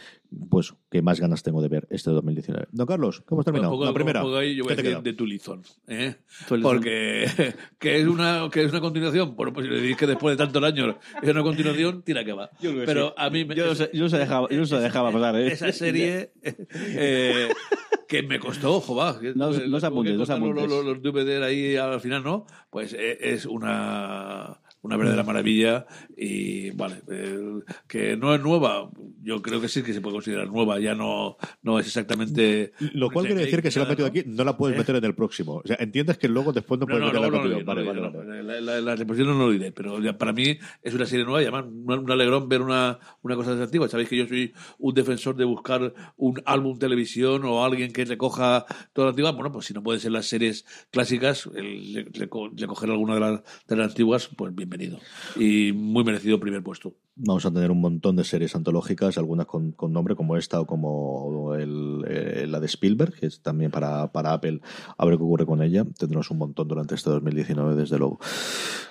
pues, 0.51 0.74
que 0.91 1.03
más 1.03 1.18
ganas 1.20 1.43
tengo 1.43 1.62
de 1.62 1.68
ver 1.68 1.87
este 1.91 2.11
2019. 2.11 2.66
Don 2.72 2.87
Carlos, 2.87 3.22
¿cómo 3.26 3.41
has 3.41 3.45
terminado? 3.45 3.72
Pongo- 3.72 3.84
la 3.87 3.95
primera. 3.95 4.22
pongo 4.22 4.37
ahí, 4.37 4.55
yo 4.55 4.64
voy 4.64 4.68
¿Qué 4.68 4.72
a 4.74 4.76
decir 4.76 4.91
queda? 4.93 5.03
de 5.03 5.12
Tulizón. 5.14 5.62
¿eh? 5.89 6.16
Porque 6.62 7.26
que 7.78 8.01
es 8.01 8.07
una 8.07 8.49
que 8.53 8.62
es 8.64 8.70
una 8.70 8.80
continuación. 8.80 9.34
Bueno, 9.37 9.53
pues 9.53 9.66
si 9.66 9.72
le 9.72 9.80
decís 9.80 9.97
que 9.97 10.07
después 10.07 10.37
de 10.37 10.45
tantos 10.45 10.62
años 10.62 10.97
es 11.22 11.28
una 11.30 11.43
continuación, 11.43 12.03
tira 12.03 12.24
que 12.24 12.32
va. 12.32 12.51
Yo 12.61 12.72
Pero 12.84 13.09
sí. 13.09 13.14
a 13.16 13.30
mí 13.30 13.45
me- 13.45 13.55
Yo 13.55 13.66
no 13.66 13.74
sé- 13.74 13.91
yo 13.93 14.03
no 14.03 14.09
se 14.09 14.18
dejaba- 14.18 14.49
yo 14.51 14.59
no 14.59 14.66
se 14.66 14.76
dejaba 14.78 15.11
pasar, 15.12 15.37
¿eh? 15.37 15.47
Esa 15.53 15.72
serie 15.72 16.32
eh, 16.43 17.49
que 18.09 18.22
me 18.22 18.38
costó, 18.38 18.80
joder. 18.80 19.20
que- 19.20 19.38
No- 19.38 19.50
no 19.50 19.80
apuntes, 19.84 20.16
no 20.16 20.22
los-. 20.62 20.68
Los, 20.70 20.84
los 20.84 21.02
DVD 21.02 21.42
ahí 21.44 21.76
al 21.76 22.00
final, 22.00 22.22
¿no? 22.24 22.46
Pues 22.70 22.92
eh, 22.92 23.18
es 23.20 23.46
una 23.46 24.61
una 24.87 24.97
verdadera 24.97 25.22
maravilla 25.24 25.87
y 26.16 26.70
vale 26.70 27.03
eh, 27.11 27.61
que 27.87 28.16
no 28.16 28.34
es 28.34 28.41
nueva 28.41 28.91
yo 29.22 29.43
creo 29.43 29.61
que 29.61 29.68
sí 29.68 29.82
que 29.82 29.93
se 29.93 30.01
puede 30.01 30.14
considerar 30.14 30.49
nueva 30.49 30.78
ya 30.80 30.95
no 30.95 31.37
no 31.62 31.78
es 31.78 31.87
exactamente 31.87 32.72
Lo 32.95 33.11
cual 33.11 33.26
quiere 33.26 33.43
decir 33.43 33.62
que 33.62 33.70
si 33.70 33.78
la 33.78 33.84
has 33.84 33.91
metido 33.91 34.07
aquí, 34.09 34.22
no 34.26 34.45
la 34.45 34.57
puedes 34.57 34.76
meter 34.78 34.97
en 34.97 35.05
el 35.05 35.14
próximo. 35.14 35.57
O 35.57 35.66
sea, 35.66 35.76
entiendes 35.80 36.18
que 36.18 36.28
luego 36.28 36.53
después 36.53 36.78
no 36.80 36.87
puedes 36.87 37.01
no, 37.01 37.07
meterla 37.07 37.28
no, 37.28 37.45
en 37.47 37.53
el 37.59 37.64
Vale, 37.64 37.82
vale. 37.84 38.43
La, 38.43 38.61
la, 38.61 38.80
la 38.80 38.97
reposición 38.97 39.37
no 39.37 39.47
lo 39.47 39.51
diré, 39.53 39.72
pero 39.72 40.01
ya 40.01 40.16
para 40.16 40.32
mí 40.32 40.57
es 40.82 40.95
una 40.95 41.07
serie 41.07 41.24
nueva 41.24 41.43
y 41.43 41.47
además 41.47 41.64
un, 41.66 41.91
un 41.93 42.11
alegrón 42.11 42.49
ver 42.49 42.62
una, 42.62 42.99
una 43.22 43.34
cosa 43.37 43.53
antiguo. 43.53 43.89
Sabéis 43.89 44.09
que 44.09 44.16
yo 44.16 44.26
soy 44.26 44.53
un 44.78 44.95
defensor 44.95 45.37
de 45.37 45.45
buscar 45.45 45.93
un 46.16 46.41
álbum 46.45 46.78
televisión 46.78 47.45
o 47.45 47.64
alguien 47.64 47.93
que 47.93 48.05
recoja 48.05 48.64
toda 48.93 49.07
la 49.07 49.11
antigua. 49.11 49.32
Bueno, 49.32 49.51
pues 49.53 49.66
si 49.66 49.74
no 49.74 49.82
puede 49.82 49.99
ser 49.99 50.12
las 50.12 50.26
series 50.26 50.64
clásicas, 50.91 51.49
el, 51.55 51.93
le, 51.93 52.05
le 52.05 52.28
co- 52.28 52.49
le 52.55 52.66
coger 52.66 52.91
alguna 52.91 53.14
de 53.14 53.20
las, 53.20 53.43
de 53.66 53.76
las 53.76 53.89
antiguas, 53.89 54.28
pues 54.37 54.55
bienvenido. 54.55 54.76
Bienvenido. 54.77 54.99
Y 55.37 55.72
muy 55.72 56.05
merecido 56.05 56.39
primer 56.41 56.62
puesto. 56.62 56.95
Vamos 57.16 57.47
a 57.47 57.53
tener 57.53 57.70
un 57.70 57.81
montón 57.81 58.16
de 58.16 58.24
series 58.24 58.55
antológicas, 58.55 59.16
algunas 59.18 59.47
con, 59.47 59.72
con 59.72 59.93
nombre 59.93 60.14
como 60.14 60.37
esta 60.37 60.61
o 60.61 60.66
como 60.66 61.55
el, 61.55 62.05
eh, 62.09 62.47
la 62.49 62.61
de 62.61 62.66
Spielberg, 62.66 63.14
que 63.14 63.27
es 63.27 63.41
también 63.41 63.70
para, 63.70 64.12
para 64.12 64.33
Apple, 64.35 64.61
a 64.97 65.05
ver 65.07 65.16
qué 65.16 65.22
ocurre 65.22 65.47
con 65.47 65.62
ella. 65.62 65.85
Tendremos 65.99 66.31
un 66.31 66.39
montón 66.39 66.68
durante 66.68 66.95
este 66.95 67.11
2019, 67.11 67.74
desde 67.74 67.99
luego. 67.99 68.18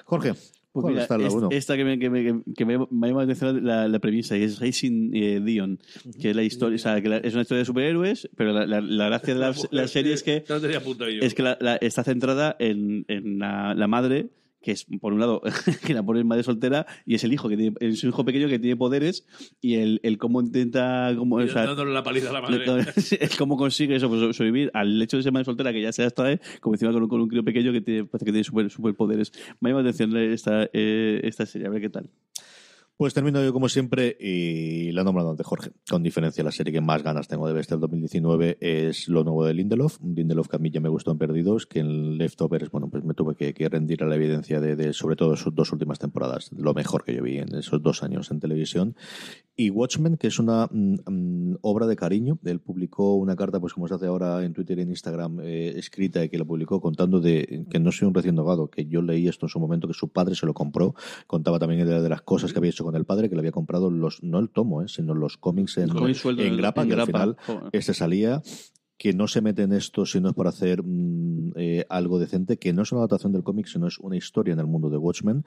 Jorge, 0.05 0.33
Pues 0.33 0.81
¿cuál 0.81 0.93
mira, 0.93 1.03
está 1.03 1.17
la 1.17 1.27
es- 1.27 1.33
uno? 1.33 1.49
esta 1.51 1.75
que 1.77 1.85
me, 1.85 1.99
que 1.99 2.09
me, 2.09 2.43
que 2.55 2.65
me, 2.65 2.77
me 2.77 2.83
ha 2.83 3.09
llamado 3.09 3.17
la 3.17 3.23
atención 3.23 3.63
la, 3.65 3.87
la 3.87 3.99
premisa, 3.99 4.35
y 4.37 4.43
es 4.43 4.59
Racing 4.59 5.11
eh, 5.13 5.39
Dion, 5.43 5.79
que 6.19 6.31
es 6.31 6.35
la 6.35 6.43
historia, 6.43 6.75
o 6.75 6.79
sea, 6.79 6.99
que 7.01 7.09
la- 7.09 7.17
es 7.17 7.33
una 7.33 7.43
historia 7.43 7.59
de 7.59 7.65
superhéroes, 7.65 8.29
pero 8.35 8.53
la, 8.53 8.65
la, 8.65 8.81
la 8.81 9.05
gracia 9.05 9.33
de 9.35 9.39
la, 9.39 9.53
la 9.71 9.87
serie 9.87 10.13
es 10.13 10.23
que 10.23 10.41
tenía 10.41 10.79
yo. 10.81 11.21
es 11.21 11.33
que 11.35 11.43
la- 11.43 11.57
la- 11.61 11.75
está 11.77 12.03
centrada 12.03 12.55
en, 12.59 13.05
en 13.07 13.37
la, 13.39 13.73
la 13.75 13.87
madre 13.87 14.29
que 14.65 14.71
es 14.71 14.87
por 14.99 15.13
un 15.13 15.19
lado 15.19 15.43
que 15.85 15.93
la 15.93 16.01
pone 16.01 16.23
madre 16.23 16.41
soltera 16.41 16.87
y 17.05 17.13
es 17.13 17.23
el 17.23 17.31
hijo 17.31 17.47
que 17.47 17.55
tiene 17.55 17.75
es 17.79 18.03
un 18.03 18.09
hijo 18.09 18.25
pequeño 18.25 18.47
que 18.47 18.57
tiene 18.57 18.75
poderes 18.75 19.27
y 19.61 19.75
el, 19.75 19.99
el 20.01 20.17
cómo 20.17 20.41
intenta 20.41 21.13
cómo, 21.15 21.35
o 21.35 21.47
sea, 21.47 21.67
dándole 21.67 21.93
la 21.93 22.01
paliza 22.01 22.31
a 22.31 22.33
la 22.33 22.41
madre. 22.41 22.65
el 23.19 23.29
cómo 23.37 23.57
consigue 23.57 23.95
eso 23.95 24.09
pues, 24.09 24.35
sobrevivir 24.35 24.71
al 24.73 24.99
hecho 24.99 25.17
de 25.17 25.23
ser 25.23 25.31
madre 25.31 25.45
soltera 25.45 25.71
que 25.71 25.83
ya 25.83 25.91
se 25.91 26.03
extrae 26.03 26.41
como 26.61 26.73
encima 26.73 26.91
con 26.91 27.03
un, 27.03 27.09
con 27.09 27.21
un 27.21 27.27
crío 27.27 27.43
pequeño 27.43 27.71
que 27.71 27.81
tiene, 27.81 28.05
parece 28.05 28.25
que 28.25 28.31
tiene 28.31 28.43
super, 28.43 28.71
superpoderes 28.71 29.31
me 29.59 29.69
llama 29.69 29.83
la 29.83 29.89
atención 29.91 30.17
esta, 30.17 30.67
eh, 30.73 31.21
esta 31.23 31.45
serie 31.45 31.67
a 31.67 31.69
ver 31.69 31.81
qué 31.81 31.89
tal 31.89 32.09
Pues 32.97 33.13
termino 33.13 33.43
yo 33.43 33.51
como 33.51 33.67
siempre 33.67 34.15
y 34.17 34.93
la 34.93 35.01
he 35.01 35.03
nombrado 35.03 35.35
Jorge. 35.43 35.71
Con 35.89 36.01
diferencia, 36.01 36.45
la 36.45 36.51
serie 36.51 36.71
que 36.71 36.79
más 36.79 37.03
ganas 37.03 37.27
tengo 37.27 37.45
de 37.45 37.51
ver 37.51 37.59
este 37.59 37.75
2019 37.75 38.57
es 38.61 39.09
lo 39.09 39.25
nuevo 39.25 39.43
de 39.43 39.53
Lindelof. 39.53 39.99
Lindelof 40.01 40.47
que 40.47 40.55
a 40.55 40.59
mí 40.59 40.71
ya 40.71 40.79
me 40.79 40.87
gustó 40.87 41.11
en 41.11 41.17
Perdidos, 41.17 41.65
que 41.65 41.79
en 41.79 42.17
Leftovers, 42.17 42.71
bueno, 42.71 42.89
pues 42.89 43.03
me 43.03 43.13
tuve 43.13 43.35
que, 43.35 43.67
rendir 43.67 44.01
a 44.03 44.07
la 44.07 44.15
evidencia 44.15 44.61
de, 44.61 44.77
de, 44.77 44.93
sobre 44.93 45.17
todo 45.17 45.35
sus 45.35 45.53
dos 45.53 45.73
últimas 45.73 45.99
temporadas, 45.99 46.51
lo 46.55 46.73
mejor 46.73 47.03
que 47.03 47.13
yo 47.13 47.21
vi 47.21 47.39
en 47.39 47.53
esos 47.55 47.83
dos 47.83 48.01
años 48.01 48.31
en 48.31 48.39
televisión. 48.39 48.95
Y 49.57 49.69
Watchmen, 49.69 50.17
que 50.17 50.27
es 50.27 50.39
una 50.39 50.67
mm, 50.69 50.95
mm, 51.05 51.57
obra 51.61 51.87
de 51.87 51.95
cariño. 51.95 52.39
Él 52.43 52.59
publicó 52.59 53.15
una 53.15 53.35
carta, 53.35 53.59
pues 53.59 53.73
como 53.73 53.87
se 53.87 53.95
hace 53.95 54.07
ahora 54.07 54.43
en 54.43 54.53
Twitter 54.53 54.79
y 54.79 54.81
en 54.81 54.89
Instagram, 54.89 55.39
eh, 55.41 55.73
escrita 55.77 56.23
y 56.23 56.29
que 56.29 56.37
la 56.37 56.45
publicó 56.45 56.79
contando 56.81 57.19
de 57.19 57.65
que 57.69 57.79
no 57.79 57.91
soy 57.91 58.07
un 58.07 58.13
recién 58.13 58.35
dogado, 58.35 58.69
que 58.69 58.85
yo 58.85 59.01
leí 59.01 59.27
esto 59.27 59.45
en 59.45 59.49
su 59.49 59.59
momento, 59.59 59.87
que 59.87 59.93
su 59.93 60.09
padre 60.09 60.35
se 60.35 60.45
lo 60.45 60.53
compró. 60.53 60.95
Contaba 61.27 61.59
también 61.59 61.85
de, 61.85 62.01
de 62.01 62.09
las 62.09 62.21
cosas 62.21 62.53
que 62.53 62.59
había 62.59 62.71
hecho 62.71 62.84
con 62.85 62.95
el 62.95 63.05
padre, 63.05 63.29
que 63.29 63.35
le 63.35 63.39
había 63.41 63.51
comprado 63.51 63.91
los, 63.91 64.23
no 64.23 64.39
el 64.39 64.49
tomo, 64.49 64.81
eh, 64.81 64.87
sino 64.87 65.13
los 65.13 65.37
cómics 65.37 65.77
en, 65.77 65.89
Cómic 65.89 66.17
en 66.25 66.39
en- 66.39 66.57
grapa, 66.57 66.83
en 66.83 66.87
que 66.87 66.93
al 66.93 67.05
grapa. 67.05 67.11
final 67.19 67.37
Joder. 67.45 67.69
este 67.73 67.93
salía 67.93 68.41
que 68.97 69.11
no 69.11 69.27
se 69.27 69.41
mete 69.41 69.61
en 69.63 69.73
esto 69.73 70.05
si 70.05 70.21
no 70.21 70.29
es 70.29 70.35
para 70.35 70.51
hacer 70.51 70.81
mm, 70.81 71.51
eh, 71.57 71.85
algo 71.89 72.17
decente, 72.17 72.57
que 72.57 72.71
no 72.71 72.83
es 72.83 72.93
una 72.93 72.99
adaptación 73.01 73.33
del 73.33 73.43
cómic, 73.43 73.65
sino 73.67 73.87
es 73.87 73.99
una 73.99 74.15
historia 74.15 74.53
en 74.53 74.59
el 74.61 74.67
mundo 74.67 74.89
de 74.89 74.95
Watchmen. 74.97 75.43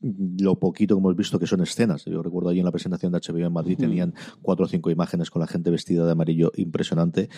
Lo 0.00 0.60
poquito 0.60 0.94
que 0.94 1.00
hemos 1.00 1.16
visto 1.16 1.40
que 1.40 1.48
son 1.48 1.60
escenas. 1.60 2.04
Yo 2.04 2.22
recuerdo 2.22 2.50
allí 2.50 2.60
en 2.60 2.64
la 2.66 2.70
presentación 2.70 3.10
de 3.10 3.18
HBO 3.18 3.38
en 3.46 3.52
Madrid 3.52 3.76
tenían 3.76 4.14
cuatro 4.42 4.66
o 4.66 4.68
cinco 4.68 4.90
imágenes 4.90 5.28
con 5.30 5.40
la 5.40 5.48
gente 5.48 5.70
vestida 5.72 6.06
de 6.06 6.12
amarillo 6.12 6.52
impresionante. 6.56 7.28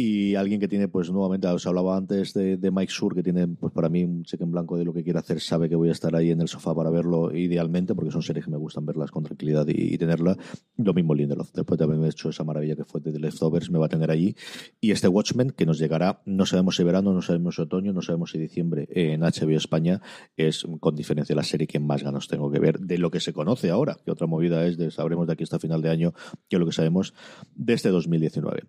Y 0.00 0.36
alguien 0.36 0.60
que 0.60 0.68
tiene, 0.68 0.86
pues 0.86 1.10
nuevamente, 1.10 1.48
os 1.48 1.66
hablaba 1.66 1.96
antes 1.96 2.32
de, 2.32 2.70
Mike 2.70 2.92
Sur, 2.92 3.16
que 3.16 3.22
tiene, 3.24 3.48
pues 3.48 3.72
para 3.72 3.88
mí, 3.88 4.04
un 4.04 4.22
cheque 4.22 4.44
en 4.44 4.52
blanco 4.52 4.78
de 4.78 4.84
lo 4.84 4.92
que 4.92 5.02
quiere 5.02 5.18
hacer, 5.18 5.40
sabe 5.40 5.68
que 5.68 5.74
voy 5.74 5.88
a 5.88 5.92
estar 5.92 6.14
ahí 6.14 6.30
en 6.30 6.40
el 6.40 6.46
sofá 6.46 6.72
para 6.72 6.88
verlo 6.88 7.34
idealmente, 7.34 7.96
porque 7.96 8.12
son 8.12 8.22
series 8.22 8.44
que 8.44 8.50
me 8.52 8.58
gustan 8.58 8.86
verlas 8.86 9.10
con 9.10 9.24
tranquilidad 9.24 9.66
y, 9.66 9.92
y 9.92 9.98
tenerla. 9.98 10.36
Lo 10.76 10.94
mismo 10.94 11.16
Lindelof, 11.16 11.50
después 11.52 11.78
de 11.78 11.84
haberme 11.84 12.06
hecho 12.06 12.28
esa 12.28 12.44
maravilla 12.44 12.76
que 12.76 12.84
fue 12.84 13.00
de 13.00 13.10
The 13.10 13.18
Leftovers, 13.18 13.72
me 13.72 13.80
va 13.80 13.86
a 13.86 13.88
tener 13.88 14.12
allí. 14.12 14.36
Y 14.80 14.92
este 14.92 15.08
Watchmen, 15.08 15.50
que 15.50 15.66
nos 15.66 15.80
llegará, 15.80 16.22
no 16.26 16.46
sabemos 16.46 16.76
si 16.76 16.84
verano, 16.84 17.12
no 17.12 17.20
sabemos 17.20 17.56
si 17.56 17.62
otoño, 17.62 17.92
no 17.92 18.00
sabemos 18.00 18.30
si 18.30 18.38
diciembre, 18.38 18.86
en 18.92 19.22
HBO 19.22 19.56
España, 19.56 20.00
es 20.36 20.64
con 20.78 20.94
diferencia 20.94 21.34
la 21.34 21.42
serie 21.42 21.66
que 21.66 21.80
más 21.80 22.04
ganas 22.04 22.28
tengo 22.28 22.52
que 22.52 22.60
ver 22.60 22.78
de 22.78 22.98
lo 22.98 23.10
que 23.10 23.18
se 23.18 23.32
conoce 23.32 23.70
ahora, 23.70 23.96
que 24.04 24.12
otra 24.12 24.28
movida 24.28 24.64
es 24.64 24.78
de 24.78 24.92
sabremos 24.92 25.26
de 25.26 25.32
aquí 25.32 25.42
hasta 25.42 25.58
final 25.58 25.82
de 25.82 25.90
año, 25.90 26.12
que 26.48 26.54
es 26.54 26.60
lo 26.60 26.66
que 26.66 26.72
sabemos 26.72 27.14
de 27.56 27.72
este 27.72 27.88
2019. 27.88 28.62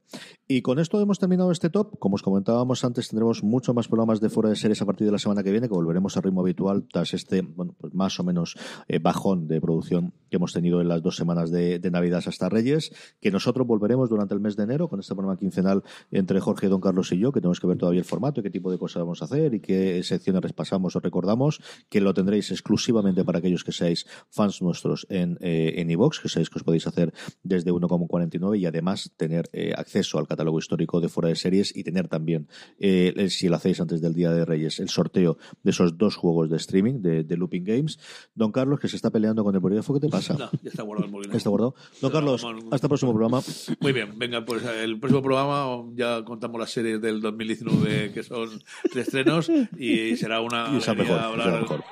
Y 0.47 0.63
con 0.63 0.79
esto 0.79 0.99
hemos 0.99 1.18
terminado 1.19 1.51
este 1.51 1.69
top. 1.69 1.99
Como 1.99 2.15
os 2.15 2.23
comentábamos 2.23 2.83
antes, 2.83 3.09
tendremos 3.09 3.43
mucho 3.43 3.73
más 3.73 3.87
programas 3.87 4.19
de 4.19 4.29
fuera 4.29 4.49
de 4.49 4.55
series 4.55 4.81
a 4.81 4.85
partir 4.85 5.05
de 5.05 5.11
la 5.11 5.19
semana 5.19 5.43
que 5.43 5.51
viene, 5.51 5.67
que 5.67 5.73
volveremos 5.73 6.17
al 6.17 6.23
ritmo 6.23 6.41
habitual 6.41 6.87
tras 6.91 7.13
este, 7.13 7.41
bueno, 7.41 7.75
pues 7.77 7.93
más 7.93 8.19
o 8.19 8.23
menos 8.23 8.57
eh, 8.87 8.99
bajón 8.99 9.47
de 9.47 9.61
producción 9.61 10.13
que 10.29 10.37
hemos 10.37 10.53
tenido 10.53 10.81
en 10.81 10.87
las 10.87 11.01
dos 11.01 11.15
semanas 11.15 11.51
de, 11.51 11.79
de 11.79 11.91
Navidad 11.91 12.23
hasta 12.25 12.49
Reyes, 12.49 12.91
que 13.19 13.31
nosotros 13.31 13.65
volveremos 13.65 14.09
durante 14.09 14.33
el 14.33 14.39
mes 14.39 14.55
de 14.55 14.63
enero 14.63 14.87
con 14.87 14.99
este 14.99 15.15
programa 15.15 15.37
quincenal 15.37 15.83
entre 16.11 16.39
Jorge, 16.39 16.67
Don 16.67 16.81
Carlos 16.81 17.11
y 17.11 17.19
yo, 17.19 17.31
que 17.31 17.41
tenemos 17.41 17.59
que 17.59 17.67
ver 17.67 17.77
todavía 17.77 17.99
el 17.99 18.05
formato 18.05 18.39
y 18.39 18.43
qué 18.43 18.49
tipo 18.49 18.71
de 18.71 18.77
cosas 18.77 19.01
vamos 19.01 19.21
a 19.21 19.25
hacer 19.25 19.53
y 19.53 19.59
qué 19.59 20.01
secciones 20.03 20.41
repasamos 20.41 20.95
o 20.95 20.99
recordamos, 20.99 21.61
que 21.89 22.01
lo 22.01 22.13
tendréis 22.13 22.51
exclusivamente 22.51 23.23
para 23.23 23.39
aquellos 23.39 23.63
que 23.63 23.71
seáis 23.71 24.05
fans 24.29 24.61
nuestros 24.61 25.07
en 25.09 25.37
eh, 25.41 25.81
en 25.81 25.89
iVox, 25.89 26.19
que 26.19 26.29
sabéis 26.29 26.49
que 26.49 26.59
os 26.59 26.63
podéis 26.63 26.87
hacer 26.87 27.13
desde 27.43 27.71
1,49 27.71 28.59
y 28.59 28.65
además 28.65 29.11
tener 29.17 29.49
eh, 29.53 29.73
acceso 29.75 30.19
al 30.19 30.27
catálogo 30.27 30.59
histórico 30.59 31.01
de 31.01 31.09
fuera 31.09 31.29
de 31.29 31.35
series 31.35 31.75
y 31.75 31.83
tener 31.83 32.07
también, 32.07 32.47
eh, 32.77 33.27
si 33.29 33.47
lo 33.47 33.55
hacéis 33.55 33.79
antes 33.81 34.01
del 34.01 34.13
Día 34.13 34.31
de 34.31 34.45
Reyes, 34.45 34.79
el 34.79 34.89
sorteo 34.89 35.37
de 35.63 35.71
esos 35.71 35.97
dos 35.97 36.15
juegos 36.15 36.49
de 36.49 36.57
streaming 36.57 37.01
de, 37.01 37.37
Looping 37.37 37.63
Games. 37.63 37.99
Don 38.35 38.51
Carlos, 38.51 38.79
que 38.79 38.89
se 38.89 38.97
está 38.97 39.11
peleando 39.11 39.43
con 39.43 39.55
el 39.55 39.61
bolígrafo, 39.61 39.93
¿qué 39.93 40.01
te? 40.01 40.09
No, 40.29 40.49
ya 40.61 40.69
está 40.69 40.83
guardado 40.83 41.05
el 41.05 41.11
bolígrafo. 41.13 41.37
¿Está 41.37 41.49
guardado? 41.49 41.75
Don 42.01 42.11
Carlos, 42.11 42.45
hasta 42.71 42.87
el 42.87 42.89
próximo 42.89 43.13
programa. 43.13 43.41
Muy 43.79 43.91
bien, 43.93 44.17
venga, 44.17 44.43
pues 44.45 44.63
el 44.63 44.99
próximo 44.99 45.21
programa 45.21 45.83
ya 45.95 46.23
contamos 46.23 46.59
las 46.59 46.71
series 46.71 47.01
del 47.01 47.21
2019 47.21 48.11
que 48.13 48.23
son 48.23 48.49
tres 48.91 49.07
estrenos 49.07 49.51
y 49.77 50.15
será 50.17 50.41
una 50.41 50.67
Y 50.69 50.81
mejor, 50.95 51.19
hablar, 51.19 51.45
será 51.47 51.61
mejor. 51.61 51.83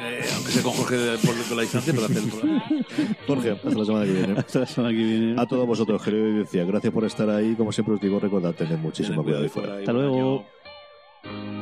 eh, 0.00 0.20
aunque 0.34 0.50
sea 0.52 0.62
con 0.62 0.72
Jorge 0.72 0.96
por 1.24 1.56
la 1.56 1.62
distancia, 1.62 1.92
pero 1.92 2.06
hacer 2.06 2.18
el 2.22 2.28
programa. 2.30 2.64
Jorge, 3.26 3.50
hasta 3.52 3.70
la 3.70 3.84
semana 3.84 4.04
que 4.04 4.12
viene. 4.12 4.32
hasta 4.38 4.58
la 4.60 4.66
semana 4.66 4.92
que 4.94 5.04
viene 5.04 5.40
A 5.40 5.46
todos 5.46 5.66
vosotros, 5.66 6.02
querido 6.02 6.24
audiencia, 6.26 6.64
gracias 6.64 6.92
por 6.92 7.04
estar 7.04 7.28
ahí. 7.30 7.54
Como 7.54 7.72
siempre 7.72 7.94
os 7.94 8.00
digo, 8.00 8.18
recordad 8.20 8.54
tener 8.54 8.78
muchísimo 8.78 9.22
Tened 9.22 9.24
cuidado 9.24 9.44
ahí 9.44 9.48
cuidado 9.50 9.66
fuera. 9.66 9.74
ahí 9.74 9.80
hasta 9.80 9.92
fuera, 9.92 10.08
luego 10.08 10.44
año. 11.24 11.57